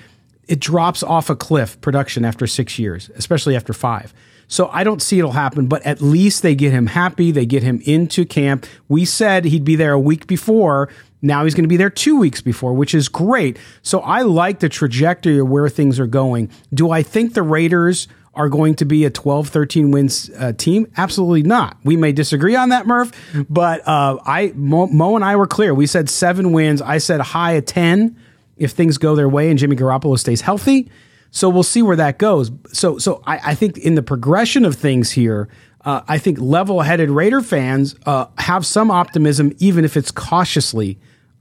it 0.47 0.59
drops 0.59 1.03
off 1.03 1.29
a 1.29 1.35
cliff 1.35 1.79
production 1.81 2.25
after 2.25 2.47
six 2.47 2.77
years, 2.77 3.09
especially 3.15 3.55
after 3.55 3.73
five. 3.73 4.13
So 4.47 4.69
I 4.71 4.83
don't 4.83 5.01
see 5.01 5.17
it'll 5.17 5.31
happen, 5.31 5.65
but 5.65 5.83
at 5.83 6.01
least 6.01 6.43
they 6.43 6.53
get 6.53 6.71
him 6.71 6.87
happy. 6.87 7.31
They 7.31 7.47
get 7.47 7.63
him 7.63 7.81
into 7.83 8.25
camp. 8.25 8.67
We 8.87 9.05
said 9.05 9.45
he'd 9.45 9.65
be 9.65 9.75
there 9.75 9.93
a 9.93 9.99
week 9.99 10.27
before. 10.27 10.89
Now 11.25 11.43
he's 11.43 11.55
going 11.55 11.63
to 11.63 11.69
be 11.69 11.77
there 11.77 11.89
two 11.89 12.17
weeks 12.17 12.41
before, 12.41 12.73
which 12.73 12.93
is 12.93 13.09
great. 13.09 13.57
So 13.81 13.99
I 13.99 14.21
like 14.21 14.59
the 14.59 14.69
trajectory 14.69 15.39
of 15.39 15.49
where 15.49 15.67
things 15.69 15.99
are 15.99 16.07
going. 16.07 16.51
Do 16.73 16.91
I 16.91 17.01
think 17.01 17.33
the 17.33 17.41
Raiders 17.41 18.07
are 18.35 18.47
going 18.47 18.75
to 18.75 18.85
be 18.85 19.05
a 19.05 19.09
12, 19.09 19.49
13 19.49 19.91
wins 19.91 20.29
uh, 20.37 20.53
team? 20.53 20.91
Absolutely 20.97 21.41
not. 21.41 21.77
We 21.83 21.97
may 21.97 22.11
disagree 22.11 22.55
on 22.55 22.69
that, 22.69 22.85
Murf, 22.85 23.13
but 23.49 23.87
uh, 23.87 24.19
I 24.23 24.51
Moe, 24.55 24.87
Moe, 24.87 25.15
and 25.15 25.25
I 25.25 25.35
were 25.35 25.47
clear. 25.47 25.73
We 25.73 25.87
said 25.87 26.09
seven 26.09 26.51
wins. 26.51 26.81
I 26.81 26.99
said 26.99 27.21
high 27.21 27.53
of 27.53 27.65
10 27.65 28.15
if 28.57 28.71
things 28.71 28.97
go 28.97 29.15
their 29.15 29.27
way 29.27 29.49
and 29.49 29.57
Jimmy 29.57 29.75
Garoppolo 29.75 30.19
stays 30.19 30.41
healthy. 30.41 30.91
So 31.31 31.49
we'll 31.49 31.63
see 31.63 31.81
where 31.81 31.97
that 31.97 32.19
goes. 32.19 32.51
So, 32.71 32.97
so 32.99 33.21
I, 33.25 33.51
I 33.51 33.55
think 33.55 33.77
in 33.77 33.95
the 33.95 34.03
progression 34.03 34.63
of 34.63 34.75
things 34.75 35.11
here, 35.11 35.49
uh, 35.83 36.01
I 36.07 36.17
think 36.17 36.39
level-headed 36.39 37.09
Raider 37.09 37.41
fans 37.41 37.95
uh, 38.05 38.27
have 38.37 38.65
some 38.65 38.89
optimism, 38.89 39.53
even 39.57 39.85
if 39.85 39.97
it's 39.97 40.11
cautiously 40.11 40.97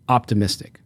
optimistic. 0.09 0.81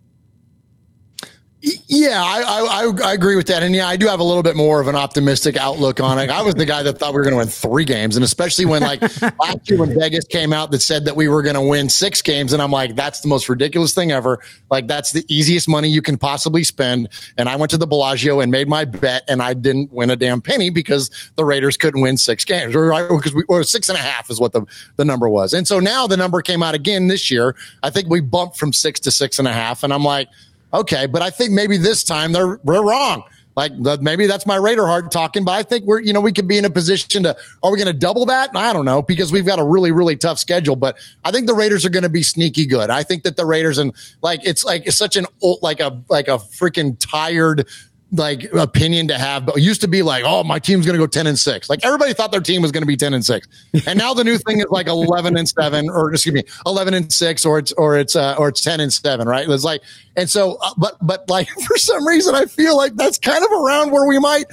Yeah, 1.61 2.23
I, 2.23 2.85
I, 2.85 3.09
I 3.11 3.13
agree 3.15 3.35
with 3.35 3.49
that, 3.49 3.65
and 3.65 3.75
yeah, 3.75 3.89
I 3.89 3.97
do 3.97 4.07
have 4.07 4.21
a 4.21 4.25
little 4.25 4.45
bit 4.45 4.55
more 4.55 4.81
of 4.81 4.87
an 4.87 4.95
optimistic 4.95 5.57
outlook 5.57 5.99
on 5.99 6.17
it. 6.21 6.31
I 6.31 6.41
was 6.41 6.55
the 6.55 6.65
guy 6.65 6.85
that 6.85 6.99
thought 6.99 7.13
we 7.13 7.19
were 7.19 7.25
going 7.25 7.33
to 7.33 7.39
win 7.39 7.49
three 7.49 7.85
games, 7.85 8.15
and 8.15 8.25
especially 8.25 8.65
when 8.65 8.83
like 8.83 9.01
last 9.41 9.69
year 9.69 9.81
when 9.81 9.99
Vegas 9.99 10.25
came 10.27 10.53
out 10.53 10.71
that 10.71 10.83
said 10.83 11.05
that 11.07 11.17
we 11.17 11.27
were 11.27 11.43
going 11.43 11.57
to 11.57 11.61
win 11.61 11.89
six 11.89 12.23
games, 12.23 12.53
and 12.53 12.63
I'm 12.63 12.71
like, 12.71 12.95
that's 12.95 13.23
the 13.23 13.29
most 13.29 13.49
ridiculous 13.49 13.93
thing 13.93 14.13
ever. 14.13 14.39
Like 14.71 14.87
that's 14.87 15.11
the 15.11 15.25
easiest 15.27 15.69
money 15.69 15.89
you 15.89 16.01
can 16.01 16.17
possibly 16.17 16.63
spend. 16.63 17.09
And 17.37 17.49
I 17.49 17.57
went 17.57 17.71
to 17.73 17.79
the 17.79 17.89
Bellagio 17.89 18.39
and 18.39 18.53
made 18.53 18.69
my 18.69 18.85
bet, 18.85 19.25
and 19.27 19.43
I 19.43 19.55
didn't 19.55 19.93
win 19.93 20.11
a 20.11 20.17
damn 20.17 20.41
penny 20.41 20.71
because 20.71 21.11
the 21.35 21.45
Raiders 21.45 21.77
couldn't 21.77 22.03
win 22.03 22.19
six 22.19 22.45
games, 22.45 22.77
or 22.77 22.93
because 23.17 23.35
we 23.35 23.43
or 23.49 23.65
six 23.65 23.89
and 23.89 23.99
a 23.99 24.03
half 24.03 24.31
is 24.31 24.39
what 24.39 24.53
the 24.53 24.65
the 24.95 25.05
number 25.05 25.29
was. 25.29 25.53
And 25.55 25.67
so 25.67 25.81
now 25.81 26.07
the 26.07 26.17
number 26.17 26.41
came 26.41 26.63
out 26.63 26.77
again 26.77 27.09
this 27.09 27.33
year. 27.33 27.57
I 27.83 27.91
think 27.91 28.09
we 28.09 28.21
bumped 28.21 28.59
from 28.59 28.73
six 28.73 29.01
to 29.01 29.11
six 29.11 29.41
and 29.41 29.49
a 29.49 29.53
half, 29.53 29.83
and 29.83 29.93
I'm 29.93 30.05
like 30.05 30.29
Okay, 30.73 31.07
but 31.07 31.23
I 31.23 31.31
think 31.31 31.53
maybe 31.53 31.77
this 31.77 32.05
time 32.05 32.33
they're 32.33 32.61
they're 32.65 32.83
wrong. 32.83 33.25
Like 33.59 33.73
maybe 34.01 34.29
that's 34.29 34.47
my 34.47 34.55
Raider 34.55 34.87
heart 34.87 35.11
talking, 35.11 35.45
but 35.45 35.51
I 35.51 35.65
think 35.65 35.85
we're 35.85 35.99
you 35.99 36.13
know 36.13 36.21
we 36.21 36.33
could 36.33 36.47
be 36.47 36.59
in 36.59 36.65
a 36.65 36.71
position 36.71 37.25
to 37.25 37.37
are 37.61 37.73
we 37.73 37.77
going 37.77 37.89
to 37.89 37.93
double 37.93 38.25
that? 38.27 38.51
I 38.55 38.73
don't 38.73 38.85
know 38.85 39.03
because 39.03 39.33
we've 39.33 39.45
got 39.45 39.59
a 39.59 39.65
really 39.65 39.91
really 39.91 40.15
tough 40.15 40.39
schedule, 40.39 40.77
but 40.77 40.97
I 41.25 41.33
think 41.33 41.49
the 41.49 41.55
Raiders 41.55 41.85
are 41.85 41.91
going 41.91 42.05
to 42.05 42.09
be 42.09 42.23
sneaky 42.23 42.67
good. 42.67 42.89
I 42.89 43.03
think 43.03 43.25
that 43.25 43.37
the 43.37 43.45
Raiders 43.45 43.79
and 43.79 43.93
like 44.23 44.43
it's 44.45 44.65
like 44.65 44.87
it's 44.87 44.97
such 44.97 45.17
an 45.17 45.27
old 45.43 45.61
like 45.61 45.81
a 45.81 46.01
like 46.09 46.29
a 46.29 46.39
freaking 46.39 46.97
tired 47.01 47.67
like 48.13 48.45
opinion 48.55 49.09
to 49.09 49.19
have, 49.19 49.45
but 49.45 49.57
used 49.57 49.81
to 49.83 49.89
be 49.89 50.03
like, 50.03 50.25
oh, 50.27 50.43
my 50.43 50.59
team's 50.59 50.87
going 50.87 50.95
to 50.95 50.99
go 50.99 51.07
10 51.07 51.27
and 51.27 51.39
6. 51.39 51.69
Like 51.69 51.85
everybody 51.85 52.15
thought 52.15 52.33
their 52.33 52.41
team 52.41 52.63
was 52.63 52.73
going 52.73 52.83
to 52.83 52.87
be 52.87 52.97
10 52.97 53.13
and 53.13 53.25
6. 53.25 53.49
And 53.87 53.99
now 53.99 54.15
the 54.15 54.25
new 54.25 54.39
thing 54.39 54.61
is 54.61 54.67
like 54.71 54.87
11 54.87 55.37
and 55.37 55.49
7 55.49 55.91
or 55.91 56.13
excuse 56.13 56.35
me, 56.35 56.43
11 56.65 56.95
and 56.95 57.13
6 57.13 57.45
or 57.45 57.59
it's 57.59 57.73
or 57.73 57.99
it's 57.99 58.17
uh, 58.17 58.35
or 58.39 58.49
it's 58.49 58.63
10 58.63 58.81
and 58.81 58.93
7, 58.93 59.29
right? 59.29 59.49
It's 59.49 59.65
like 59.65 59.83
and 60.17 60.29
so 60.29 60.57
uh, 60.63 60.71
but 60.79 60.97
but 61.03 61.29
like 61.29 61.49
for 61.67 61.77
some 61.77 62.07
reason 62.07 62.35
I 62.35 62.47
feel 62.47 62.77
like 62.77 62.95
that's 62.95 63.19
kind 63.19 63.45
of 63.45 63.51
around 63.53 63.91
where 63.91 64.07
we 64.09 64.19
might 64.19 64.47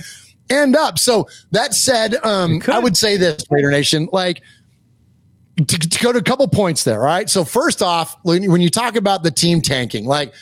end 0.50 0.76
up. 0.76 1.00
So 1.00 1.28
that 1.52 1.74
said, 1.74 2.16
um 2.24 2.62
I 2.68 2.80
would 2.80 2.98
say 2.98 3.16
this 3.16 3.44
Raider 3.50 3.72
Nation 3.72 4.10
like 4.12 4.42
to, 5.58 5.64
to 5.64 6.04
go 6.04 6.12
to 6.12 6.20
a 6.20 6.24
couple 6.24 6.46
points 6.50 6.84
there, 6.84 7.00
all 7.00 7.06
right? 7.06 7.30
So 7.30 7.46
first 7.46 7.82
off, 7.82 8.18
when, 8.24 8.52
when 8.52 8.60
you 8.60 8.70
talk 8.70 8.98
about 8.98 9.24
the 9.24 9.32
team 9.32 9.62
tanking, 9.62 10.06
like 10.06 10.34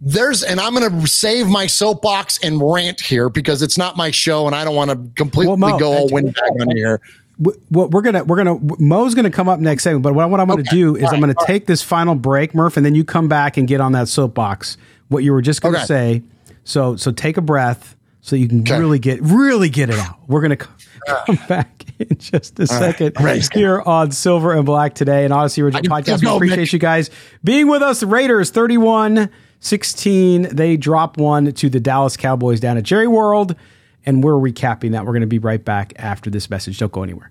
there's 0.00 0.42
and 0.42 0.60
I'm 0.60 0.74
going 0.74 1.00
to 1.00 1.06
save 1.06 1.46
my 1.48 1.66
soapbox 1.66 2.38
and 2.42 2.60
rant 2.62 3.00
here 3.00 3.28
because 3.28 3.62
it's 3.62 3.76
not 3.76 3.96
my 3.96 4.10
show 4.10 4.46
and 4.46 4.54
I 4.54 4.64
don't 4.64 4.76
want 4.76 4.90
to 4.90 5.10
completely 5.16 5.48
well, 5.48 5.56
Moe, 5.56 5.78
go 5.78 5.92
all 5.92 6.08
windbag 6.08 6.60
on 6.60 6.76
here. 6.76 7.00
What 7.38 7.92
we're 7.92 8.02
gonna 8.02 8.24
we're 8.24 8.36
gonna 8.36 8.58
Moe's 8.80 9.14
gonna 9.14 9.30
come 9.30 9.48
up 9.48 9.60
next 9.60 9.84
segment, 9.84 10.02
but 10.02 10.12
what, 10.12 10.28
what 10.28 10.40
I'm 10.40 10.48
gonna 10.48 10.62
okay. 10.62 10.76
do 10.76 10.96
is 10.96 11.02
right. 11.02 11.12
I'm 11.14 11.20
gonna 11.20 11.34
all 11.38 11.46
take 11.46 11.62
right. 11.62 11.66
this 11.68 11.82
final 11.82 12.16
break, 12.16 12.52
Murf, 12.52 12.76
and 12.76 12.84
then 12.84 12.96
you 12.96 13.04
come 13.04 13.28
back 13.28 13.56
and 13.56 13.68
get 13.68 13.80
on 13.80 13.92
that 13.92 14.08
soapbox. 14.08 14.76
What 15.06 15.22
you 15.22 15.32
were 15.32 15.40
just 15.40 15.62
gonna 15.62 15.78
okay. 15.78 15.86
say. 15.86 16.22
So 16.64 16.96
so 16.96 17.12
take 17.12 17.36
a 17.36 17.40
breath 17.40 17.94
so 18.22 18.34
you 18.34 18.48
can 18.48 18.62
okay. 18.62 18.76
really 18.80 18.98
get 18.98 19.20
really 19.22 19.68
get 19.68 19.88
it 19.88 20.00
out. 20.00 20.18
We're 20.26 20.40
gonna 20.40 20.56
come, 20.56 20.74
come 21.26 21.38
back 21.48 21.84
in 22.00 22.18
just 22.18 22.58
a 22.58 22.66
second 22.66 23.12
right. 23.20 23.48
here 23.54 23.82
on 23.82 24.10
Silver 24.10 24.52
and 24.52 24.66
Black 24.66 24.96
today 24.96 25.24
and 25.24 25.32
Audacy 25.32 25.62
Original 25.62 25.84
Podcast. 25.84 26.20
We 26.22 26.28
appreciate 26.28 26.72
you 26.72 26.80
guys 26.80 27.08
being 27.44 27.68
with 27.68 27.82
us. 27.82 28.02
Raiders 28.02 28.50
31- 28.50 29.30
16, 29.60 30.54
they 30.54 30.76
drop 30.76 31.16
one 31.16 31.52
to 31.52 31.68
the 31.68 31.80
Dallas 31.80 32.16
Cowboys 32.16 32.60
down 32.60 32.76
at 32.76 32.84
Jerry 32.84 33.08
World. 33.08 33.54
And 34.06 34.22
we're 34.22 34.34
recapping 34.34 34.92
that. 34.92 35.04
We're 35.04 35.12
going 35.12 35.20
to 35.22 35.26
be 35.26 35.38
right 35.38 35.62
back 35.62 35.92
after 35.96 36.30
this 36.30 36.48
message. 36.48 36.78
Don't 36.78 36.92
go 36.92 37.02
anywhere. 37.02 37.30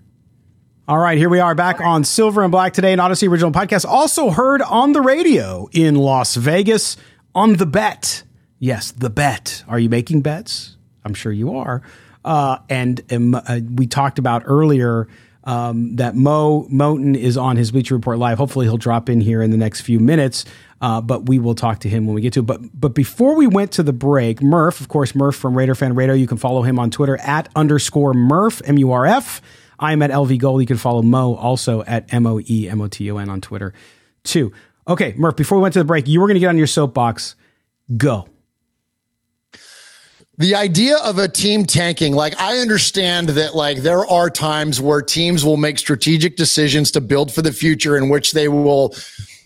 All 0.86 0.98
right, 0.98 1.18
here 1.18 1.28
we 1.28 1.38
are 1.38 1.54
back 1.54 1.82
on 1.82 2.02
Silver 2.02 2.42
and 2.42 2.50
Black 2.50 2.72
today, 2.72 2.94
an 2.94 2.98
Audacy 2.98 3.28
original 3.28 3.52
podcast. 3.52 3.84
Also 3.84 4.30
heard 4.30 4.62
on 4.62 4.92
the 4.92 5.02
radio 5.02 5.68
in 5.72 5.96
Las 5.96 6.34
Vegas 6.34 6.96
on 7.34 7.56
the 7.56 7.66
bet. 7.66 8.22
Yes, 8.58 8.92
the 8.92 9.10
bet. 9.10 9.64
Are 9.68 9.78
you 9.78 9.90
making 9.90 10.22
bets? 10.22 10.76
I'm 11.04 11.12
sure 11.12 11.30
you 11.30 11.56
are. 11.56 11.82
Uh, 12.24 12.58
and 12.70 13.02
um, 13.12 13.34
uh, 13.34 13.60
we 13.74 13.86
talked 13.86 14.18
about 14.18 14.44
earlier 14.46 15.08
um, 15.44 15.96
that 15.96 16.14
Moe 16.14 16.66
Moton 16.70 17.16
is 17.16 17.36
on 17.36 17.56
his 17.56 17.70
Bleacher 17.70 17.94
Report 17.94 18.18
live. 18.18 18.38
Hopefully, 18.38 18.66
he'll 18.66 18.76
drop 18.76 19.08
in 19.08 19.20
here 19.20 19.42
in 19.42 19.50
the 19.50 19.56
next 19.56 19.82
few 19.82 20.00
minutes. 20.00 20.44
Uh, 20.80 21.00
but 21.00 21.28
we 21.28 21.38
will 21.38 21.54
talk 21.54 21.80
to 21.80 21.88
him 21.88 22.06
when 22.06 22.14
we 22.14 22.20
get 22.20 22.32
to 22.34 22.40
it. 22.40 22.46
But 22.46 22.60
but 22.72 22.94
before 22.94 23.34
we 23.34 23.46
went 23.46 23.72
to 23.72 23.82
the 23.82 23.92
break, 23.92 24.40
Murf, 24.40 24.80
of 24.80 24.88
course, 24.88 25.12
Murf 25.12 25.34
from 25.34 25.56
Raider 25.56 25.74
Fan 25.74 25.94
Radio. 25.94 26.14
You 26.14 26.26
can 26.26 26.38
follow 26.38 26.62
him 26.62 26.78
on 26.78 26.90
Twitter 26.90 27.16
at 27.18 27.48
underscore 27.56 28.12
Murf 28.12 28.62
M 28.64 28.78
U 28.78 28.92
R 28.92 29.06
F. 29.06 29.42
I'm 29.80 30.02
at 30.02 30.10
LV 30.10 30.38
Gold. 30.38 30.60
You 30.60 30.66
can 30.66 30.76
follow 30.76 31.02
Moe 31.02 31.34
also 31.34 31.82
at 31.84 32.12
M 32.12 32.26
O 32.26 32.40
E 32.40 32.68
M 32.68 32.80
O 32.80 32.88
T 32.88 33.10
O 33.10 33.16
N 33.18 33.28
on 33.28 33.40
Twitter 33.40 33.74
too. 34.22 34.52
Okay, 34.86 35.12
Murf. 35.14 35.36
Before 35.36 35.58
we 35.58 35.62
went 35.62 35.72
to 35.74 35.80
the 35.80 35.84
break, 35.84 36.06
you 36.06 36.20
were 36.20 36.26
going 36.26 36.36
to 36.36 36.40
get 36.40 36.48
on 36.48 36.58
your 36.58 36.66
soapbox. 36.66 37.34
Go 37.96 38.28
the 40.38 40.54
idea 40.54 40.96
of 40.98 41.18
a 41.18 41.28
team 41.28 41.66
tanking 41.66 42.14
like 42.14 42.40
i 42.40 42.58
understand 42.58 43.28
that 43.30 43.54
like 43.54 43.78
there 43.78 44.06
are 44.06 44.30
times 44.30 44.80
where 44.80 45.02
teams 45.02 45.44
will 45.44 45.56
make 45.56 45.78
strategic 45.78 46.36
decisions 46.36 46.90
to 46.92 47.00
build 47.00 47.32
for 47.32 47.42
the 47.42 47.52
future 47.52 47.96
in 47.96 48.08
which 48.08 48.32
they 48.32 48.48
will 48.48 48.94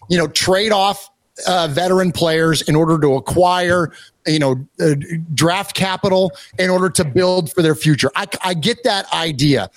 you 0.09 0.17
know 0.17 0.29
trade 0.29 0.71
off 0.71 1.11
uh, 1.47 1.69
veteran 1.71 2.13
players 2.13 2.63
in 2.63 2.77
order 2.77 2.99
to 2.99 3.15
acquire 3.15 3.93
you 4.27 4.39
know 4.39 4.67
uh, 4.81 4.95
draft 5.35 5.75
capital 5.75 6.33
in 6.59 6.71
order 6.71 6.91
to 6.91 7.05
build 7.05 7.53
for 7.53 7.63
their 7.63 7.75
future 7.75 8.11
I, 8.15 8.27
I 8.45 8.55
get 8.55 8.85
that 8.85 9.13
idea 9.13 9.71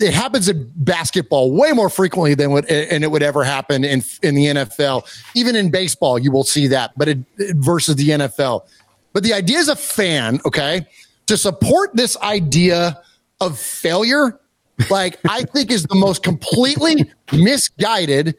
it 0.00 0.12
happens 0.12 0.48
in 0.48 0.70
basketball 0.76 1.52
way 1.52 1.72
more 1.72 1.88
frequently 1.88 2.34
than 2.34 2.50
what 2.50 2.68
and 2.70 3.04
it 3.04 3.10
would 3.10 3.22
ever 3.22 3.44
happen 3.44 3.84
in 3.84 4.02
in 4.22 4.34
the 4.34 4.46
NFL. 4.46 5.08
Even 5.34 5.54
in 5.54 5.70
baseball, 5.70 6.18
you 6.18 6.32
will 6.32 6.44
see 6.44 6.66
that, 6.68 6.92
but 6.96 7.08
it, 7.08 7.18
versus 7.56 7.96
the 7.96 8.08
NFL. 8.08 8.62
But 9.12 9.22
the 9.22 9.32
idea 9.32 9.58
as 9.58 9.68
a 9.68 9.76
fan, 9.76 10.40
okay, 10.44 10.86
to 11.26 11.36
support 11.36 11.94
this 11.94 12.16
idea 12.18 13.00
of 13.40 13.58
failure, 13.58 14.40
like 14.90 15.18
I 15.28 15.44
think 15.44 15.70
is 15.70 15.84
the 15.84 15.94
most 15.94 16.22
completely 16.22 17.10
misguided 17.32 18.36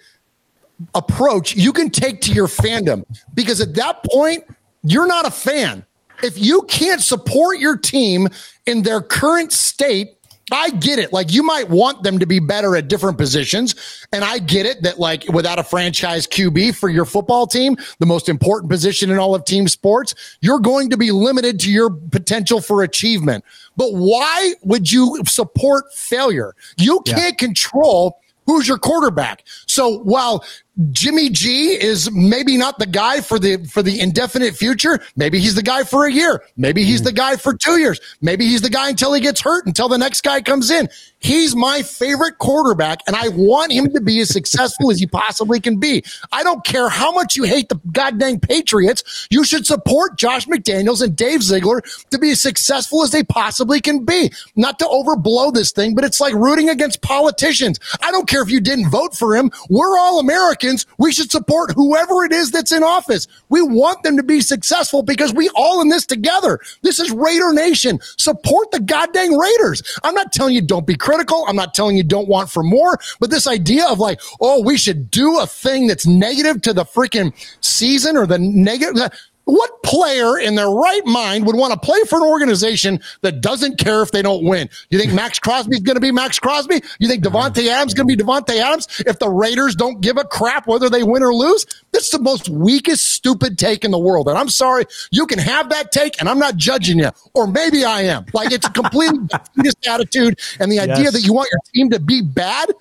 approach 0.93 1.55
you 1.55 1.71
can 1.73 1.89
take 1.89 2.21
to 2.21 2.31
your 2.31 2.47
fandom. 2.47 3.03
Because 3.33 3.61
at 3.61 3.75
that 3.75 4.03
point, 4.03 4.43
you're 4.83 5.07
not 5.07 5.25
a 5.25 5.31
fan. 5.31 5.85
If 6.23 6.37
you 6.37 6.63
can't 6.63 7.01
support 7.01 7.59
your 7.59 7.77
team 7.77 8.29
in 8.65 8.83
their 8.83 9.01
current 9.01 9.51
state, 9.51 10.15
I 10.51 10.69
get 10.69 10.99
it. 10.99 11.11
Like 11.11 11.33
you 11.33 11.41
might 11.41 11.69
want 11.69 12.03
them 12.03 12.19
to 12.19 12.25
be 12.27 12.39
better 12.39 12.75
at 12.75 12.87
different 12.87 13.17
positions. 13.17 14.05
And 14.13 14.23
I 14.23 14.37
get 14.37 14.65
it 14.67 14.83
that 14.83 14.99
like 14.99 15.25
without 15.33 15.57
a 15.57 15.63
franchise 15.63 16.27
QB 16.27 16.75
for 16.75 16.87
your 16.87 17.05
football 17.05 17.47
team, 17.47 17.75
the 17.99 18.05
most 18.05 18.29
important 18.29 18.69
position 18.69 19.09
in 19.09 19.17
all 19.17 19.33
of 19.33 19.43
team 19.45 19.67
sports, 19.67 20.13
you're 20.41 20.59
going 20.59 20.91
to 20.91 20.97
be 20.97 21.11
limited 21.11 21.59
to 21.61 21.71
your 21.71 21.89
potential 21.89 22.61
for 22.61 22.83
achievement. 22.83 23.43
But 23.75 23.93
why 23.93 24.53
would 24.63 24.91
you 24.91 25.19
support 25.25 25.91
failure? 25.93 26.55
You 26.77 27.01
can't 27.01 27.41
yeah. 27.41 27.47
control 27.47 28.19
who's 28.45 28.67
your 28.67 28.77
quarterback. 28.77 29.43
So 29.65 29.99
while 29.99 30.45
Jimmy 30.91 31.29
G 31.29 31.81
is 31.81 32.11
maybe 32.11 32.57
not 32.57 32.79
the 32.79 32.85
guy 32.85 33.21
for 33.21 33.39
the 33.39 33.63
for 33.65 33.81
the 33.81 34.01
indefinite 34.01 34.57
future. 34.57 34.99
Maybe 35.15 35.39
he's 35.39 35.55
the 35.55 35.63
guy 35.63 35.83
for 35.83 36.05
a 36.05 36.11
year. 36.11 36.43
Maybe 36.57 36.83
he's 36.83 37.01
the 37.01 37.13
guy 37.13 37.37
for 37.37 37.53
two 37.53 37.77
years. 37.77 38.01
Maybe 38.21 38.45
he's 38.45 38.61
the 38.61 38.69
guy 38.69 38.89
until 38.89 39.13
he 39.13 39.21
gets 39.21 39.39
hurt, 39.39 39.65
until 39.65 39.87
the 39.87 39.97
next 39.97 40.21
guy 40.21 40.41
comes 40.41 40.69
in. 40.69 40.89
He's 41.19 41.55
my 41.55 41.81
favorite 41.81 42.39
quarterback, 42.39 42.99
and 43.07 43.15
I 43.15 43.29
want 43.29 43.71
him 43.71 43.91
to 43.93 44.01
be 44.01 44.19
as 44.19 44.29
successful 44.29 44.91
as 44.91 44.99
he 44.99 45.07
possibly 45.07 45.61
can 45.61 45.79
be. 45.79 46.03
I 46.33 46.43
don't 46.43 46.63
care 46.65 46.89
how 46.89 47.11
much 47.13 47.37
you 47.37 47.43
hate 47.43 47.69
the 47.69 47.79
goddamn 47.93 48.41
Patriots. 48.41 49.27
You 49.31 49.45
should 49.45 49.65
support 49.65 50.17
Josh 50.17 50.45
McDaniels 50.45 51.01
and 51.01 51.15
Dave 51.15 51.41
Ziegler 51.41 51.81
to 52.11 52.19
be 52.19 52.31
as 52.31 52.41
successful 52.41 53.01
as 53.01 53.11
they 53.11 53.23
possibly 53.23 53.79
can 53.79 54.03
be. 54.03 54.31
Not 54.55 54.77
to 54.79 54.85
overblow 54.85 55.53
this 55.53 55.71
thing, 55.71 55.95
but 55.95 56.03
it's 56.03 56.19
like 56.19 56.33
rooting 56.33 56.69
against 56.69 57.01
politicians. 57.01 57.79
I 58.01 58.11
don't 58.11 58.27
care 58.27 58.43
if 58.43 58.51
you 58.51 58.59
didn't 58.59 58.89
vote 58.89 59.15
for 59.15 59.35
him. 59.35 59.51
We're 59.69 59.97
all 59.97 60.19
Americans. 60.19 60.64
Americans, 60.65 60.85
we 60.97 61.11
should 61.11 61.31
support 61.31 61.71
whoever 61.71 62.23
it 62.23 62.31
is 62.31 62.51
that's 62.51 62.71
in 62.71 62.83
office. 62.83 63.27
We 63.49 63.61
want 63.61 64.03
them 64.03 64.17
to 64.17 64.23
be 64.23 64.41
successful 64.41 65.03
because 65.03 65.33
we 65.33 65.49
all 65.55 65.81
in 65.81 65.89
this 65.89 66.05
together. 66.05 66.59
This 66.81 66.99
is 66.99 67.11
Raider 67.11 67.53
Nation. 67.53 67.99
Support 68.17 68.71
the 68.71 68.79
goddamn 68.79 69.37
Raiders. 69.37 69.83
I'm 70.03 70.15
not 70.15 70.31
telling 70.31 70.55
you 70.55 70.61
don't 70.61 70.87
be 70.87 70.95
critical. 70.95 71.45
I'm 71.47 71.55
not 71.55 71.73
telling 71.73 71.97
you 71.97 72.03
don't 72.03 72.27
want 72.27 72.49
for 72.49 72.63
more, 72.63 72.97
but 73.19 73.29
this 73.29 73.47
idea 73.47 73.85
of 73.87 73.99
like, 73.99 74.19
oh, 74.41 74.61
we 74.63 74.77
should 74.77 75.11
do 75.11 75.39
a 75.39 75.47
thing 75.47 75.87
that's 75.87 76.05
negative 76.05 76.61
to 76.63 76.73
the 76.73 76.85
freaking 76.85 77.33
season 77.61 78.17
or 78.17 78.25
the 78.25 78.39
negative 78.39 79.11
what 79.45 79.83
player 79.83 80.37
in 80.37 80.55
their 80.55 80.69
right 80.69 81.05
mind 81.05 81.45
would 81.45 81.55
want 81.55 81.73
to 81.73 81.79
play 81.79 81.99
for 82.09 82.17
an 82.17 82.23
organization 82.23 82.99
that 83.21 83.41
doesn't 83.41 83.77
care 83.77 84.01
if 84.01 84.11
they 84.11 84.21
don't 84.21 84.43
win? 84.43 84.69
You 84.89 84.99
think 84.99 85.13
Maxx 85.13 85.39
Crosby's 85.39 85.81
going 85.81 85.95
to 85.95 86.01
be 86.01 86.11
Maxx 86.11 86.39
Crosby? 86.39 86.81
You 86.99 87.07
think 87.07 87.25
uh-huh. 87.25 87.49
Davante 87.49 87.67
Adams 87.67 87.91
is 87.91 87.93
going 87.93 88.07
to 88.07 88.15
be 88.15 88.21
Davante 88.21 88.57
Adams 88.59 88.87
if 89.05 89.19
the 89.19 89.29
Raiders 89.29 89.75
don't 89.75 90.01
give 90.01 90.17
a 90.17 90.23
crap 90.23 90.67
whether 90.67 90.89
they 90.89 91.03
win 91.03 91.23
or 91.23 91.33
lose? 91.33 91.65
This 91.91 92.05
is 92.05 92.11
the 92.11 92.19
most 92.19 92.49
weakest, 92.49 93.11
stupid 93.11 93.57
take 93.57 93.85
in 93.85 93.91
the 93.91 93.99
world. 93.99 94.27
And 94.27 94.37
I'm 94.37 94.49
sorry, 94.49 94.85
you 95.11 95.27
can 95.27 95.39
have 95.39 95.69
that 95.69 95.91
take, 95.91 96.19
and 96.19 96.27
I'm 96.27 96.39
not 96.39 96.55
judging 96.55 96.99
you. 96.99 97.11
Or 97.33 97.47
maybe 97.47 97.85
I 97.85 98.01
am. 98.01 98.25
Like 98.33 98.51
it's 98.51 98.67
a 98.67 98.71
completely 98.71 99.29
attitude, 99.87 100.39
and 100.59 100.71
the 100.71 100.79
idea 100.79 101.05
yes. 101.05 101.13
that 101.13 101.21
you 101.21 101.33
want 101.33 101.49
your 101.51 101.61
team 101.73 101.91
to 101.91 101.99
be 101.99 102.21
bad 102.21 102.71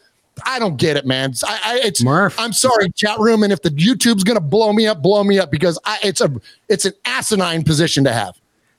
I 0.45 0.59
don't 0.59 0.77
get 0.77 0.97
it, 0.97 1.07
man. 1.07 1.35
I, 1.47 1.61
I, 1.65 1.81
it's 1.85 2.03
Murf. 2.03 2.35
I'm 2.39 2.53
sorry, 2.53 2.91
chat 2.91 3.19
room, 3.19 3.43
and 3.43 3.53
if 3.53 3.63
the 3.63 3.71
YouTube's 3.71 4.25
gonna 4.25 4.41
blow 4.41 4.73
me 4.73 4.87
up, 4.87 5.03
blow 5.03 5.23
me 5.23 5.39
up 5.39 5.51
because 5.51 5.79
I, 5.85 5.99
it's 6.03 6.21
a 6.21 6.33
it's 6.69 6.85
an 6.85 6.93
asinine 7.05 7.63
position 7.63 8.05
to 8.05 8.13
have. 8.13 8.35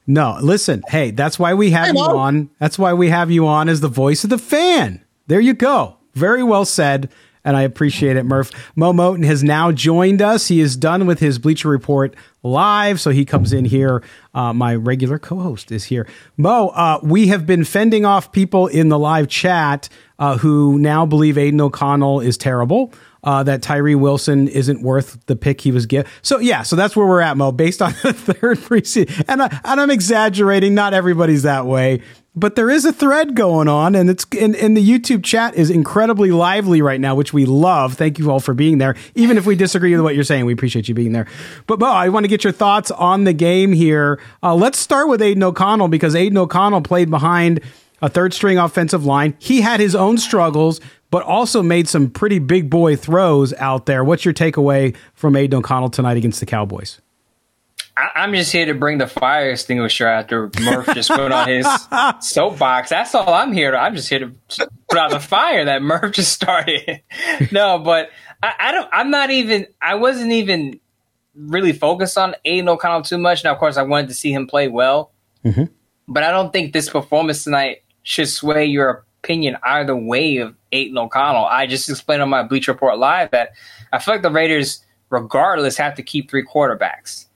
No, 0.08 0.38
listen. 0.42 0.84
Hey, 0.88 1.12
that's 1.12 1.40
why 1.40 1.54
we 1.54 1.72
have 1.72 1.96
you 1.96 2.02
on. 2.02 2.50
That's 2.60 2.78
why 2.78 2.94
we 2.94 3.10
have 3.10 3.32
you 3.32 3.48
on 3.48 3.70
as 3.70 3.82
the 3.82 3.88
voice 3.88 4.24
of 4.24 4.30
the 4.30 4.38
fan. 4.38 5.04
There 5.28 5.40
you 5.40 5.54
go. 5.54 5.98
Very 6.14 6.44
well 6.44 6.66
said 6.66 7.10
and 7.46 7.56
I 7.56 7.62
appreciate 7.62 8.18
it, 8.18 8.26
Murf. 8.26 8.52
Moe 8.76 8.92
Moton 8.92 9.24
has 9.24 9.44
now 9.44 9.72
joined 9.72 10.22
us. 10.22 10.48
He 10.48 10.60
is 10.60 10.76
done 10.76 11.06
with 11.06 11.20
his 11.20 11.38
Bleacher 11.40 11.70
Report 11.70 12.16
live, 12.44 13.00
so 13.00 13.12
he 13.12 13.24
comes 13.24 13.54
in 13.54 13.66
here. 13.66 14.04
Uh, 14.34 14.52
my 14.52 14.76
regular 14.76 15.20
co-host 15.20 15.72
is 15.72 15.86
here. 15.86 16.08
Moe, 16.36 16.70
uh, 16.70 17.00
we 17.04 17.28
have 17.28 17.46
been 17.46 17.64
fending 17.64 18.04
off 18.04 18.32
people 18.32 18.68
in 18.68 18.90
the 18.90 19.00
live 19.00 19.28
chat 19.28 19.88
uh, 20.18 20.38
who 20.40 20.80
now 20.80 21.06
believe 21.06 21.38
Aidan 21.38 21.62
O'Connell 21.62 22.20
is 22.20 22.38
terrible. 22.38 22.92
Uh, 23.24 23.42
that 23.42 23.64
Tyree 23.64 23.96
Wilson 23.96 24.48
isn't 24.48 24.84
worth 24.84 25.18
the 25.26 25.36
pick 25.36 25.60
he 25.62 25.72
was 25.72 25.88
given. 25.88 26.06
So 26.22 26.38
yeah, 26.38 26.62
so 26.62 26.76
that's 26.76 26.96
where 26.96 27.08
we're 27.08 27.22
at, 27.22 27.36
Moe. 27.36 27.52
Based 27.52 27.82
on 27.82 27.92
the 28.04 28.14
third 28.14 28.60
preseason, 28.60 29.26
and, 29.28 29.42
I, 29.42 29.60
and 29.64 29.82
I'm 29.82 29.90
exaggerating. 29.90 30.76
Not 30.76 30.94
everybody's 30.94 31.42
that 31.42 31.66
way, 31.66 32.04
but 32.36 32.56
there 32.56 32.70
is 32.70 32.86
a 32.86 32.92
thread 32.92 33.36
going 33.36 33.68
on 33.68 33.96
and 33.96 34.10
it's 34.10 34.26
and, 34.40 34.56
and, 34.56 34.76
the 34.76 34.88
youtube 34.88 35.24
chat 35.24 35.56
is 35.56 35.70
incredibly 35.70 36.32
lively 36.32 36.82
right 36.82 37.00
now 37.00 37.16
which 37.16 37.34
we 37.34 37.46
love. 37.46 37.94
Thank 37.94 38.20
you 38.20 38.30
all 38.32 38.40
for 38.40 38.54
being 38.54 38.78
there. 38.78 38.96
Even 39.16 39.38
if 39.38 39.46
we 39.46 39.56
disagree 39.56 39.92
with 39.92 40.02
what 40.02 40.16
you're 40.16 40.24
saying 40.24 40.46
we 40.46 40.54
appreciate 40.54 40.88
you 40.88 40.96
being 40.96 41.14
there. 41.14 41.28
But 41.68 41.80
Moe, 41.80 41.88
i 41.88 42.10
want 42.10 42.26
to 42.26 42.28
get 42.28 42.44
your 42.44 42.54
thoughts 42.54 42.92
on 42.92 43.24
the 43.24 43.34
game 43.34 43.72
here. 43.72 44.20
Uh, 44.44 44.56
let's 44.56 44.78
start 44.78 45.08
with 45.08 45.22
Aidan 45.22 45.44
O'Connell 45.44 45.88
because 45.88 46.16
Aidan 46.16 46.38
O'Connell 46.38 46.82
played 46.82 47.10
behind 47.10 47.62
a 48.02 48.10
third 48.10 48.34
string 48.34 48.58
offensive 48.58 49.06
line. 49.06 49.36
He 49.40 49.62
had 49.62 49.80
his 49.80 49.96
own 49.96 50.18
struggles 50.18 50.82
but 51.12 51.24
also 51.24 51.64
made 51.64 51.88
some 51.88 52.10
pretty 52.10 52.40
big 52.40 52.70
boy 52.70 52.96
throws 52.96 53.54
out 53.54 53.86
there. 53.86 54.04
What's 54.04 54.26
your 54.26 54.34
takeaway 54.34 54.96
from 55.14 55.36
Aidan 55.36 55.60
O'Connell 55.60 55.90
tonight 55.90 56.18
against 56.18 56.42
the 56.42 56.46
cowboys 56.46 57.00
I, 57.98 58.24
am 58.24 58.34
just 58.34 58.52
here 58.52 58.66
to 58.66 58.74
bring 58.74 58.98
the 58.98 59.08
fire 59.08 59.52
extinguisher 59.52 60.08
after 60.08 60.50
Murf 60.50 60.94
just 60.94 61.10
put 61.10 61.32
on 61.32 61.48
his 61.48 61.68
soapbox. 62.20 62.90
That's 62.90 63.16
all 63.16 63.34
I'm 63.34 63.54
here 63.54 63.72
to. 63.72 63.78
I'm 63.78 63.96
just 63.96 64.10
here 64.10 64.20
to 64.20 64.32
put 64.90 64.98
out 64.98 65.12
the 65.12 65.20
fire 65.20 65.64
that 65.66 65.82
Murf 65.82 66.12
just 66.12 66.34
started. 66.34 67.02
no, 67.52 67.80
but 67.80 68.10
I, 68.44 68.54
I, 68.60 68.72
don't. 68.72 68.90
I'm 68.92 69.12
not 69.12 69.32
even. 69.32 69.68
I 69.82 69.96
wasn't 69.96 70.32
even 70.34 70.80
really 71.36 71.72
focused 71.72 72.18
on 72.18 72.36
Aidan 72.44 72.68
O'Connell 72.68 73.04
too 73.04 73.18
much. 73.18 73.44
Now, 73.44 73.54
of 73.54 73.60
course, 73.60 73.78
I 73.78 73.84
wanted 73.84 74.10
to 74.10 74.14
see 74.14 74.34
him 74.34 74.48
play 74.48 74.68
well, 74.68 75.12
mm-hmm. 75.44 75.66
but 76.08 76.24
I 76.24 76.32
don't 76.32 76.52
think 76.52 76.74
this 76.74 76.90
performance 76.90 77.46
tonight 77.46 77.84
should 78.04 78.28
sway 78.28 78.66
your 78.66 79.06
opinion 79.24 79.58
either 79.64 79.96
way 79.96 80.38
of 80.38 80.54
Aidan 80.74 80.98
O'Connell. 80.98 81.46
I 81.46 81.66
just 81.66 81.90
explained 81.90 82.22
on 82.22 82.30
my 82.30 82.44
Bleach 82.44 82.68
Report 82.68 82.98
live 82.98 83.32
that 83.32 83.52
I 83.94 84.00
feel 84.00 84.16
like 84.16 84.22
the 84.22 84.32
Raiders, 84.32 84.84
regardless, 85.10 85.78
have 85.78 85.96
to 85.96 86.04
keep 86.04 86.30
three 86.30 86.46
quarterbacks 86.46 87.28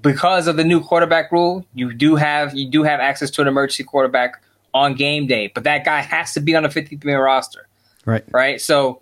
because 0.00 0.46
of 0.46 0.56
the 0.56 0.64
new 0.64 0.80
quarterback 0.80 1.30
rule, 1.32 1.64
you 1.74 1.92
do 1.92 2.16
have 2.16 2.54
you 2.54 2.68
do 2.68 2.82
have 2.82 3.00
access 3.00 3.30
to 3.32 3.42
an 3.42 3.48
emergency 3.48 3.84
quarterback 3.84 4.42
on 4.72 4.94
game 4.94 5.26
day, 5.26 5.50
but 5.54 5.64
that 5.64 5.84
guy 5.84 6.00
has 6.00 6.34
to 6.34 6.40
be 6.40 6.54
on 6.56 6.64
a 6.64 6.70
53 6.70 7.10
man 7.10 7.20
roster. 7.20 7.68
Right. 8.04 8.24
Right. 8.30 8.60
So 8.60 9.00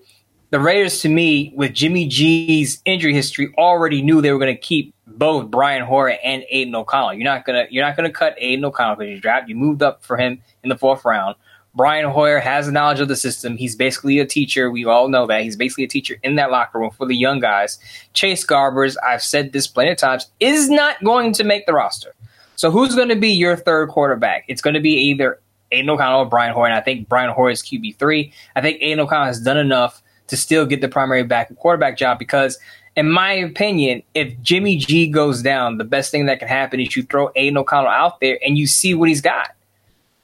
the 0.50 0.60
Raiders, 0.60 1.00
to 1.00 1.08
me, 1.08 1.52
with 1.56 1.72
Jimmy 1.72 2.06
G's 2.06 2.82
injury 2.84 3.14
history, 3.14 3.54
already 3.56 4.02
knew 4.02 4.20
they 4.20 4.32
were 4.32 4.38
going 4.38 4.54
to 4.54 4.60
keep 4.60 4.94
both 5.06 5.50
Brian 5.50 5.82
Hoyer 5.82 6.18
and 6.22 6.44
Aidan 6.50 6.74
O'Connell. 6.74 7.14
You're 7.14 7.24
not 7.24 7.44
gonna 7.44 7.66
you're 7.70 7.84
not 7.84 7.96
gonna 7.96 8.10
cut 8.10 8.34
Aidan 8.38 8.64
O'Connell 8.64 8.96
because 8.96 9.10
you 9.10 9.20
draft 9.20 9.48
you 9.48 9.54
moved 9.54 9.82
up 9.82 10.04
for 10.04 10.16
him 10.16 10.40
in 10.62 10.68
the 10.68 10.76
fourth 10.76 11.04
round. 11.04 11.36
Brian 11.74 12.10
Hoyer 12.10 12.38
has 12.38 12.66
the 12.66 12.72
knowledge 12.72 13.00
of 13.00 13.08
the 13.08 13.16
system. 13.16 13.56
He's 13.56 13.74
basically 13.74 14.18
a 14.18 14.26
teacher. 14.26 14.70
We 14.70 14.84
all 14.84 15.08
know 15.08 15.26
that. 15.26 15.42
He's 15.42 15.56
basically 15.56 15.84
a 15.84 15.88
teacher 15.88 16.16
in 16.22 16.34
that 16.36 16.50
locker 16.50 16.78
room 16.78 16.90
for 16.90 17.06
the 17.06 17.16
young 17.16 17.40
guys. 17.40 17.78
Chase 18.12 18.44
Garbers, 18.44 18.96
I've 19.02 19.22
said 19.22 19.52
this 19.52 19.66
plenty 19.66 19.90
of 19.92 19.96
times, 19.96 20.30
is 20.38 20.68
not 20.68 21.02
going 21.02 21.32
to 21.34 21.44
make 21.44 21.64
the 21.66 21.72
roster. 21.72 22.14
So 22.56 22.70
who's 22.70 22.94
going 22.94 23.08
to 23.08 23.16
be 23.16 23.30
your 23.30 23.56
third 23.56 23.88
quarterback? 23.88 24.44
It's 24.48 24.60
going 24.60 24.74
to 24.74 24.80
be 24.80 24.92
either 24.92 25.40
Aidan 25.70 25.88
O'Connell 25.88 26.20
or 26.20 26.26
Brian 26.26 26.52
Hoyer. 26.52 26.66
And 26.66 26.74
I 26.74 26.82
think 26.82 27.08
Brian 27.08 27.30
Hoyer 27.30 27.50
is 27.50 27.62
QB3. 27.62 28.30
I 28.54 28.60
think 28.60 28.82
Aidan 28.82 29.00
O'Connell 29.00 29.26
has 29.26 29.40
done 29.40 29.56
enough 29.56 30.02
to 30.28 30.36
still 30.36 30.66
get 30.66 30.82
the 30.82 30.88
primary 30.88 31.22
back 31.22 31.54
quarterback 31.56 31.96
job 31.96 32.18
because 32.18 32.58
in 32.96 33.10
my 33.10 33.32
opinion, 33.32 34.02
if 34.14 34.38
Jimmy 34.42 34.76
G 34.76 35.08
goes 35.08 35.42
down, 35.42 35.78
the 35.78 35.84
best 35.84 36.10
thing 36.10 36.26
that 36.26 36.38
can 36.38 36.48
happen 36.48 36.78
is 36.78 36.94
you 36.94 37.02
throw 37.02 37.30
Aidan 37.34 37.56
O'Connell 37.56 37.90
out 37.90 38.20
there 38.20 38.38
and 38.44 38.58
you 38.58 38.66
see 38.66 38.94
what 38.94 39.08
he's 39.08 39.22
got. 39.22 39.54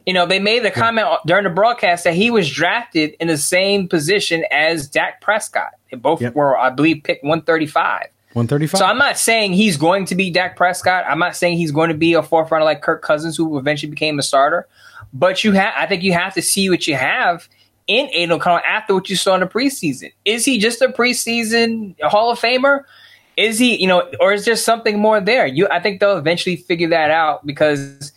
You 0.08 0.14
know, 0.14 0.24
they 0.24 0.38
made 0.38 0.64
the 0.64 0.70
comment 0.70 1.06
during 1.26 1.44
the 1.44 1.50
broadcast 1.50 2.04
that 2.04 2.14
he 2.14 2.30
was 2.30 2.50
drafted 2.50 3.14
in 3.20 3.28
the 3.28 3.36
same 3.36 3.86
position 3.86 4.42
as 4.50 4.88
Dak 4.88 5.20
Prescott. 5.20 5.72
They 5.90 5.98
both 5.98 6.22
yep. 6.22 6.34
were, 6.34 6.56
I 6.56 6.70
believe, 6.70 7.02
picked 7.04 7.24
135. 7.24 8.06
135. 8.32 8.78
So 8.78 8.86
I'm 8.86 8.96
not 8.96 9.18
saying 9.18 9.52
he's 9.52 9.76
going 9.76 10.06
to 10.06 10.14
be 10.14 10.30
Dak 10.30 10.56
Prescott. 10.56 11.04
I'm 11.06 11.18
not 11.18 11.36
saying 11.36 11.58
he's 11.58 11.72
going 11.72 11.90
to 11.90 11.94
be 11.94 12.14
a 12.14 12.22
fourth 12.22 12.50
rounder 12.50 12.64
like 12.64 12.80
Kirk 12.80 13.02
Cousins, 13.02 13.36
who 13.36 13.58
eventually 13.58 13.90
became 13.90 14.18
a 14.18 14.22
starter. 14.22 14.66
But 15.12 15.44
you 15.44 15.52
have, 15.52 15.74
I 15.76 15.84
think 15.84 16.02
you 16.02 16.14
have 16.14 16.32
to 16.32 16.40
see 16.40 16.70
what 16.70 16.86
you 16.86 16.94
have 16.94 17.46
in 17.86 18.08
Aidan 18.10 18.32
O'Connell 18.32 18.62
after 18.66 18.94
what 18.94 19.10
you 19.10 19.16
saw 19.16 19.34
in 19.34 19.40
the 19.40 19.46
preseason. 19.46 20.10
Is 20.24 20.46
he 20.46 20.56
just 20.56 20.80
a 20.80 20.88
preseason 20.88 21.94
Hall 22.00 22.30
of 22.30 22.40
Famer? 22.40 22.84
Is 23.36 23.58
he, 23.58 23.76
you 23.76 23.86
know, 23.86 24.10
or 24.20 24.32
is 24.32 24.46
there 24.46 24.56
something 24.56 24.98
more 24.98 25.20
there? 25.20 25.46
You, 25.46 25.68
I 25.70 25.80
think 25.80 26.00
they'll 26.00 26.16
eventually 26.16 26.56
figure 26.56 26.88
that 26.88 27.10
out 27.10 27.44
because 27.44 28.14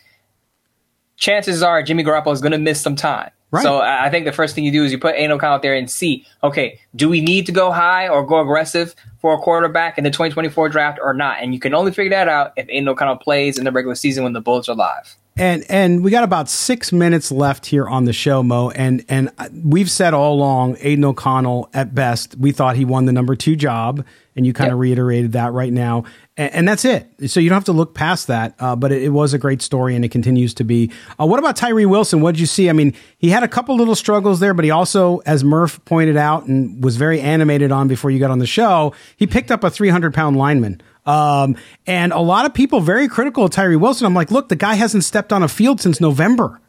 chances 1.21 1.63
are 1.63 1.81
Jimmy 1.83 2.03
Garoppolo 2.03 2.33
is 2.33 2.41
going 2.41 2.51
to 2.51 2.57
miss 2.57 2.81
some 2.81 2.97
time. 2.97 3.31
Right. 3.51 3.63
So 3.63 3.79
I 3.79 4.09
think 4.09 4.25
the 4.25 4.31
first 4.31 4.55
thing 4.55 4.63
you 4.63 4.71
do 4.71 4.85
is 4.85 4.93
you 4.93 4.97
put 4.97 5.15
Aidan 5.15 5.33
O'Connell 5.33 5.55
out 5.55 5.61
there 5.61 5.75
and 5.75 5.91
see, 5.91 6.25
okay, 6.41 6.79
do 6.95 7.09
we 7.09 7.19
need 7.19 7.45
to 7.47 7.51
go 7.51 7.69
high 7.71 8.07
or 8.07 8.25
go 8.25 8.39
aggressive 8.39 8.95
for 9.19 9.33
a 9.33 9.37
quarterback 9.37 9.97
in 9.97 10.05
the 10.05 10.09
2024 10.09 10.69
draft 10.69 10.99
or 11.03 11.13
not? 11.13 11.37
And 11.41 11.53
you 11.53 11.59
can 11.59 11.73
only 11.73 11.91
figure 11.91 12.11
that 12.11 12.29
out 12.29 12.53
if 12.55 12.65
Aidan 12.69 12.87
O'Connell 12.87 13.17
plays 13.17 13.57
in 13.57 13.65
the 13.65 13.71
regular 13.71 13.95
season 13.95 14.23
when 14.23 14.31
the 14.31 14.39
Bulls 14.39 14.69
are 14.69 14.75
live. 14.75 15.17
And 15.37 15.65
and 15.69 16.03
we 16.03 16.11
got 16.11 16.23
about 16.23 16.49
six 16.49 16.91
minutes 16.91 17.31
left 17.31 17.65
here 17.65 17.87
on 17.87 18.05
the 18.05 18.13
show, 18.13 18.43
Moe. 18.43 18.69
And 18.69 19.03
and 19.07 19.31
uh, 19.37 19.49
we've 19.63 19.89
said 19.89 20.13
all 20.13 20.33
along, 20.33 20.77
Aidan 20.79 21.05
O'Connell 21.05 21.69
at 21.73 21.95
best, 21.95 22.35
we 22.37 22.51
thought 22.51 22.75
he 22.75 22.85
won 22.85 23.05
the 23.05 23.13
number 23.13 23.35
two 23.35 23.55
job, 23.55 24.05
and 24.35 24.45
you 24.45 24.53
kind 24.53 24.67
yep. 24.67 24.73
of 24.73 24.79
reiterated 24.79 25.31
that 25.33 25.53
right 25.53 25.71
now. 25.71 26.03
And, 26.37 26.53
and, 26.53 26.67
that's 26.67 26.85
it. 26.85 27.09
So 27.27 27.41
you 27.41 27.49
don't 27.49 27.57
have 27.57 27.65
to 27.65 27.73
look 27.73 27.93
past 27.93 28.27
that. 28.27 28.55
Uh, 28.57 28.75
but 28.75 28.91
it, 28.91 29.03
it, 29.03 29.09
was 29.09 29.33
a 29.33 29.37
great 29.37 29.61
story, 29.61 29.95
and 29.95 30.05
it 30.05 30.09
continues 30.09 30.53
to 30.55 30.63
be. 30.63 30.89
Uh, 31.19 31.25
what 31.25 31.39
about 31.39 31.57
Tyree 31.57 31.85
Wilson? 31.85 32.21
What 32.21 32.35
did 32.35 32.39
you 32.39 32.45
see? 32.45 32.69
I 32.69 32.73
mean, 32.73 32.93
he 33.17 33.29
had 33.29 33.43
a 33.43 33.49
couple 33.49 33.75
little 33.75 33.95
struggles 33.95 34.39
there, 34.39 34.53
but 34.53 34.63
he 34.63 34.71
also, 34.71 35.17
as 35.25 35.43
Murf 35.43 35.83
pointed 35.83 36.15
out 36.15 36.45
and 36.45 36.81
was 36.81 36.95
very 36.95 37.19
animated 37.19 37.71
on 37.71 37.89
before 37.89 38.11
you 38.11 38.19
got 38.19 38.31
on 38.31 38.39
the 38.39 38.47
show, 38.47 38.93
he 39.17 39.27
picked 39.27 39.51
up 39.51 39.63
a 39.63 39.69
300 39.69 40.13
pound 40.13 40.37
lineman. 40.37 40.81
Um, 41.05 41.57
and 41.85 42.13
a 42.13 42.19
lot 42.19 42.45
of 42.45 42.53
people 42.53 42.79
very 42.79 43.07
critical 43.07 43.45
of 43.45 43.51
Tyree 43.51 43.75
Wilson. 43.75 44.05
I'm 44.05 44.13
like, 44.13 44.31
look, 44.31 44.49
the 44.49 44.55
guy 44.55 44.75
hasn't 44.75 45.03
stepped 45.03 45.33
on 45.33 45.43
a 45.43 45.47
field 45.47 45.81
since 45.81 45.99
November. 45.99 46.61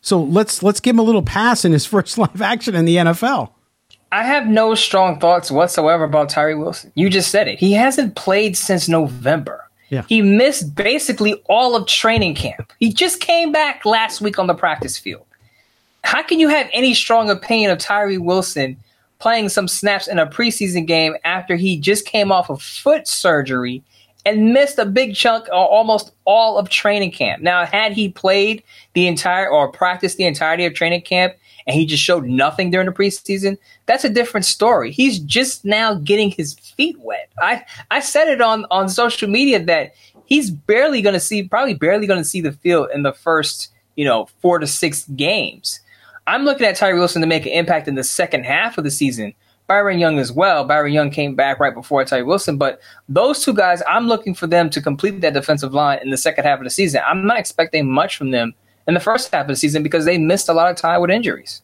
So 0.00 0.20
let's 0.20 0.62
let's 0.62 0.80
give 0.80 0.94
him 0.94 1.00
a 1.00 1.04
little 1.04 1.22
pass 1.22 1.64
in 1.64 1.72
his 1.72 1.86
first 1.86 2.18
live 2.18 2.42
action 2.42 2.74
in 2.74 2.84
the 2.84 2.96
NFL. 2.96 3.50
I 4.12 4.24
have 4.24 4.46
no 4.46 4.74
strong 4.74 5.18
thoughts 5.18 5.50
whatsoever 5.50 6.04
about 6.04 6.28
Tyree 6.28 6.54
Wilson. 6.54 6.92
You 6.94 7.08
just 7.08 7.30
said 7.30 7.48
it. 7.48 7.58
He 7.58 7.72
hasn't 7.72 8.14
played 8.14 8.58
since 8.58 8.86
November. 8.86 9.66
Yeah. 9.88 10.04
He 10.06 10.20
missed 10.20 10.74
basically 10.74 11.34
all 11.48 11.74
of 11.74 11.86
training 11.86 12.34
camp. 12.34 12.72
He 12.78 12.92
just 12.92 13.20
came 13.20 13.52
back 13.52 13.86
last 13.86 14.20
week 14.20 14.38
on 14.38 14.46
the 14.46 14.54
practice 14.54 14.98
field. 14.98 15.24
How 16.04 16.22
can 16.22 16.38
you 16.38 16.48
have 16.48 16.68
any 16.74 16.92
strong 16.92 17.30
opinion 17.30 17.70
of 17.70 17.78
Tyree 17.78 18.18
Wilson 18.18 18.76
playing 19.18 19.48
some 19.48 19.66
snaps 19.66 20.08
in 20.08 20.18
a 20.18 20.26
preseason 20.26 20.86
game 20.86 21.14
after 21.24 21.56
he 21.56 21.78
just 21.78 22.04
came 22.04 22.30
off 22.30 22.50
of 22.50 22.60
foot 22.60 23.08
surgery 23.08 23.82
and 24.26 24.52
missed 24.52 24.78
a 24.78 24.84
big 24.84 25.14
chunk 25.14 25.46
or 25.48 25.54
almost 25.54 26.12
all 26.26 26.58
of 26.58 26.68
training 26.68 27.12
camp. 27.12 27.42
Now, 27.42 27.64
had 27.64 27.92
he 27.92 28.08
played 28.10 28.62
the 28.92 29.06
entire 29.06 29.48
or 29.48 29.72
practiced 29.72 30.18
the 30.18 30.24
entirety 30.26 30.66
of 30.66 30.74
training 30.74 31.02
camp 31.02 31.34
and 31.66 31.74
he 31.74 31.86
just 31.86 32.02
showed 32.02 32.24
nothing 32.24 32.70
during 32.70 32.86
the 32.86 32.92
preseason, 32.92 33.58
that's 33.86 34.04
a 34.04 34.08
different 34.08 34.46
story. 34.46 34.90
He's 34.90 35.18
just 35.18 35.64
now 35.64 35.94
getting 35.94 36.30
his 36.30 36.54
feet 36.54 36.98
wet. 37.00 37.30
I, 37.40 37.64
I 37.90 38.00
said 38.00 38.28
it 38.28 38.40
on, 38.40 38.66
on 38.70 38.88
social 38.88 39.28
media 39.28 39.62
that 39.64 39.94
he's 40.24 40.50
barely 40.50 41.02
going 41.02 41.14
to 41.14 41.20
see, 41.20 41.42
probably 41.44 41.74
barely 41.74 42.06
going 42.06 42.20
to 42.20 42.24
see 42.24 42.40
the 42.40 42.52
field 42.52 42.88
in 42.94 43.02
the 43.02 43.12
first, 43.12 43.70
you 43.96 44.04
know, 44.04 44.28
four 44.40 44.58
to 44.58 44.66
six 44.66 45.04
games. 45.16 45.80
I'm 46.26 46.44
looking 46.44 46.66
at 46.66 46.76
Tyree 46.76 46.98
Wilson 46.98 47.20
to 47.20 47.26
make 47.26 47.46
an 47.46 47.52
impact 47.52 47.88
in 47.88 47.96
the 47.96 48.04
second 48.04 48.44
half 48.44 48.78
of 48.78 48.84
the 48.84 48.90
season. 48.90 49.34
Byron 49.66 49.98
Young 49.98 50.18
as 50.18 50.30
well. 50.30 50.64
Byron 50.64 50.92
Young 50.92 51.10
came 51.10 51.34
back 51.34 51.58
right 51.58 51.74
before 51.74 52.04
Tyree 52.04 52.22
Wilson, 52.24 52.58
but 52.58 52.80
those 53.08 53.44
two 53.44 53.54
guys, 53.54 53.82
I'm 53.88 54.06
looking 54.06 54.34
for 54.34 54.46
them 54.46 54.70
to 54.70 54.80
complete 54.80 55.20
that 55.20 55.34
defensive 55.34 55.72
line 55.72 56.00
in 56.02 56.10
the 56.10 56.16
second 56.16 56.44
half 56.44 56.58
of 56.58 56.64
the 56.64 56.70
season. 56.70 57.00
I'm 57.06 57.26
not 57.26 57.38
expecting 57.38 57.90
much 57.90 58.16
from 58.16 58.30
them 58.30 58.54
in 58.86 58.94
the 58.94 59.00
first 59.00 59.32
half 59.32 59.42
of 59.42 59.48
the 59.48 59.56
season 59.56 59.82
because 59.82 60.04
they 60.04 60.18
missed 60.18 60.48
a 60.48 60.52
lot 60.52 60.70
of 60.70 60.76
time 60.76 61.00
with 61.00 61.10
injuries. 61.10 61.62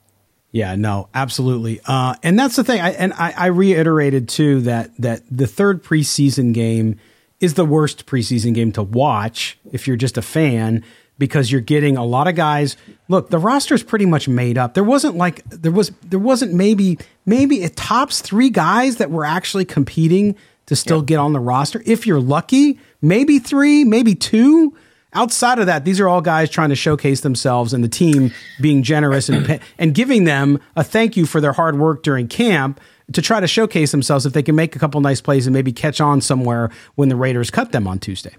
Yeah, 0.51 0.77
no, 0.77 1.09
absolutely, 1.15 1.81
uh, 1.85 2.15
and 2.23 2.39
that's 2.39 2.57
the 2.57 2.65
thing. 2.65 2.81
I, 2.81 2.93
and 2.93 3.13
I, 3.13 3.35
I 3.37 3.47
reiterated 3.47 4.29
too 4.29 4.63
that 4.63 4.97
that 4.99 5.23
the 5.31 5.47
third 5.47 5.85
preseason 5.85 6.55
game 6.55 6.99
is 7.39 7.55
the 7.55 7.67
worst 7.67 8.07
preseason 8.07 8.55
game 8.55 8.73
to 8.73 8.83
watch 8.83 9.59
if 9.73 9.87
you're 9.87 9.97
just 9.97 10.17
a 10.17 10.23
fan 10.23 10.85
because 11.19 11.51
you're 11.51 11.61
getting 11.61 11.97
a 11.97 12.05
lot 12.05 12.29
of 12.29 12.35
guys. 12.35 12.77
Look, 13.09 13.31
the 13.31 13.39
roster 13.39 13.75
is 13.75 13.83
pretty 13.83 14.07
much 14.07 14.29
made 14.29 14.57
up. 14.57 14.75
There 14.75 14.85
wasn't 14.85 15.17
like 15.17 15.45
there 15.45 15.73
was 15.73 15.91
there 16.03 16.19
wasn't 16.19 16.55
maybe 16.55 16.99
maybe 17.27 17.63
it 17.63 17.77
tops 17.77 18.21
three 18.23 18.51
guys 18.51 18.97
that 18.97 19.11
were 19.11 19.25
actually 19.25 19.65
competing 19.65 20.37
to 20.67 20.77
still 20.77 20.99
yep. 20.99 21.07
get 21.07 21.17
on 21.17 21.33
the 21.33 21.41
roster. 21.41 21.83
If 21.85 22.07
you're 22.07 22.21
lucky, 22.21 22.79
maybe 23.03 23.39
three, 23.39 23.85
maybe 23.85 24.15
two. 24.15 24.77
Outside 25.15 25.59
of 25.59 25.67
that, 25.67 25.85
these 25.85 26.01
are 26.01 26.09
all 26.09 26.21
guys 26.21 26.51
trying 26.51 26.69
to 26.69 26.75
showcase 26.75 27.23
themselves 27.23 27.73
and 27.73 27.83
the 27.83 27.89
team 27.89 28.33
being 28.61 28.83
generous 28.83 29.29
and 29.29 29.61
and 29.79 29.95
giving 29.95 30.25
them 30.25 30.61
a 30.77 30.85
thank 30.85 31.17
you 31.17 31.27
for 31.27 31.41
their 31.41 31.53
hard 31.53 31.79
work 31.79 32.03
during 32.03 32.29
camp 32.29 32.81
to 33.13 33.23
try 33.23 33.41
to 33.41 33.47
showcase 33.47 33.91
themselves 33.91 34.27
if 34.27 34.35
they 34.35 34.43
can 34.43 34.55
make 34.55 34.77
a 34.77 34.79
couple 34.79 35.01
nice 35.01 35.21
plays 35.21 35.47
and 35.47 35.55
maybe 35.55 35.73
catch 35.73 36.01
on 36.01 36.21
somewhere 36.21 36.71
when 36.95 37.09
the 37.09 37.17
Raiders 37.17 37.51
cut 37.51 37.73
them 37.73 37.89
on 37.89 37.99
Tuesday 37.99 38.35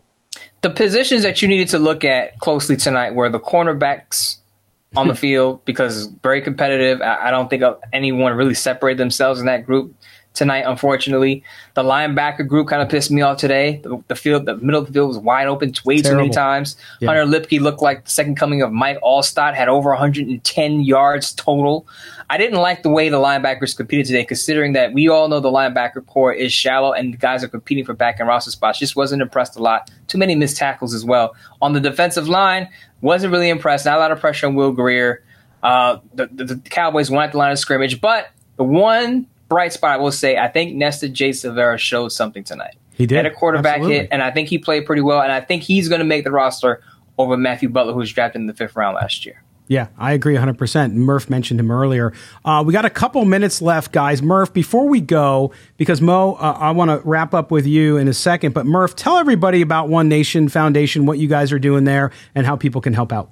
the 0.61 0.70
positions 0.70 1.24
that 1.24 1.41
you 1.41 1.47
needed 1.47 1.70
to 1.70 1.80
look 1.80 2.03
at 2.03 2.38
closely 2.39 2.76
tonight 2.76 3.15
were 3.15 3.30
the 3.30 3.39
cornerbacks 3.39 4.38
on 4.95 5.07
the 5.07 5.15
field 5.15 5.63
because 5.65 6.07
very 6.24 6.41
competitive. 6.41 7.01
I, 7.01 7.28
I 7.28 7.32
don't 7.32 7.49
think 7.49 7.63
anyone 7.93 8.34
really 8.34 8.53
separated 8.53 8.97
themselves 8.97 9.39
in 9.39 9.45
that 9.45 9.65
group 9.65 9.93
tonight, 10.34 10.63
unfortunately. 10.65 11.43
The 11.73 11.84
linebacker 11.84 12.47
group 12.47 12.67
kind 12.67 12.82
of 12.82 12.89
pissed 12.89 13.11
me 13.11 13.21
off 13.21 13.38
today. 13.38 13.82
The, 13.84 14.01
the 14.07 14.15
field, 14.15 14.45
the 14.45 14.57
middle 14.57 14.82
of 14.82 14.88
the 14.88 14.93
field 14.93 15.09
was 15.09 15.17
wide 15.17 15.47
open 15.47 15.73
way 15.86 16.01
Terrible. 16.01 16.09
too 16.09 16.15
many 16.23 16.30
times. 16.30 16.77
Yeah. 16.99 17.07
Hunter 17.07 17.25
Luepke 17.25 17.59
looked 17.59 17.82
like 17.82 18.05
the 18.05 18.11
second 18.11 18.36
coming 18.36 18.61
of 18.61 18.71
Mike 18.71 18.99
Alstott, 19.01 19.53
had 19.55 19.67
over 19.67 19.89
110 19.89 20.82
yards 20.82 21.34
total. 21.34 21.88
I 22.30 22.38
didn't 22.38 22.59
like 22.59 22.84
the 22.84 22.89
way 22.89 23.09
the 23.09 23.17
linebackers 23.17 23.75
competed 23.75 24.05
today, 24.05 24.23
considering 24.23 24.73
that 24.73 24.93
we 24.93 25.09
all 25.09 25.27
know 25.27 25.39
the 25.39 25.51
linebacker 25.51 26.05
corps 26.05 26.34
is 26.34 26.53
shallow 26.53 26.93
and 26.93 27.13
the 27.13 27.17
guys 27.17 27.43
are 27.43 27.47
competing 27.47 27.86
for 27.86 27.93
back 27.93 28.19
and 28.19 28.27
roster 28.27 28.51
spots. 28.51 28.80
Just 28.80 28.95
wasn't 28.95 29.21
impressed 29.21 29.57
a 29.57 29.61
lot. 29.61 29.89
Too 30.07 30.17
many 30.17 30.36
missed 30.36 30.57
tackles 30.57 30.93
as 30.93 31.03
well. 31.03 31.36
On 31.61 31.73
the 31.73 31.80
defensive 31.80 32.30
line, 32.30 32.69
wasn't 33.01 33.32
really 33.34 33.49
impressed. 33.49 33.86
Not 33.86 33.97
a 33.97 33.99
lot 33.99 34.11
of 34.11 34.19
pressure 34.19 34.47
on 34.47 34.55
Will 34.55 34.71
Grier. 34.71 35.23
Uh, 35.63 35.97
the, 36.13 36.27
the, 36.27 36.45
the 36.45 36.69
Cowboys 36.69 37.09
went 37.09 37.23
at 37.23 37.32
the 37.32 37.38
line 37.38 37.51
of 37.51 37.59
scrimmage, 37.59 37.99
but 37.99 38.30
the 38.57 38.63
one 38.63 39.27
bright 39.50 39.74
spot 39.74 39.91
I 39.91 39.97
will 39.97 40.12
say, 40.12 40.38
I 40.38 40.47
think 40.47 40.76
Nesta 40.76 41.10
Jade 41.10 41.34
Silvera 41.34 41.78
showed 41.78 42.10
something 42.10 42.43
tonight. 42.43 42.76
He 42.93 43.06
did. 43.06 43.18
Had 43.18 43.26
a 43.26 43.32
quarterback 43.32 43.78
Absolutely. 43.78 43.97
hit, 44.00 44.10
and 44.12 44.22
I 44.22 44.32
think 44.32 44.50
he 44.50 44.58
played 44.58 44.86
pretty 44.86 45.02
well, 45.02 45.22
and 45.22 45.32
I 45.32 45.41
think 45.41 45.64
he's 45.64 45.89
going 45.89 46.00
to 46.00 46.06
make 46.06 46.24
the 46.24 46.32
roster 46.32 46.82
over 47.18 47.36
Matthew 47.36 47.70
Butler, 47.70 47.93
who 47.93 48.00
was 48.00 48.12
drafted 48.12 48.41
in 48.41 48.47
the 48.47 48.54
fifth 48.54 48.76
round 48.76 48.95
last 48.95 49.26
year. 49.26 49.43
Yeah, 49.68 49.89
I 50.00 50.14
agree 50.14 50.36
100%. 50.36 50.58
Murf 50.95 51.30
mentioned 51.30 51.60
him 51.60 51.70
earlier. 51.70 52.12
Uh, 52.43 52.64
we 52.66 52.74
got 52.74 52.86
a 52.86 52.89
couple 52.89 53.24
minutes 53.24 53.62
left, 53.62 53.91
guys. 53.91 54.20
Murf, 54.20 54.52
before 54.52 54.89
we 54.89 55.00
go, 55.00 55.54
because 55.78 56.02
Moe, 56.02 56.34
uh, 56.34 56.58
I 56.60 56.72
want 56.72 56.89
to 56.89 57.08
wrap 57.08 57.36
up 57.36 57.52
with 57.52 57.68
you 57.68 57.97
in 57.97 58.08
a 58.08 58.14
second, 58.14 58.56
but 58.56 58.66
Murf, 58.66 58.95
tell 58.95 59.18
everybody 59.18 59.62
about 59.62 59.88
One 59.88 60.10
Nation 60.10 60.50
Foundation, 60.50 61.06
what 61.06 61.20
you 61.20 61.28
guys 61.28 61.52
are 61.52 61.60
doing 61.60 61.84
there, 61.84 62.12
and 62.34 62.47
how 62.47 62.56
people 62.56 62.82
can 62.82 62.93
help 62.93 63.14
out. 63.14 63.30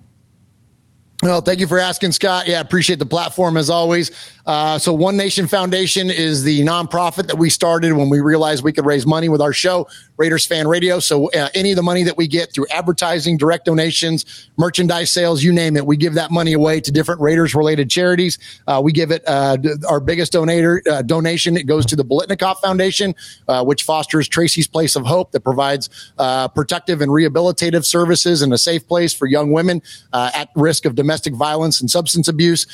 Well, 1.24 1.42
thank 1.42 1.60
you 1.60 1.66
for 1.66 1.80
asking, 1.80 2.12
Scott. 2.12 2.48
Yeah, 2.48 2.60
appreciate 2.60 3.00
the 3.00 3.06
platform 3.06 3.58
as 3.58 3.72
always. 3.72 4.12
Uh, 4.46 4.78
so, 4.78 4.94
One 4.94 5.18
Nation 5.18 5.48
Foundation 5.48 6.12
is 6.12 6.44
the 6.44 6.62
nonprofit 6.62 7.26
that 7.28 7.38
we 7.40 7.50
started 7.50 7.94
when 7.94 8.10
we 8.10 8.20
realized 8.20 8.64
we 8.64 8.72
could 8.72 8.86
raise 8.86 9.08
money 9.08 9.28
with 9.28 9.42
our 9.42 9.52
show 9.52 9.88
Raiders 10.18 10.46
Fan 10.46 10.68
Radio. 10.68 11.00
So 11.00 11.30
uh, 11.32 11.50
any 11.54 11.72
of 11.72 11.76
the 11.76 11.84
money 11.84 12.04
that 12.04 12.18
we 12.18 12.28
get 12.28 12.52
through 12.52 12.66
advertising, 12.72 13.38
direct 13.38 13.66
donations, 13.66 14.50
merchandise 14.58 15.12
sales, 15.12 15.44
you 15.44 15.54
name 15.54 15.78
it, 15.78 15.86
we 15.86 15.96
give 15.96 16.16
that 16.16 16.32
money 16.32 16.54
away 16.54 16.82
to 16.82 16.92
different 16.92 17.22
Raiders 17.22 17.54
related 17.54 17.90
charities. 17.90 18.40
Uh, 18.68 18.82
we 18.84 18.92
give 18.92 19.12
it 19.12 19.24
uh, 19.28 19.58
our 19.88 20.00
biggest 20.00 20.34
donator 20.34 20.86
uh, 20.88 21.04
donation. 21.04 21.56
It 21.56 21.68
goes 21.68 21.86
to 21.88 21.96
the 21.96 22.04
Biletnikoff 22.04 22.58
Foundation, 22.62 23.14
uh, 23.48 23.64
which 23.64 23.84
fosters 23.84 24.28
Tracy's 24.28 24.68
Place 24.68 24.96
of 24.96 25.06
Hope 25.06 25.32
that 25.32 25.42
provides 25.42 25.90
uh, 26.18 26.48
protective 26.48 27.02
and 27.02 27.12
rehabilitative 27.12 27.86
services 27.86 28.42
and 28.42 28.52
a 28.54 28.58
safe 28.58 28.88
place 28.88 29.14
for 29.14 29.28
young 29.28 29.52
women 29.52 29.82
at 30.14 30.50
risk 30.56 30.86
of 30.86 30.96
domestic 30.96 31.34
violence 31.36 31.80
and 31.80 31.92
substance 31.92 32.28
abuse. 32.28 32.66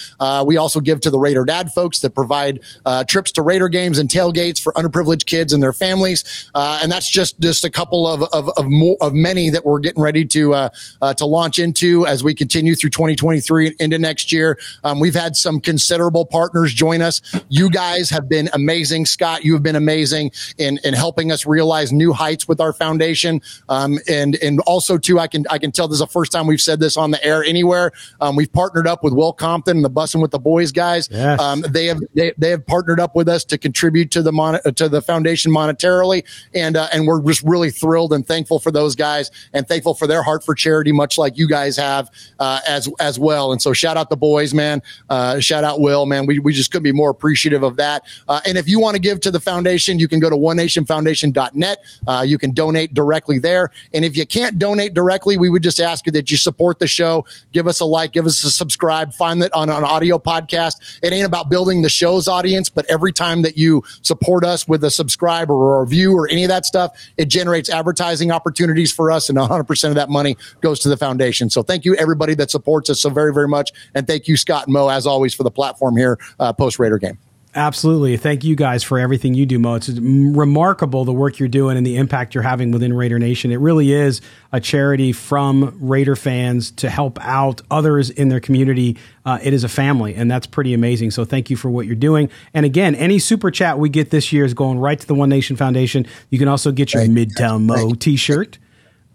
we 0.45 0.55
also 0.57 0.79
give 0.79 1.01
to 1.01 1.09
the 1.09 1.19
Raider 1.19 1.43
Dad 1.43 1.71
folks 1.71 1.99
that 1.99 2.11
provide 2.11 2.61
trips 3.07 3.31
to 3.33 3.41
Raider 3.41 3.67
games 3.67 3.97
and 3.99 4.09
tailgates 4.09 4.61
for 4.61 4.71
underprivileged 4.73 5.25
kids 5.25 5.51
and 5.51 5.61
their 5.61 5.73
families. 5.73 6.49
and 6.55 6.91
that's 6.91 7.09
just 7.09 7.32
just 7.39 7.65
a 7.65 7.69
couple 7.69 8.07
of 8.07 8.23
of 8.33 8.49
of, 8.57 8.65
more, 8.67 8.97
of 9.01 9.13
many 9.13 9.49
that 9.49 9.65
we're 9.65 9.79
getting 9.79 10.01
ready 10.01 10.25
to 10.25 10.69
to 11.17 11.25
launch 11.25 11.59
into 11.59 12.05
as 12.07 12.23
we 12.23 12.33
continue 12.33 12.75
through 12.75 12.89
2023 12.89 13.75
into 13.79 13.99
next 13.99 14.31
year. 14.31 14.57
Um, 14.83 14.99
we've 14.99 15.15
had 15.15 15.35
some 15.35 15.59
considerable 15.59 16.25
partners 16.25 16.73
join 16.73 17.01
us. 17.01 17.21
You 17.49 17.69
guys 17.69 18.09
have 18.09 18.29
been 18.29 18.49
amazing. 18.53 19.05
Scott, 19.05 19.43
you 19.43 19.53
have 19.53 19.63
been 19.63 19.75
amazing 19.75 20.31
in, 20.57 20.79
in 20.83 20.93
helping 20.93 21.31
us 21.31 21.45
realize 21.45 21.91
new 21.91 22.13
heights 22.13 22.47
with 22.47 22.59
our 22.59 22.73
foundation. 22.73 23.41
Um, 23.69 23.99
and, 24.07 24.35
and 24.35 24.59
also 24.61 24.97
too, 24.97 25.19
I 25.19 25.27
can, 25.27 25.45
I 25.49 25.57
can 25.57 25.71
tell 25.71 25.87
this 25.87 25.95
is 25.95 25.99
the 25.99 26.07
first 26.07 26.31
time 26.31 26.47
we've 26.47 26.61
said 26.61 26.79
this 26.79 26.97
on 26.97 27.11
the 27.11 27.23
air 27.23 27.43
anywhere. 27.43 27.91
Um, 28.21 28.35
we've 28.35 28.51
partnered 28.51 28.87
up 28.87 29.03
with 29.03 29.13
Will 29.13 29.33
Compton 29.33 29.77
and 29.77 29.85
the 29.85 29.89
Bussing 29.89 30.21
with 30.21 30.31
the 30.31 30.39
Boys 30.39 30.71
guys. 30.71 31.09
Yes. 31.11 31.39
Um, 31.39 31.61
they 31.61 31.87
have, 31.87 31.99
they, 32.13 32.33
they 32.37 32.49
have 32.49 32.65
partnered 32.65 32.99
up 32.99 33.15
with 33.15 33.27
us 33.27 33.43
to 33.45 33.57
contribute 33.57 34.11
to 34.11 34.21
the 34.21 34.31
mon- 34.31 34.61
to 34.75 34.89
the 34.89 35.01
foundation 35.01 35.51
monetarily. 35.51 36.23
And, 36.53 36.77
uh, 36.77 36.87
and 36.93 37.07
we're 37.07 37.19
just 37.25 37.43
really 37.43 37.71
thrilled 37.71 38.13
and 38.13 38.25
thankful 38.25 38.59
for 38.59 38.71
those 38.71 38.95
guys 38.95 39.31
and 39.53 39.67
thankful 39.67 39.93
for 39.93 40.07
their 40.07 40.23
heart 40.23 40.43
for 40.43 40.55
charity, 40.55 40.91
much 40.91 41.17
like 41.17 41.37
you 41.37 41.47
guys 41.47 41.77
have, 41.77 42.09
uh, 42.39 42.59
as, 42.67 42.89
as 42.99 43.19
well. 43.19 43.51
And 43.51 43.61
so 43.61 43.73
shout 43.73 43.97
out 43.97 44.09
the 44.09 44.17
boys, 44.17 44.53
man. 44.53 44.81
Uh, 45.09 45.39
shout 45.39 45.63
out 45.63 45.79
Will, 45.79 46.05
man. 46.05 46.25
We, 46.25 46.39
we 46.39 46.53
just 46.53 46.71
couldn't 46.71 46.83
be 46.83 46.91
more 46.91 47.09
appreciative 47.09 47.63
of 47.63 47.75
that. 47.77 48.03
Uh, 48.27 48.41
and 48.45 48.57
if 48.57 48.67
you 48.67 48.79
want 48.79 48.95
to 48.95 49.01
give 49.01 49.19
to 49.21 49.31
the 49.31 49.39
foundation, 49.39 49.99
you 49.99 50.07
can 50.07 50.19
go 50.19 50.29
to 50.29 50.35
onenationfoundation.net. 50.35 51.83
Uh, 52.07 52.23
you 52.25 52.37
can 52.37 52.51
donate 52.51 52.93
directly 52.93 53.39
there. 53.39 53.71
And 53.93 54.05
if 54.05 54.15
you 54.17 54.25
can't 54.25 54.59
donate 54.59 54.93
directly, 54.93 55.37
we 55.37 55.49
would 55.49 55.63
just 55.63 55.79
ask 55.79 56.05
you 56.05 56.11
that 56.13 56.31
you 56.31 56.37
support 56.37 56.79
the 56.79 56.87
show, 56.87 57.25
give 57.51 57.67
us 57.67 57.79
a 57.79 57.85
like, 57.85 58.13
give 58.13 58.25
us 58.25 58.43
a 58.43 58.51
subscribe, 58.51 59.13
find 59.13 59.41
that 59.41 59.53
on 59.53 59.69
an 59.69 59.83
audio 59.83 60.17
podcast. 60.17 60.99
It 61.01 61.13
ain't 61.13 61.25
about 61.25 61.49
building 61.49 61.81
the 61.81 61.89
show's 61.89 62.27
audience, 62.27 62.69
but 62.69 62.85
every 62.89 63.11
time 63.11 63.41
that 63.43 63.57
you 63.57 63.83
support 64.01 64.43
us 64.43 64.67
with 64.67 64.83
a 64.83 64.91
subscribe 64.91 65.49
or 65.49 65.77
a 65.77 65.81
review 65.81 66.15
or 66.15 66.27
any 66.27 66.43
of 66.43 66.49
that 66.49 66.65
stuff, 66.65 66.97
it 67.17 67.25
generates 67.25 67.69
advertising 67.69 68.31
opportunities 68.31 68.91
for 68.91 69.11
us. 69.11 69.29
And 69.29 69.37
100% 69.37 69.89
of 69.89 69.95
that 69.95 70.09
money 70.09 70.37
goes 70.61 70.79
to 70.81 70.89
the 70.89 70.97
foundation. 70.97 71.49
So 71.49 71.63
thank 71.63 71.85
you, 71.85 71.95
everybody 71.95 72.33
that 72.35 72.51
supports 72.51 72.89
us 72.89 73.01
so 73.01 73.09
very, 73.09 73.33
very 73.33 73.47
much. 73.47 73.71
And 73.95 74.07
thank 74.07 74.27
you, 74.27 74.37
Scott 74.37 74.67
and 74.67 74.73
Moe, 74.73 74.89
as 74.89 75.05
always, 75.05 75.33
for 75.33 75.43
the 75.43 75.51
platform 75.51 75.97
here 75.97 76.19
uh, 76.39 76.53
post 76.53 76.79
Raider 76.79 76.97
game. 76.97 77.17
Absolutely. 77.55 78.17
Thank 78.17 78.43
you 78.43 78.55
guys 78.55 78.81
for 78.81 78.97
everything 78.97 79.35
you 79.35 79.45
do, 79.45 79.59
Mo. 79.59 79.75
It's 79.75 79.89
remarkable 79.89 81.05
the 81.05 81.13
work 81.13 81.37
you're 81.37 81.47
doing 81.47 81.77
and 81.77 81.85
the 81.85 81.97
impact 81.97 82.33
you're 82.33 82.41
having 82.41 82.71
within 82.71 82.93
Raider 82.93 83.19
Nation. 83.19 83.51
It 83.51 83.59
really 83.59 83.91
is 83.91 84.21
a 84.51 84.59
charity 84.59 85.11
from 85.11 85.77
Raider 85.79 86.15
fans 86.15 86.71
to 86.71 86.89
help 86.89 87.19
out 87.21 87.61
others 87.69 88.09
in 88.09 88.29
their 88.29 88.39
community. 88.39 88.97
Uh, 89.23 89.37
it 89.43 89.53
is 89.53 89.63
a 89.63 89.69
family, 89.69 90.15
and 90.15 90.31
that's 90.31 90.47
pretty 90.47 90.73
amazing. 90.73 91.11
So 91.11 91.25
thank 91.25 91.51
you 91.51 91.55
for 91.55 91.69
what 91.69 91.85
you're 91.85 91.95
doing. 91.95 92.31
And 92.55 92.65
again, 92.65 92.95
any 92.95 93.19
super 93.19 93.51
chat 93.51 93.77
we 93.77 93.89
get 93.89 94.09
this 94.09 94.33
year 94.33 94.45
is 94.45 94.55
going 94.55 94.79
right 94.79 94.99
to 94.99 95.05
the 95.05 95.15
One 95.15 95.29
Nation 95.29 95.55
Foundation. 95.55 96.07
You 96.31 96.39
can 96.39 96.47
also 96.47 96.71
get 96.71 96.93
your 96.95 97.03
Midtown 97.03 97.65
Moe 97.65 97.93
t 97.93 98.15
shirt. 98.15 98.57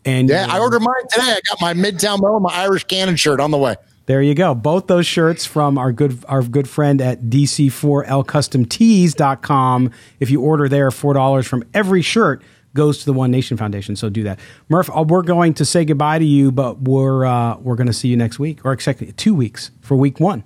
And 0.05 0.29
yeah, 0.29 0.47
I 0.49 0.61
ordered 0.61 0.81
mine 0.81 0.95
today. 1.11 1.33
I 1.33 1.41
got 1.49 1.61
my 1.61 1.75
Midtown 1.75 2.21
Moe, 2.21 2.37
and 2.37 2.43
my 2.45 2.55
Irish 2.55 2.85
Cannon 2.85 3.17
shirt 3.17 3.41
on 3.41 3.51
the 3.51 3.59
way. 3.59 3.75
There 4.09 4.21
you 4.23 4.35
go. 4.35 4.55
Both 4.55 4.87
those 4.87 5.07
shirts 5.07 5.45
from 5.45 5.77
our 5.77 5.93
good 5.93 6.25
our 6.31 6.43
good 6.43 6.67
friend 6.67 7.03
at 7.03 7.25
DC4LCustomTees.com. 7.25 9.91
If 10.19 10.31
you 10.31 10.41
order 10.41 10.67
there, 10.67 10.89
$4 10.89 11.47
from 11.47 11.63
every 11.75 12.01
shirt 12.01 12.43
goes 12.73 13.01
to 13.01 13.05
the 13.05 13.13
One 13.13 13.31
Nation 13.31 13.59
Foundation. 13.59 13.97
So 13.97 14.09
do 14.09 14.23
that. 14.23 14.41
Murf, 14.71 14.89
uh, 14.99 15.03
we're 15.03 15.21
going 15.21 15.53
to 15.55 15.65
say 15.67 15.85
goodbye 15.85 16.21
to 16.21 16.25
you, 16.25 16.51
but 16.51 16.81
we're 16.81 17.27
uh, 17.27 17.59
we're 17.59 17.77
going 17.77 17.89
to 17.89 17.93
see 17.93 18.09
you 18.09 18.17
next 18.17 18.39
week, 18.39 18.65
or 18.65 18.73
exactly 18.73 19.13
two 19.13 19.35
weeks 19.35 19.73
for 19.83 19.95
week 19.95 20.21
one. 20.21 20.43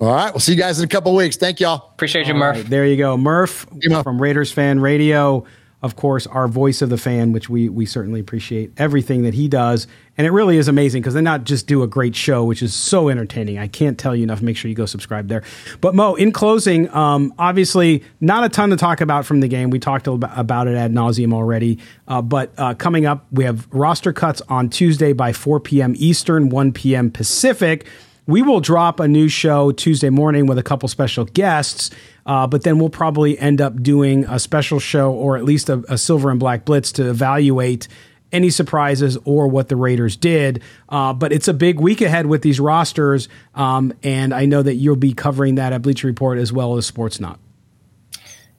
All 0.00 0.12
right. 0.12 0.32
We'll 0.32 0.40
see 0.40 0.54
you 0.54 0.58
guys 0.58 0.80
in 0.80 0.84
a 0.84 0.88
couple 0.88 1.14
weeks. 1.14 1.36
Thank 1.36 1.60
y'all. 1.60 1.90
Appreciate 1.92 2.26
you, 2.26 2.34
Murf. 2.34 2.54
Right, 2.54 2.68
there 2.68 2.86
you 2.86 2.96
go. 2.96 3.16
Murf 3.16 4.02
from 4.02 4.20
Raiders 4.20 4.50
Fan 4.50 4.80
Radio 4.80 5.44
of 5.84 5.96
course, 5.96 6.26
our 6.26 6.48
voice 6.48 6.80
of 6.80 6.88
the 6.88 6.96
fan, 6.96 7.32
which 7.32 7.50
we 7.50 7.68
we 7.68 7.84
certainly 7.84 8.18
appreciate 8.18 8.72
everything 8.78 9.22
that 9.24 9.34
he 9.34 9.48
does, 9.48 9.86
and 10.16 10.26
it 10.26 10.30
really 10.30 10.56
is 10.56 10.66
amazing 10.66 11.02
because 11.02 11.12
they 11.12 11.20
not 11.20 11.44
just 11.44 11.66
do 11.66 11.82
a 11.82 11.86
great 11.86 12.16
show, 12.16 12.42
which 12.42 12.62
is 12.62 12.72
so 12.72 13.10
entertaining. 13.10 13.58
I 13.58 13.68
can't 13.68 13.98
tell 13.98 14.16
you 14.16 14.22
enough. 14.22 14.40
Make 14.40 14.56
sure 14.56 14.70
you 14.70 14.74
go 14.74 14.86
subscribe 14.86 15.28
there. 15.28 15.42
But 15.82 15.94
Moe, 15.94 16.14
in 16.14 16.32
closing, 16.32 16.88
um, 16.94 17.34
obviously 17.38 18.02
not 18.18 18.44
a 18.44 18.48
ton 18.48 18.70
to 18.70 18.76
talk 18.76 19.02
about 19.02 19.26
from 19.26 19.40
the 19.40 19.48
game. 19.48 19.68
We 19.68 19.78
talked 19.78 20.06
about 20.06 20.68
it 20.68 20.74
ad 20.74 20.90
nauseum 20.90 21.34
already, 21.34 21.78
uh, 22.08 22.22
but 22.22 22.54
uh, 22.56 22.72
coming 22.72 23.04
up, 23.04 23.26
we 23.30 23.44
have 23.44 23.68
roster 23.70 24.14
cuts 24.14 24.40
on 24.48 24.70
Tuesday 24.70 25.12
by 25.12 25.34
4 25.34 25.60
p.m. 25.60 25.92
Eastern, 25.98 26.48
1 26.48 26.72
p.m. 26.72 27.10
Pacific. 27.10 27.86
We 28.26 28.40
will 28.40 28.60
drop 28.60 29.00
a 29.00 29.08
new 29.08 29.28
show 29.28 29.70
Tuesday 29.70 30.08
morning 30.08 30.46
with 30.46 30.56
a 30.56 30.62
couple 30.62 30.88
special 30.88 31.26
guests. 31.26 31.90
Uh, 32.26 32.46
but 32.46 32.62
then 32.62 32.78
we'll 32.78 32.88
probably 32.88 33.38
end 33.38 33.60
up 33.60 33.82
doing 33.82 34.24
a 34.24 34.38
special 34.38 34.78
show 34.78 35.12
or 35.12 35.36
at 35.36 35.44
least 35.44 35.68
a, 35.68 35.84
a 35.88 35.98
silver 35.98 36.30
and 36.30 36.40
black 36.40 36.64
blitz 36.64 36.92
to 36.92 37.08
evaluate 37.08 37.88
any 38.32 38.50
surprises 38.50 39.16
or 39.24 39.46
what 39.48 39.68
the 39.68 39.76
Raiders 39.76 40.16
did. 40.16 40.62
Uh, 40.88 41.12
but 41.12 41.32
it's 41.32 41.48
a 41.48 41.54
big 41.54 41.78
week 41.78 42.00
ahead 42.00 42.26
with 42.26 42.42
these 42.42 42.58
rosters, 42.58 43.28
um, 43.54 43.92
and 44.02 44.34
I 44.34 44.44
know 44.44 44.62
that 44.62 44.74
you'll 44.74 44.96
be 44.96 45.14
covering 45.14 45.54
that 45.54 45.72
at 45.72 45.82
Bleacher 45.82 46.08
Report 46.08 46.38
as 46.38 46.52
well 46.52 46.76
as 46.76 46.90
Sportsnaut. 46.90 47.38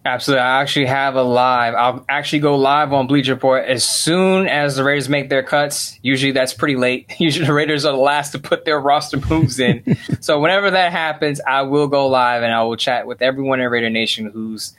Absolutely. 0.06 0.41
I 0.41 0.62
actually 0.62 0.86
have 0.86 1.16
a 1.16 1.24
live. 1.24 1.74
I'll 1.74 2.06
actually 2.08 2.39
go 2.39 2.56
live 2.56 2.93
on 2.93 3.08
Bleacher 3.08 3.34
Report 3.34 3.66
as 3.66 3.84
soon 3.84 4.47
as 4.47 4.76
the 4.76 4.84
Raiders 4.84 5.10
make 5.10 5.30
their 5.30 5.41
cuts. 5.41 5.97
Usually 6.03 6.32
that's 6.32 6.53
pretty 6.53 6.76
late. 6.76 7.12
Usually 7.20 7.47
the 7.47 7.53
Raiders 7.53 7.86
are 7.86 7.91
the 7.91 7.97
last 7.97 8.32
to 8.34 8.39
put 8.39 8.66
their 8.66 8.80
roster 8.80 9.18
moves 9.18 9.60
in. 9.60 9.97
so 10.22 10.39
whenever 10.39 10.70
that 10.70 10.91
happens, 10.91 11.41
I 11.41 11.64
will 11.64 11.88
go 11.88 12.06
live 12.08 12.43
and 12.43 12.53
I 12.53 12.62
will 12.62 12.78
chat 12.78 13.08
with 13.08 13.24
everyone 13.24 13.60
in 13.60 13.72
Raider 13.72 13.89
Nation 13.89 14.28
who's 14.28 14.76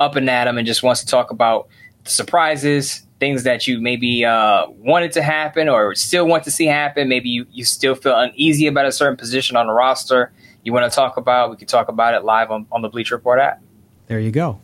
up 0.00 0.16
and 0.16 0.30
at 0.30 0.46
them 0.46 0.56
and 0.56 0.66
just 0.66 0.82
wants 0.82 1.02
to 1.02 1.06
talk 1.06 1.30
about 1.30 1.68
the 2.04 2.10
surprises, 2.10 3.02
things 3.18 3.42
that 3.42 3.66
you 3.66 3.82
maybe 3.82 4.24
uh, 4.24 4.66
wanted 4.70 5.12
to 5.12 5.22
happen 5.22 5.68
or 5.68 5.94
still 5.94 6.26
want 6.26 6.44
to 6.44 6.50
see 6.50 6.64
happen. 6.64 7.06
Maybe 7.06 7.28
you, 7.28 7.46
you 7.52 7.66
still 7.66 7.94
feel 7.94 8.18
uneasy 8.18 8.66
about 8.66 8.86
a 8.86 8.92
certain 8.92 9.18
position 9.18 9.56
on 9.56 9.66
the 9.66 9.74
roster 9.74 10.32
you 10.62 10.72
want 10.72 10.90
to 10.90 10.94
talk 10.94 11.18
about. 11.18 11.50
We 11.50 11.56
can 11.56 11.66
talk 11.66 11.88
about 11.88 12.14
it 12.14 12.24
live 12.24 12.50
on, 12.50 12.66
on 12.72 12.80
the 12.80 12.88
Bleacher 12.88 13.14
Report 13.14 13.40
app. 13.40 13.62
There 14.06 14.18
you 14.18 14.30
go. 14.30 14.60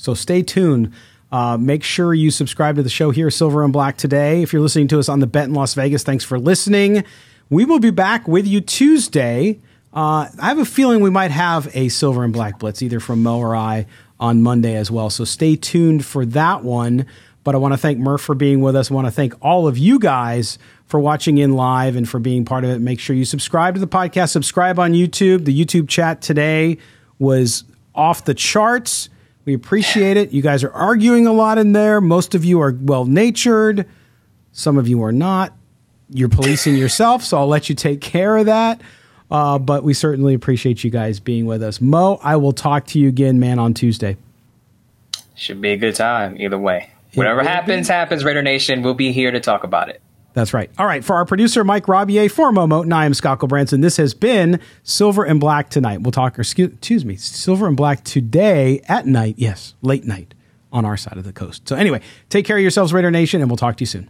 So 0.00 0.14
stay 0.14 0.42
tuned. 0.42 0.94
Uh, 1.30 1.58
make 1.58 1.84
sure 1.84 2.14
you 2.14 2.30
subscribe 2.30 2.76
to 2.76 2.82
the 2.82 2.88
show 2.88 3.10
here, 3.10 3.30
Silver 3.30 3.62
and 3.62 3.72
Black, 3.72 3.98
today. 3.98 4.42
If 4.42 4.50
you're 4.50 4.62
listening 4.62 4.88
to 4.88 4.98
us 4.98 5.10
on 5.10 5.20
the 5.20 5.26
Bet 5.26 5.44
in 5.44 5.54
Las 5.54 5.74
Vegas, 5.74 6.02
thanks 6.02 6.24
for 6.24 6.38
listening. 6.38 7.04
We 7.50 7.66
will 7.66 7.80
be 7.80 7.90
back 7.90 8.26
with 8.26 8.46
you 8.46 8.62
Tuesday. 8.62 9.60
Uh, 9.92 10.28
I 10.40 10.48
have 10.48 10.58
a 10.58 10.64
feeling 10.64 11.02
we 11.02 11.10
might 11.10 11.32
have 11.32 11.68
a 11.76 11.90
Silver 11.90 12.24
and 12.24 12.32
Black 12.32 12.58
Blitz, 12.58 12.80
either 12.80 12.98
from 12.98 13.22
Moe 13.22 13.40
or 13.40 13.54
I, 13.54 13.86
on 14.18 14.42
Monday 14.42 14.74
as 14.74 14.90
well. 14.90 15.10
So 15.10 15.24
stay 15.24 15.54
tuned 15.54 16.06
for 16.06 16.24
that 16.26 16.64
one. 16.64 17.04
But 17.44 17.54
I 17.54 17.58
want 17.58 17.74
to 17.74 17.78
thank 17.78 17.98
Murf 17.98 18.20
for 18.20 18.34
being 18.34 18.62
with 18.62 18.76
us. 18.76 18.90
I 18.90 18.94
want 18.94 19.06
to 19.06 19.10
thank 19.10 19.34
all 19.42 19.68
of 19.68 19.76
you 19.76 19.98
guys 19.98 20.58
for 20.86 20.98
watching 20.98 21.36
in 21.36 21.52
live 21.52 21.94
and 21.94 22.08
for 22.08 22.18
being 22.18 22.46
part 22.46 22.64
of 22.64 22.70
it. 22.70 22.80
Make 22.80 23.00
sure 23.00 23.14
you 23.14 23.26
subscribe 23.26 23.74
to 23.74 23.80
the 23.80 23.88
podcast, 23.88 24.30
subscribe 24.30 24.78
on 24.78 24.92
YouTube. 24.92 25.44
The 25.44 25.64
YouTube 25.64 25.88
chat 25.88 26.22
today 26.22 26.78
was 27.18 27.64
off 27.94 28.24
the 28.24 28.34
charts. 28.34 29.10
We 29.44 29.54
appreciate 29.54 30.16
it. 30.16 30.32
You 30.32 30.42
guys 30.42 30.62
are 30.64 30.72
arguing 30.72 31.26
a 31.26 31.32
lot 31.32 31.58
in 31.58 31.72
there. 31.72 32.00
Most 32.00 32.34
of 32.34 32.44
you 32.44 32.60
are 32.60 32.76
well 32.80 33.04
natured. 33.04 33.86
Some 34.52 34.78
of 34.78 34.88
you 34.88 35.02
are 35.02 35.12
not. 35.12 35.54
You're 36.10 36.28
policing 36.28 36.76
yourself, 36.76 37.22
so 37.22 37.38
I'll 37.38 37.46
let 37.46 37.68
you 37.68 37.74
take 37.74 38.00
care 38.00 38.36
of 38.36 38.46
that. 38.46 38.80
Uh, 39.30 39.58
but 39.58 39.84
we 39.84 39.94
certainly 39.94 40.34
appreciate 40.34 40.82
you 40.82 40.90
guys 40.90 41.20
being 41.20 41.46
with 41.46 41.62
us. 41.62 41.80
Moe, 41.80 42.18
I 42.22 42.36
will 42.36 42.52
talk 42.52 42.86
to 42.88 42.98
you 42.98 43.08
again, 43.08 43.38
man, 43.38 43.58
on 43.58 43.74
Tuesday. 43.74 44.16
Should 45.36 45.60
be 45.60 45.70
a 45.70 45.76
good 45.76 45.94
time 45.94 46.36
either 46.40 46.58
way. 46.58 46.90
Whatever 47.14 47.42
happens, 47.42 47.88
be. 47.88 47.94
happens. 47.94 48.24
Raider 48.24 48.42
Nation, 48.42 48.82
we'll 48.82 48.94
be 48.94 49.12
here 49.12 49.30
to 49.30 49.40
talk 49.40 49.64
about 49.64 49.88
it. 49.88 50.02
That's 50.32 50.54
right. 50.54 50.70
All 50.78 50.86
right. 50.86 51.04
For 51.04 51.16
our 51.16 51.24
producer, 51.24 51.64
Mike 51.64 51.86
Robier, 51.86 52.30
for 52.30 52.52
Momo, 52.52 52.82
and 52.82 52.94
I 52.94 53.04
am 53.04 53.14
Scott 53.14 53.40
Gulbransen. 53.40 53.82
This 53.82 53.96
has 53.96 54.14
been 54.14 54.60
Silver 54.82 55.24
and 55.24 55.40
Black 55.40 55.70
tonight. 55.70 56.02
We'll 56.02 56.12
talk, 56.12 56.38
or 56.38 56.42
excuse 56.42 57.04
me, 57.04 57.16
Silver 57.16 57.66
and 57.66 57.76
Black 57.76 58.04
today 58.04 58.80
at 58.88 59.06
night. 59.06 59.34
Yes, 59.38 59.74
late 59.82 60.04
night 60.04 60.34
on 60.72 60.84
our 60.84 60.96
side 60.96 61.16
of 61.16 61.24
the 61.24 61.32
coast. 61.32 61.68
So, 61.68 61.74
anyway, 61.74 62.00
take 62.28 62.44
care 62.44 62.56
of 62.56 62.62
yourselves, 62.62 62.92
Raider 62.92 63.10
Nation, 63.10 63.40
and 63.40 63.50
we'll 63.50 63.56
talk 63.56 63.76
to 63.78 63.82
you 63.82 63.86
soon. 63.86 64.08